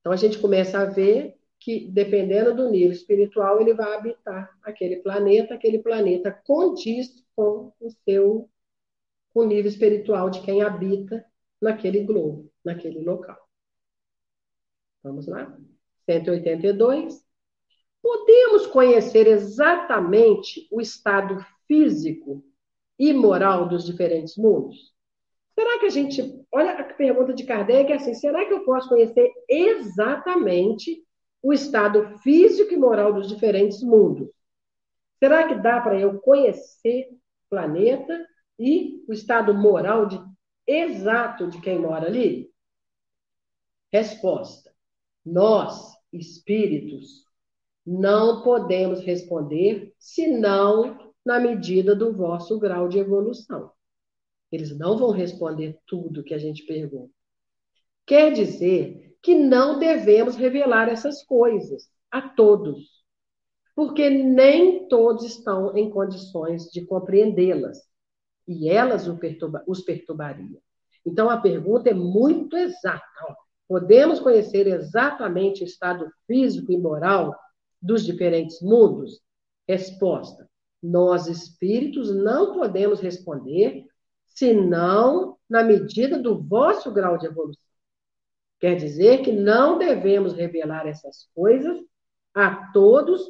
Então 0.00 0.12
a 0.12 0.16
gente 0.16 0.38
começa 0.38 0.80
a 0.80 0.86
ver 0.86 1.36
que, 1.60 1.88
dependendo 1.90 2.54
do 2.54 2.70
nível 2.70 2.92
espiritual, 2.92 3.60
ele 3.60 3.74
vai 3.74 3.94
habitar 3.94 4.58
aquele 4.62 4.96
planeta, 4.96 5.54
aquele 5.54 5.78
planeta 5.78 6.32
condiz 6.44 7.24
com 7.36 7.72
o 7.78 7.90
seu 8.04 8.50
com 9.32 9.40
o 9.40 9.46
nível 9.46 9.68
espiritual 9.68 10.30
de 10.30 10.40
quem 10.42 10.62
habita 10.62 11.24
naquele 11.60 12.04
globo, 12.04 12.52
naquele 12.64 13.00
local. 13.00 13.36
Vamos 15.02 15.26
lá? 15.26 15.58
182. 16.08 17.24
Podemos 18.00 18.66
conhecer 18.68 19.26
exatamente 19.26 20.68
o 20.70 20.80
estado 20.80 21.44
físico 21.66 22.44
e 22.96 23.12
moral 23.12 23.68
dos 23.68 23.84
diferentes 23.84 24.36
mundos? 24.36 24.93
Será 25.58 25.78
que 25.78 25.86
a 25.86 25.90
gente. 25.90 26.44
Olha 26.52 26.72
a 26.72 26.84
pergunta 26.84 27.32
de 27.32 27.44
Kardec 27.44 27.92
é 27.92 27.96
assim: 27.96 28.14
será 28.14 28.44
que 28.44 28.52
eu 28.52 28.64
posso 28.64 28.88
conhecer 28.88 29.32
exatamente 29.48 31.02
o 31.42 31.52
estado 31.52 32.18
físico 32.18 32.72
e 32.72 32.76
moral 32.76 33.12
dos 33.12 33.28
diferentes 33.28 33.82
mundos? 33.82 34.28
Será 35.18 35.46
que 35.46 35.54
dá 35.54 35.80
para 35.80 35.98
eu 35.98 36.18
conhecer 36.20 37.08
o 37.10 37.18
planeta 37.48 38.26
e 38.58 39.04
o 39.08 39.12
estado 39.12 39.54
moral 39.54 40.06
de, 40.06 40.20
exato 40.66 41.48
de 41.48 41.60
quem 41.60 41.78
mora 41.78 42.06
ali? 42.06 42.50
Resposta: 43.92 44.74
nós, 45.24 45.92
espíritos, 46.12 47.24
não 47.86 48.42
podemos 48.42 49.00
responder 49.00 49.94
senão 49.98 51.12
na 51.24 51.38
medida 51.38 51.94
do 51.94 52.12
vosso 52.12 52.58
grau 52.58 52.88
de 52.88 52.98
evolução. 52.98 53.70
Eles 54.54 54.76
não 54.78 54.96
vão 54.96 55.10
responder 55.10 55.78
tudo 55.84 56.22
que 56.22 56.32
a 56.32 56.38
gente 56.38 56.64
pergunta. 56.64 57.12
Quer 58.06 58.32
dizer 58.32 59.16
que 59.20 59.34
não 59.34 59.78
devemos 59.78 60.36
revelar 60.36 60.88
essas 60.88 61.24
coisas 61.24 61.88
a 62.10 62.22
todos, 62.22 63.02
porque 63.74 64.08
nem 64.08 64.86
todos 64.86 65.24
estão 65.24 65.76
em 65.76 65.90
condições 65.90 66.66
de 66.70 66.84
compreendê-las, 66.86 67.78
e 68.46 68.68
elas 68.68 69.08
os 69.66 69.80
perturbariam. 69.80 70.60
Então 71.04 71.28
a 71.28 71.38
pergunta 71.38 71.90
é 71.90 71.94
muito 71.94 72.56
exata. 72.56 73.02
Podemos 73.66 74.20
conhecer 74.20 74.68
exatamente 74.68 75.64
o 75.64 75.66
estado 75.66 76.08
físico 76.26 76.70
e 76.70 76.78
moral 76.78 77.34
dos 77.82 78.04
diferentes 78.04 78.60
mundos? 78.62 79.20
Resposta: 79.66 80.48
nós 80.82 81.26
espíritos 81.26 82.14
não 82.14 82.52
podemos 82.52 83.00
responder 83.00 83.86
senão 84.34 85.38
na 85.48 85.62
medida 85.62 86.18
do 86.18 86.42
vosso 86.42 86.92
grau 86.92 87.16
de 87.16 87.26
evolução. 87.26 87.64
Quer 88.60 88.76
dizer 88.76 89.22
que 89.22 89.32
não 89.32 89.78
devemos 89.78 90.32
revelar 90.34 90.86
essas 90.86 91.28
coisas 91.34 91.78
a 92.34 92.72
todos, 92.72 93.22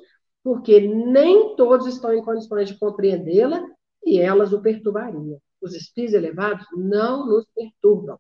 porque 0.43 0.81
nem 0.81 1.55
todos 1.57 1.87
estão 1.87 2.13
em 2.13 2.25
condições 2.25 2.69
de 2.69 2.79
compreendê-la 2.79 3.63
e 4.05 4.19
elas 4.19 4.53
o 4.53 4.63
perturbariam. 4.63 5.41
Os 5.61 5.75
espíritos 5.75 6.15
elevados 6.15 6.67
não 6.77 7.27
nos 7.27 7.47
perturbam. 7.55 8.19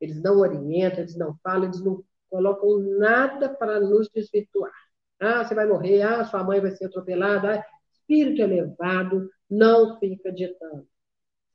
Eles 0.00 0.20
não 0.22 0.38
orientam, 0.38 1.00
eles 1.00 1.16
não 1.16 1.36
falam, 1.42 1.64
eles 1.64 1.82
não 1.82 2.04
colocam 2.30 2.78
nada 2.98 3.48
para 3.48 3.80
nos 3.80 4.08
desvirtuar. 4.08 4.72
Ah, 5.20 5.44
você 5.44 5.54
vai 5.54 5.66
morrer, 5.66 6.02
ah, 6.02 6.24
sua 6.24 6.44
mãe 6.44 6.60
vai 6.60 6.70
ser 6.70 6.86
atropelada. 6.86 7.54
Ah, 7.54 7.64
espírito 7.92 8.40
elevado 8.40 9.28
não 9.50 9.98
fica 9.98 10.32
ditando. 10.32 10.86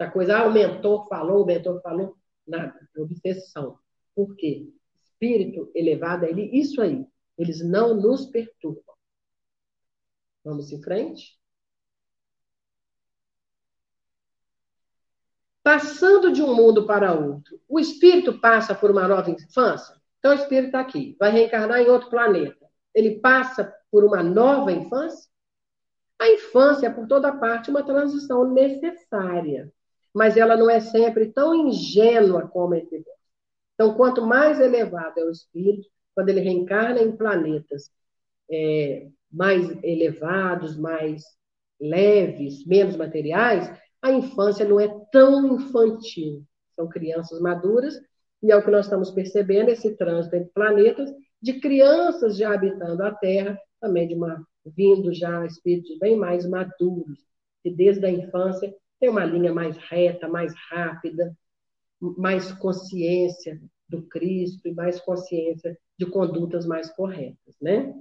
Essa 0.04 0.12
coisa, 0.12 0.38
ah, 0.38 0.48
o 0.48 0.52
mentor 0.52 1.08
falou, 1.08 1.44
o 1.44 1.46
mentor 1.46 1.82
falou, 1.82 2.18
nada, 2.46 2.78
é 2.94 3.00
obsessão. 3.00 3.80
Por 4.14 4.36
quê? 4.36 4.70
Espírito 5.02 5.72
elevado, 5.74 6.26
ele, 6.26 6.50
isso 6.52 6.82
aí, 6.82 7.08
eles 7.38 7.64
não 7.64 7.96
nos 7.96 8.26
perturbam. 8.26 8.96
Vamos 10.44 10.74
em 10.74 10.82
frente? 10.82 11.40
Passando 15.64 16.34
de 16.34 16.44
um 16.44 16.54
mundo 16.54 16.86
para 16.86 17.14
outro, 17.14 17.58
o 17.66 17.80
espírito 17.80 18.42
passa 18.42 18.76
por 18.76 18.92
uma 18.92 19.08
nova 19.08 19.32
infância? 19.32 19.96
Então, 20.20 20.32
o 20.32 20.36
espírito 20.36 20.66
está 20.66 20.82
aqui, 20.82 21.16
vai 21.18 21.32
reencarnar 21.32 21.80
em 21.80 21.88
outro 21.88 22.10
planeta. 22.10 22.70
Ele 22.94 23.22
passa 23.22 23.74
por 23.90 24.04
uma 24.04 24.22
nova 24.22 24.70
infância? 24.70 25.32
A 26.20 26.30
infância 26.30 26.88
é, 26.88 26.90
por 26.90 27.08
toda 27.08 27.32
parte, 27.38 27.70
uma 27.70 27.84
transição 27.84 28.52
necessária 28.52 29.72
mas 30.14 30.38
ela 30.38 30.56
não 30.56 30.70
é 30.70 30.80
sempre 30.80 31.32
tão 31.32 31.68
ingênua 31.68 32.48
como 32.48 32.76
esse 32.76 32.92
Deus. 32.92 33.18
Então, 33.74 33.96
quanto 33.96 34.22
mais 34.22 34.60
elevado 34.60 35.20
é 35.20 35.24
o 35.24 35.32
espírito, 35.32 35.88
quando 36.14 36.30
ele 36.30 36.42
reencarna 36.42 37.02
em 37.02 37.16
planetas 37.16 37.92
é, 38.50 39.08
mais 39.32 39.68
elevados, 39.84 40.78
mais 40.78 41.24
leves, 41.80 42.66
menos 42.66 42.96
materiais, 42.96 43.72
a 44.02 44.12
infância 44.12 44.66
não 44.66 44.80
é 44.80 44.88
tão 45.12 45.56
infantil. 45.56 46.46
São 46.76 46.88
crianças 46.88 47.40
maduras, 47.40 48.00
e 48.42 48.52
é 48.52 48.56
o 48.56 48.64
que 48.64 48.70
nós 48.70 48.86
estamos 48.86 49.10
percebendo, 49.10 49.70
esse 49.70 49.96
trânsito 49.96 50.36
entre 50.36 50.52
planetas, 50.54 51.12
de 51.42 51.60
crianças 51.60 52.38
já 52.38 52.54
habitando 52.54 53.04
a 53.04 53.12
Terra, 53.12 53.60
também 53.82 54.08
de 54.08 54.14
uma 54.14 54.46
vindo 54.66 55.14
já 55.14 55.46
espíritos 55.46 55.98
bem 56.00 56.16
mais 56.16 56.48
maduros, 56.48 57.20
que 57.62 57.70
desde 57.70 58.06
a 58.06 58.10
infância 58.10 58.74
tem 59.04 59.10
uma 59.10 59.26
linha 59.26 59.54
mais 59.54 59.76
reta, 59.76 60.30
mais 60.30 60.56
rápida, 60.70 61.36
mais 62.00 62.54
consciência 62.54 63.62
do 63.86 64.02
Cristo 64.04 64.66
e 64.66 64.74
mais 64.74 64.98
consciência 65.02 65.78
de 66.00 66.06
condutas 66.06 66.66
mais 66.66 66.90
corretas, 66.90 67.54
né? 67.62 67.94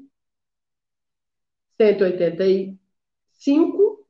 185. 1.76 4.06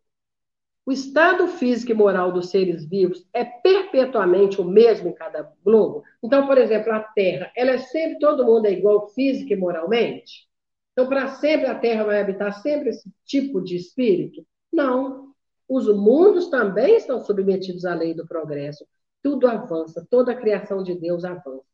O 0.85 0.93
estado 0.93 1.49
físico 1.49 1.93
e 1.93 1.95
moral 1.95 2.31
dos 2.31 2.51
seres 2.51 2.87
vivos 2.87 3.27
é 3.33 3.43
perpetuamente 3.43 4.61
o 4.61 4.65
mesmo 4.65 5.09
em 5.09 5.15
cada 5.15 5.51
globo? 5.65 6.05
Então, 6.23 6.47
por 6.47 6.59
exemplo, 6.59 6.93
a 6.93 7.01
Terra, 7.01 7.51
ela 7.57 7.71
é 7.71 7.79
sempre, 7.79 8.19
todo 8.19 8.45
mundo 8.45 8.67
é 8.67 8.73
igual 8.73 9.09
física 9.09 9.55
e 9.55 9.57
moralmente? 9.57 10.47
Então, 10.93 11.09
para 11.09 11.37
sempre 11.37 11.69
a 11.69 11.75
Terra 11.75 12.05
vai 12.05 12.21
habitar 12.21 12.53
sempre 12.61 12.91
esse 12.91 13.11
tipo 13.25 13.63
de 13.63 13.77
espírito? 13.77 14.47
Não. 14.71 15.32
Os 15.73 15.87
mundos 15.87 16.51
também 16.51 16.97
estão 16.97 17.19
submetidos 17.25 17.87
à 17.87 17.95
lei 17.95 18.13
do 18.13 18.27
progresso. 18.27 18.87
Tudo 19.23 19.49
avança, 19.49 20.07
toda 20.11 20.33
a 20.33 20.37
criação 20.37 20.83
de 20.83 20.95
Deus 20.95 21.25
avança. 21.25 21.65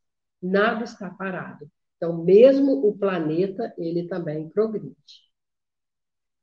Nada 0.41 0.85
está 0.85 1.11
parado. 1.11 1.69
Então, 1.97 2.23
mesmo 2.23 2.87
o 2.87 2.97
planeta, 2.97 3.75
ele 3.77 4.07
também 4.07 4.49
progride. 4.51 4.95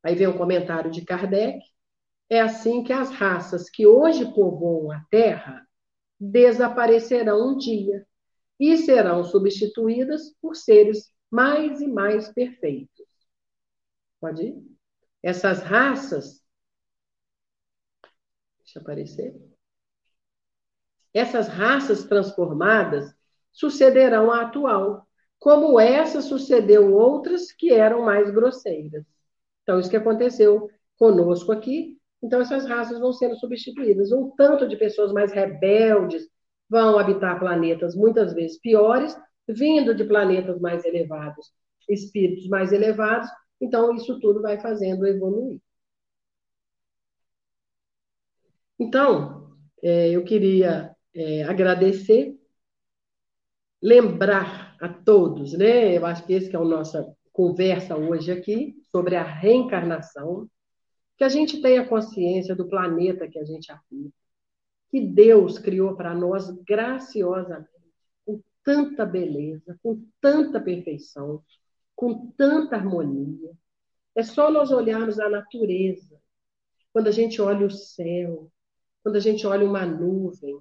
Aí 0.03 0.15
vem 0.15 0.27
um 0.27 0.37
comentário 0.37 0.91
de 0.91 1.05
Kardec. 1.05 1.59
É 2.29 2.41
assim 2.41 2.83
que 2.83 2.91
as 2.91 3.09
raças 3.11 3.69
que 3.69 3.87
hoje 3.87 4.25
povoam 4.33 4.91
a 4.91 4.99
Terra 5.09 5.65
desaparecerão 6.19 7.53
um 7.53 7.57
dia 7.57 8.05
e 8.59 8.75
serão 8.79 9.23
substituídas 9.23 10.35
por 10.41 10.57
seres 10.57 11.09
mais 11.31 11.79
e 11.79 11.87
mais 11.87 12.27
perfeitos. 12.33 13.05
Pode 14.19 14.43
ir? 14.43 14.61
Essas 15.23 15.61
raças 15.61 16.43
Deixa 18.75 18.79
aparecer. 18.79 19.35
Essas 21.13 21.47
raças 21.47 22.03
transformadas 22.03 23.15
sucederão 23.53 24.29
à 24.31 24.41
atual, 24.41 25.07
como 25.39 25.79
essa 25.79 26.21
sucedeu 26.21 26.93
outras 26.93 27.53
que 27.53 27.71
eram 27.71 28.03
mais 28.03 28.29
grosseiras. 28.31 29.05
Então, 29.63 29.79
isso 29.79 29.89
que 29.89 29.95
aconteceu 29.95 30.69
conosco 30.97 31.53
aqui. 31.53 31.97
Então, 32.21 32.41
essas 32.41 32.65
raças 32.65 32.99
vão 32.99 33.13
sendo 33.13 33.37
substituídas. 33.37 34.11
Um 34.11 34.31
tanto 34.31 34.67
de 34.67 34.75
pessoas 34.75 35.13
mais 35.13 35.31
rebeldes 35.31 36.27
vão 36.69 36.99
habitar 36.99 37.39
planetas 37.39 37.95
muitas 37.95 38.33
vezes 38.33 38.59
piores, 38.59 39.15
vindo 39.47 39.95
de 39.95 40.03
planetas 40.03 40.59
mais 40.59 40.83
elevados, 40.83 41.53
espíritos 41.87 42.47
mais 42.49 42.73
elevados. 42.73 43.29
Então, 43.61 43.95
isso 43.95 44.19
tudo 44.19 44.41
vai 44.41 44.59
fazendo 44.59 45.05
evoluir. 45.07 45.61
Então, 48.79 49.55
é, 49.81 50.09
eu 50.09 50.23
queria 50.23 50.95
é, 51.13 51.43
agradecer, 51.43 52.37
lembrar 53.81 54.75
a 54.81 54.89
todos, 54.89 55.53
né? 55.53 55.97
Eu 55.97 56.05
acho 56.05 56.25
que 56.25 56.33
esse 56.33 56.49
que 56.49 56.55
é 56.55 56.59
a 56.59 56.63
nossa 56.63 57.15
conversa 57.31 57.95
hoje 57.95 58.31
aqui 58.31 58.75
sobre 58.91 59.15
a 59.15 59.23
reencarnação, 59.23 60.49
que 61.17 61.23
a 61.23 61.29
gente 61.29 61.61
tenha 61.61 61.87
consciência 61.87 62.55
do 62.55 62.67
planeta 62.67 63.27
que 63.27 63.39
a 63.39 63.45
gente 63.45 63.71
habita, 63.71 64.15
que 64.89 65.01
Deus 65.01 65.57
criou 65.57 65.95
para 65.95 66.13
nós 66.13 66.49
graciosamente, 66.65 67.69
com 68.25 68.41
tanta 68.63 69.05
beleza, 69.05 69.77
com 69.81 70.05
tanta 70.19 70.59
perfeição, 70.59 71.41
com 71.95 72.31
tanta 72.31 72.75
harmonia. 72.75 73.51
É 74.15 74.23
só 74.23 74.51
nós 74.51 74.71
olharmos 74.71 75.19
a 75.19 75.29
natureza, 75.29 76.19
quando 76.91 77.07
a 77.07 77.11
gente 77.11 77.41
olha 77.41 77.65
o 77.65 77.71
céu, 77.71 78.49
quando 79.05 79.17
a 79.17 79.19
gente 79.19 79.45
olha 79.45 79.63
uma 79.63 79.85
nuvem, 79.85 80.59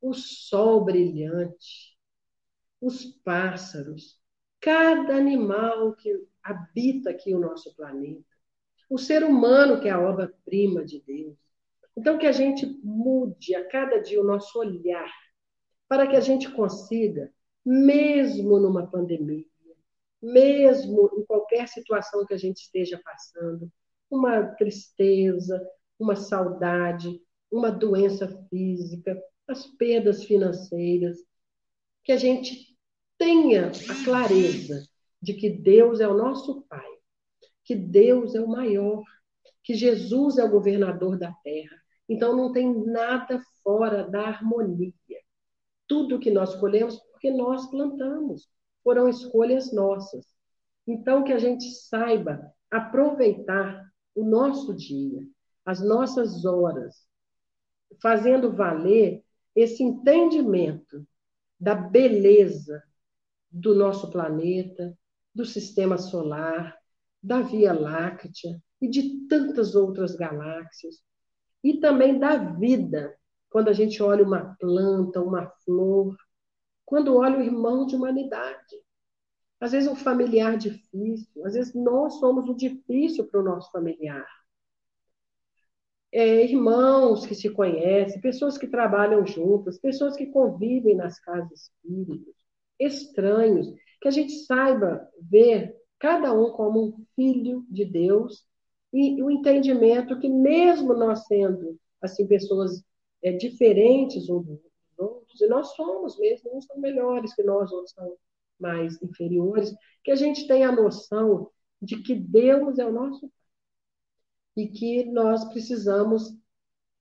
o 0.00 0.14
sol 0.14 0.84
brilhante, 0.84 1.98
os 2.80 3.04
pássaros, 3.04 4.16
cada 4.60 5.16
animal 5.16 5.96
que 5.96 6.24
habita 6.40 7.10
aqui 7.10 7.34
o 7.34 7.40
nosso 7.40 7.74
planeta, 7.74 8.22
o 8.88 8.96
ser 8.96 9.24
humano 9.24 9.80
que 9.80 9.88
é 9.88 9.90
a 9.90 9.98
obra-prima 10.00 10.84
de 10.84 11.02
Deus. 11.02 11.36
Então, 11.96 12.16
que 12.16 12.28
a 12.28 12.32
gente 12.32 12.64
mude 12.84 13.56
a 13.56 13.68
cada 13.68 13.98
dia 13.98 14.20
o 14.20 14.24
nosso 14.24 14.56
olhar, 14.60 15.12
para 15.88 16.06
que 16.06 16.14
a 16.14 16.20
gente 16.20 16.48
consiga, 16.48 17.28
mesmo 17.66 18.60
numa 18.60 18.86
pandemia, 18.86 19.44
mesmo 20.22 21.10
em 21.18 21.24
qualquer 21.24 21.66
situação 21.66 22.24
que 22.24 22.34
a 22.34 22.38
gente 22.38 22.58
esteja 22.58 23.00
passando, 23.04 23.68
uma 24.08 24.44
tristeza, 24.44 25.60
uma 25.98 26.14
saudade, 26.14 27.20
uma 27.50 27.70
doença 27.70 28.28
física, 28.48 29.20
as 29.48 29.66
perdas 29.66 30.24
financeiras, 30.24 31.18
que 32.04 32.12
a 32.12 32.16
gente 32.16 32.76
tenha 33.18 33.68
a 33.68 34.04
clareza 34.04 34.86
de 35.20 35.34
que 35.34 35.50
Deus 35.50 36.00
é 36.00 36.08
o 36.08 36.16
nosso 36.16 36.62
Pai, 36.62 36.88
que 37.64 37.74
Deus 37.74 38.34
é 38.34 38.40
o 38.40 38.48
maior, 38.48 39.02
que 39.62 39.74
Jesus 39.74 40.38
é 40.38 40.44
o 40.44 40.50
governador 40.50 41.18
da 41.18 41.32
terra. 41.44 41.76
Então 42.08 42.36
não 42.36 42.52
tem 42.52 42.72
nada 42.86 43.40
fora 43.62 44.08
da 44.08 44.22
harmonia. 44.22 44.92
Tudo 45.86 46.18
que 46.18 46.30
nós 46.30 46.54
colhemos 46.56 46.96
porque 47.10 47.30
nós 47.30 47.68
plantamos, 47.70 48.48
foram 48.82 49.08
escolhas 49.08 49.72
nossas. 49.72 50.26
Então 50.86 51.22
que 51.22 51.32
a 51.32 51.38
gente 51.38 51.64
saiba 51.70 52.40
aproveitar 52.70 53.84
o 54.14 54.24
nosso 54.24 54.74
dia, 54.74 55.22
as 55.64 55.80
nossas 55.80 56.44
horas, 56.44 57.06
fazendo 58.00 58.52
valer 58.52 59.22
esse 59.54 59.82
entendimento 59.82 61.06
da 61.58 61.74
beleza 61.74 62.82
do 63.50 63.74
nosso 63.74 64.10
planeta, 64.10 64.96
do 65.34 65.44
sistema 65.44 65.98
solar, 65.98 66.76
da 67.22 67.40
Via 67.42 67.72
Láctea 67.72 68.60
e 68.80 68.88
de 68.88 69.26
tantas 69.26 69.74
outras 69.74 70.14
galáxias, 70.14 71.02
e 71.62 71.78
também 71.78 72.18
da 72.18 72.36
vida, 72.36 73.14
quando 73.50 73.68
a 73.68 73.72
gente 73.72 74.02
olha 74.02 74.24
uma 74.24 74.56
planta, 74.58 75.20
uma 75.20 75.46
flor, 75.64 76.16
quando 76.86 77.16
olha 77.16 77.38
o 77.38 77.42
irmão 77.42 77.86
de 77.86 77.94
humanidade. 77.94 78.76
Às 79.60 79.72
vezes 79.72 79.90
um 79.90 79.96
familiar 79.96 80.56
difícil, 80.56 81.44
às 81.44 81.52
vezes 81.52 81.74
nós 81.74 82.14
somos 82.14 82.48
o 82.48 82.54
difícil 82.54 83.26
para 83.26 83.40
o 83.40 83.44
nosso 83.44 83.70
familiar. 83.70 84.26
É, 86.12 86.44
irmãos 86.44 87.24
que 87.24 87.34
se 87.34 87.48
conhecem, 87.50 88.20
pessoas 88.20 88.58
que 88.58 88.66
trabalham 88.66 89.24
juntas, 89.24 89.78
pessoas 89.78 90.16
que 90.16 90.26
convivem 90.26 90.96
nas 90.96 91.20
casas 91.20 91.70
espíritas, 91.70 92.34
estranhos, 92.78 93.72
que 94.00 94.08
a 94.08 94.10
gente 94.10 94.32
saiba 94.44 95.08
ver 95.20 95.76
cada 95.98 96.32
um 96.32 96.50
como 96.52 96.82
um 96.82 97.04
filho 97.14 97.64
de 97.68 97.84
Deus 97.84 98.44
e 98.92 99.22
o 99.22 99.30
entendimento 99.30 100.18
que 100.18 100.28
mesmo 100.28 100.94
nós 100.94 101.26
sendo 101.26 101.78
assim 102.00 102.26
pessoas 102.26 102.82
é, 103.22 103.32
diferentes 103.32 104.28
uns 104.28 104.46
dos 104.46 104.60
outros, 104.98 105.40
e 105.40 105.46
nós 105.46 105.68
somos 105.74 106.18
mesmo, 106.18 106.56
uns 106.56 106.64
são 106.64 106.78
melhores 106.78 107.34
que 107.34 107.42
nós, 107.42 107.70
outros 107.70 107.92
são 107.92 108.16
mais 108.58 109.00
inferiores, 109.02 109.72
que 110.02 110.10
a 110.10 110.16
gente 110.16 110.46
tenha 110.48 110.70
a 110.70 110.74
noção 110.74 111.50
de 111.80 112.02
que 112.02 112.14
Deus 112.14 112.78
é 112.78 112.86
o 112.86 112.92
nosso 112.92 113.30
e 114.60 114.68
que 114.68 115.04
nós 115.04 115.44
precisamos 115.46 116.36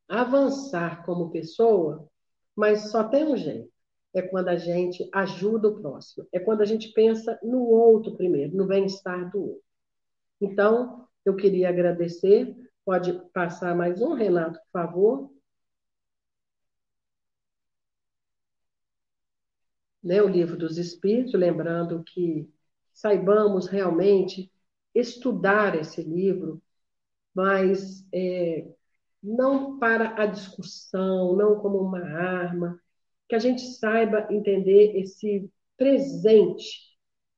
avançar 0.07 1.03
como 1.05 1.29
pessoa, 1.29 2.09
mas 2.55 2.89
só 2.89 3.03
tem 3.03 3.25
um 3.25 3.35
jeito. 3.35 3.69
É 4.13 4.21
quando 4.21 4.47
a 4.47 4.55
gente 4.55 5.07
ajuda 5.13 5.67
o 5.67 5.81
próximo, 5.81 6.25
é 6.31 6.39
quando 6.39 6.61
a 6.61 6.65
gente 6.65 6.91
pensa 6.93 7.37
no 7.43 7.61
outro 7.63 8.15
primeiro, 8.15 8.55
no 8.55 8.65
bem-estar 8.65 9.29
do 9.29 9.41
outro. 9.41 9.63
Então, 10.41 11.07
eu 11.25 11.35
queria 11.35 11.69
agradecer. 11.69 12.55
Pode 12.85 13.13
passar 13.33 13.75
mais 13.75 14.01
um, 14.01 14.13
Renato, 14.13 14.57
por 14.57 14.71
favor. 14.71 15.31
Né, 20.01 20.21
o 20.21 20.29
livro 20.29 20.57
dos 20.57 20.77
Espíritos, 20.77 21.33
lembrando 21.33 22.03
que 22.05 22.49
saibamos 22.93 23.67
realmente 23.67 24.49
estudar 24.95 25.77
esse 25.77 26.01
livro, 26.01 26.61
mas 27.33 28.05
é, 28.13 28.67
não 29.21 29.77
para 29.77 30.21
a 30.21 30.25
discussão, 30.25 31.35
não 31.35 31.59
como 31.59 31.79
uma 31.79 31.99
arma, 31.99 32.79
que 33.27 33.35
a 33.35 33.39
gente 33.39 33.61
saiba 33.61 34.27
entender 34.31 34.97
esse 34.97 35.49
presente 35.77 36.89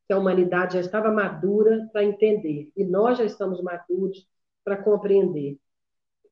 que 0.07 0.13
a 0.13 0.17
humanidade 0.17 0.73
já 0.73 0.79
estava 0.79 1.11
madura 1.11 1.89
para 1.91 2.03
entender, 2.03 2.71
e 2.75 2.83
nós 2.83 3.17
já 3.17 3.23
estamos 3.23 3.61
maduros 3.61 4.27
para 4.63 4.81
compreender. 4.81 5.57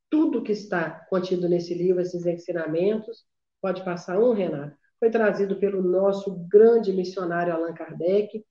Tudo 0.10 0.44
que 0.44 0.52
está 0.52 0.90
contido 1.10 1.48
nesse 1.48 1.74
livro, 1.74 2.02
esses 2.02 2.26
ensinamentos, 2.26 3.26
pode 3.62 3.84
passar 3.84 4.20
um, 4.20 4.34
Renato, 4.34 4.76
foi 5.00 5.10
trazido 5.10 5.56
pelo 5.58 5.82
nosso 5.82 6.36
grande 6.50 6.92
missionário 6.92 7.54
Allan 7.54 7.74
Kardec, 7.74 8.44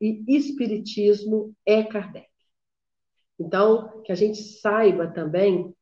e 0.00 0.24
Espiritismo 0.28 1.54
é 1.66 1.82
Kardec. 1.82 2.29
Então, 3.40 4.02
que 4.02 4.12
a 4.12 4.14
gente 4.14 4.42
saiba 4.42 5.08
também 5.08 5.74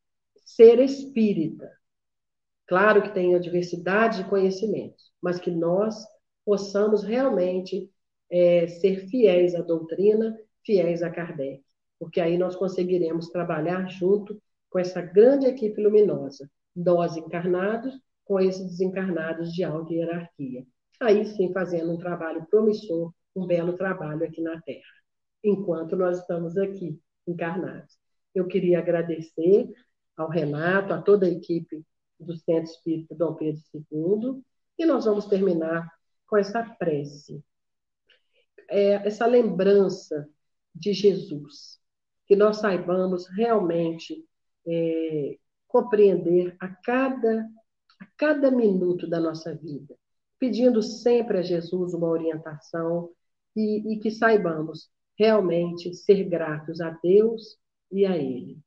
ser 0.44 0.78
espírita. 0.78 1.68
Claro 2.68 3.02
que 3.02 3.12
tem 3.12 3.34
a 3.34 3.40
diversidade 3.40 4.22
de 4.22 4.30
conhecimentos, 4.30 5.10
mas 5.20 5.40
que 5.40 5.50
nós 5.50 5.96
possamos 6.44 7.02
realmente 7.02 7.90
é, 8.30 8.68
ser 8.68 9.08
fiéis 9.08 9.56
à 9.56 9.60
doutrina, 9.60 10.38
fiéis 10.64 11.02
a 11.02 11.10
Kardec, 11.10 11.64
porque 11.98 12.20
aí 12.20 12.38
nós 12.38 12.54
conseguiremos 12.54 13.28
trabalhar 13.30 13.88
junto 13.88 14.40
com 14.70 14.78
essa 14.78 15.02
grande 15.02 15.46
equipe 15.46 15.82
luminosa, 15.82 16.48
nós 16.76 17.16
encarnados 17.16 17.92
com 18.24 18.38
esses 18.38 18.66
desencarnados 18.66 19.52
de 19.52 19.64
alta 19.64 19.92
hierarquia. 19.92 20.64
Aí 21.00 21.24
sim 21.24 21.52
fazendo 21.52 21.92
um 21.92 21.98
trabalho 21.98 22.46
promissor, 22.48 23.12
um 23.34 23.46
belo 23.46 23.72
trabalho 23.72 24.24
aqui 24.24 24.40
na 24.40 24.60
Terra, 24.60 24.84
enquanto 25.42 25.96
nós 25.96 26.20
estamos 26.20 26.56
aqui 26.56 27.00
encarnados. 27.28 27.98
Eu 28.34 28.46
queria 28.46 28.78
agradecer 28.78 29.70
ao 30.16 30.28
Renato, 30.28 30.92
a 30.92 31.02
toda 31.02 31.26
a 31.26 31.30
equipe 31.30 31.84
do 32.18 32.34
Centro 32.36 32.70
Espírita 32.70 33.14
Dom 33.14 33.34
Pedro 33.34 33.60
II, 33.74 34.42
e 34.78 34.86
nós 34.86 35.04
vamos 35.04 35.26
terminar 35.26 35.88
com 36.26 36.36
essa 36.36 36.62
prece 36.62 37.42
é, 38.68 38.94
essa 39.06 39.26
lembrança 39.26 40.28
de 40.74 40.92
Jesus, 40.92 41.80
que 42.26 42.36
nós 42.36 42.58
saibamos 42.58 43.26
realmente 43.28 44.24
é, 44.66 45.38
compreender 45.66 46.54
a 46.60 46.68
cada, 46.68 47.48
a 48.00 48.06
cada 48.16 48.50
minuto 48.50 49.08
da 49.08 49.18
nossa 49.18 49.54
vida, 49.54 49.96
pedindo 50.38 50.82
sempre 50.82 51.38
a 51.38 51.42
Jesus 51.42 51.94
uma 51.94 52.08
orientação 52.08 53.10
e, 53.56 53.94
e 53.94 53.98
que 53.98 54.10
saibamos 54.10 54.90
realmente 55.18 55.92
ser 55.94 56.24
gratos 56.24 56.80
a 56.80 56.90
Deus 57.02 57.58
e 57.90 58.06
a 58.06 58.16
Ele. 58.16 58.58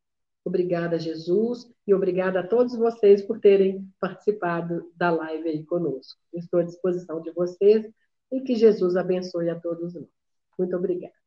Obrigada, 0.44 0.98
Jesus, 0.98 1.72
e 1.86 1.94
obrigada 1.94 2.40
a 2.40 2.48
todos 2.48 2.76
vocês 2.76 3.22
por 3.22 3.40
terem 3.40 3.88
participado 4.00 4.92
da 4.96 5.12
live 5.12 5.48
aí 5.48 5.64
conosco. 5.64 6.20
Estou 6.34 6.60
à 6.60 6.64
disposição 6.64 7.22
de 7.22 7.32
vocês 7.32 7.88
e 8.32 8.42
que 8.42 8.56
Jesus 8.56 8.96
abençoe 8.96 9.50
a 9.50 9.60
todos 9.60 9.94
nós. 9.94 10.08
Muito 10.58 10.76
obrigada. 10.76 11.21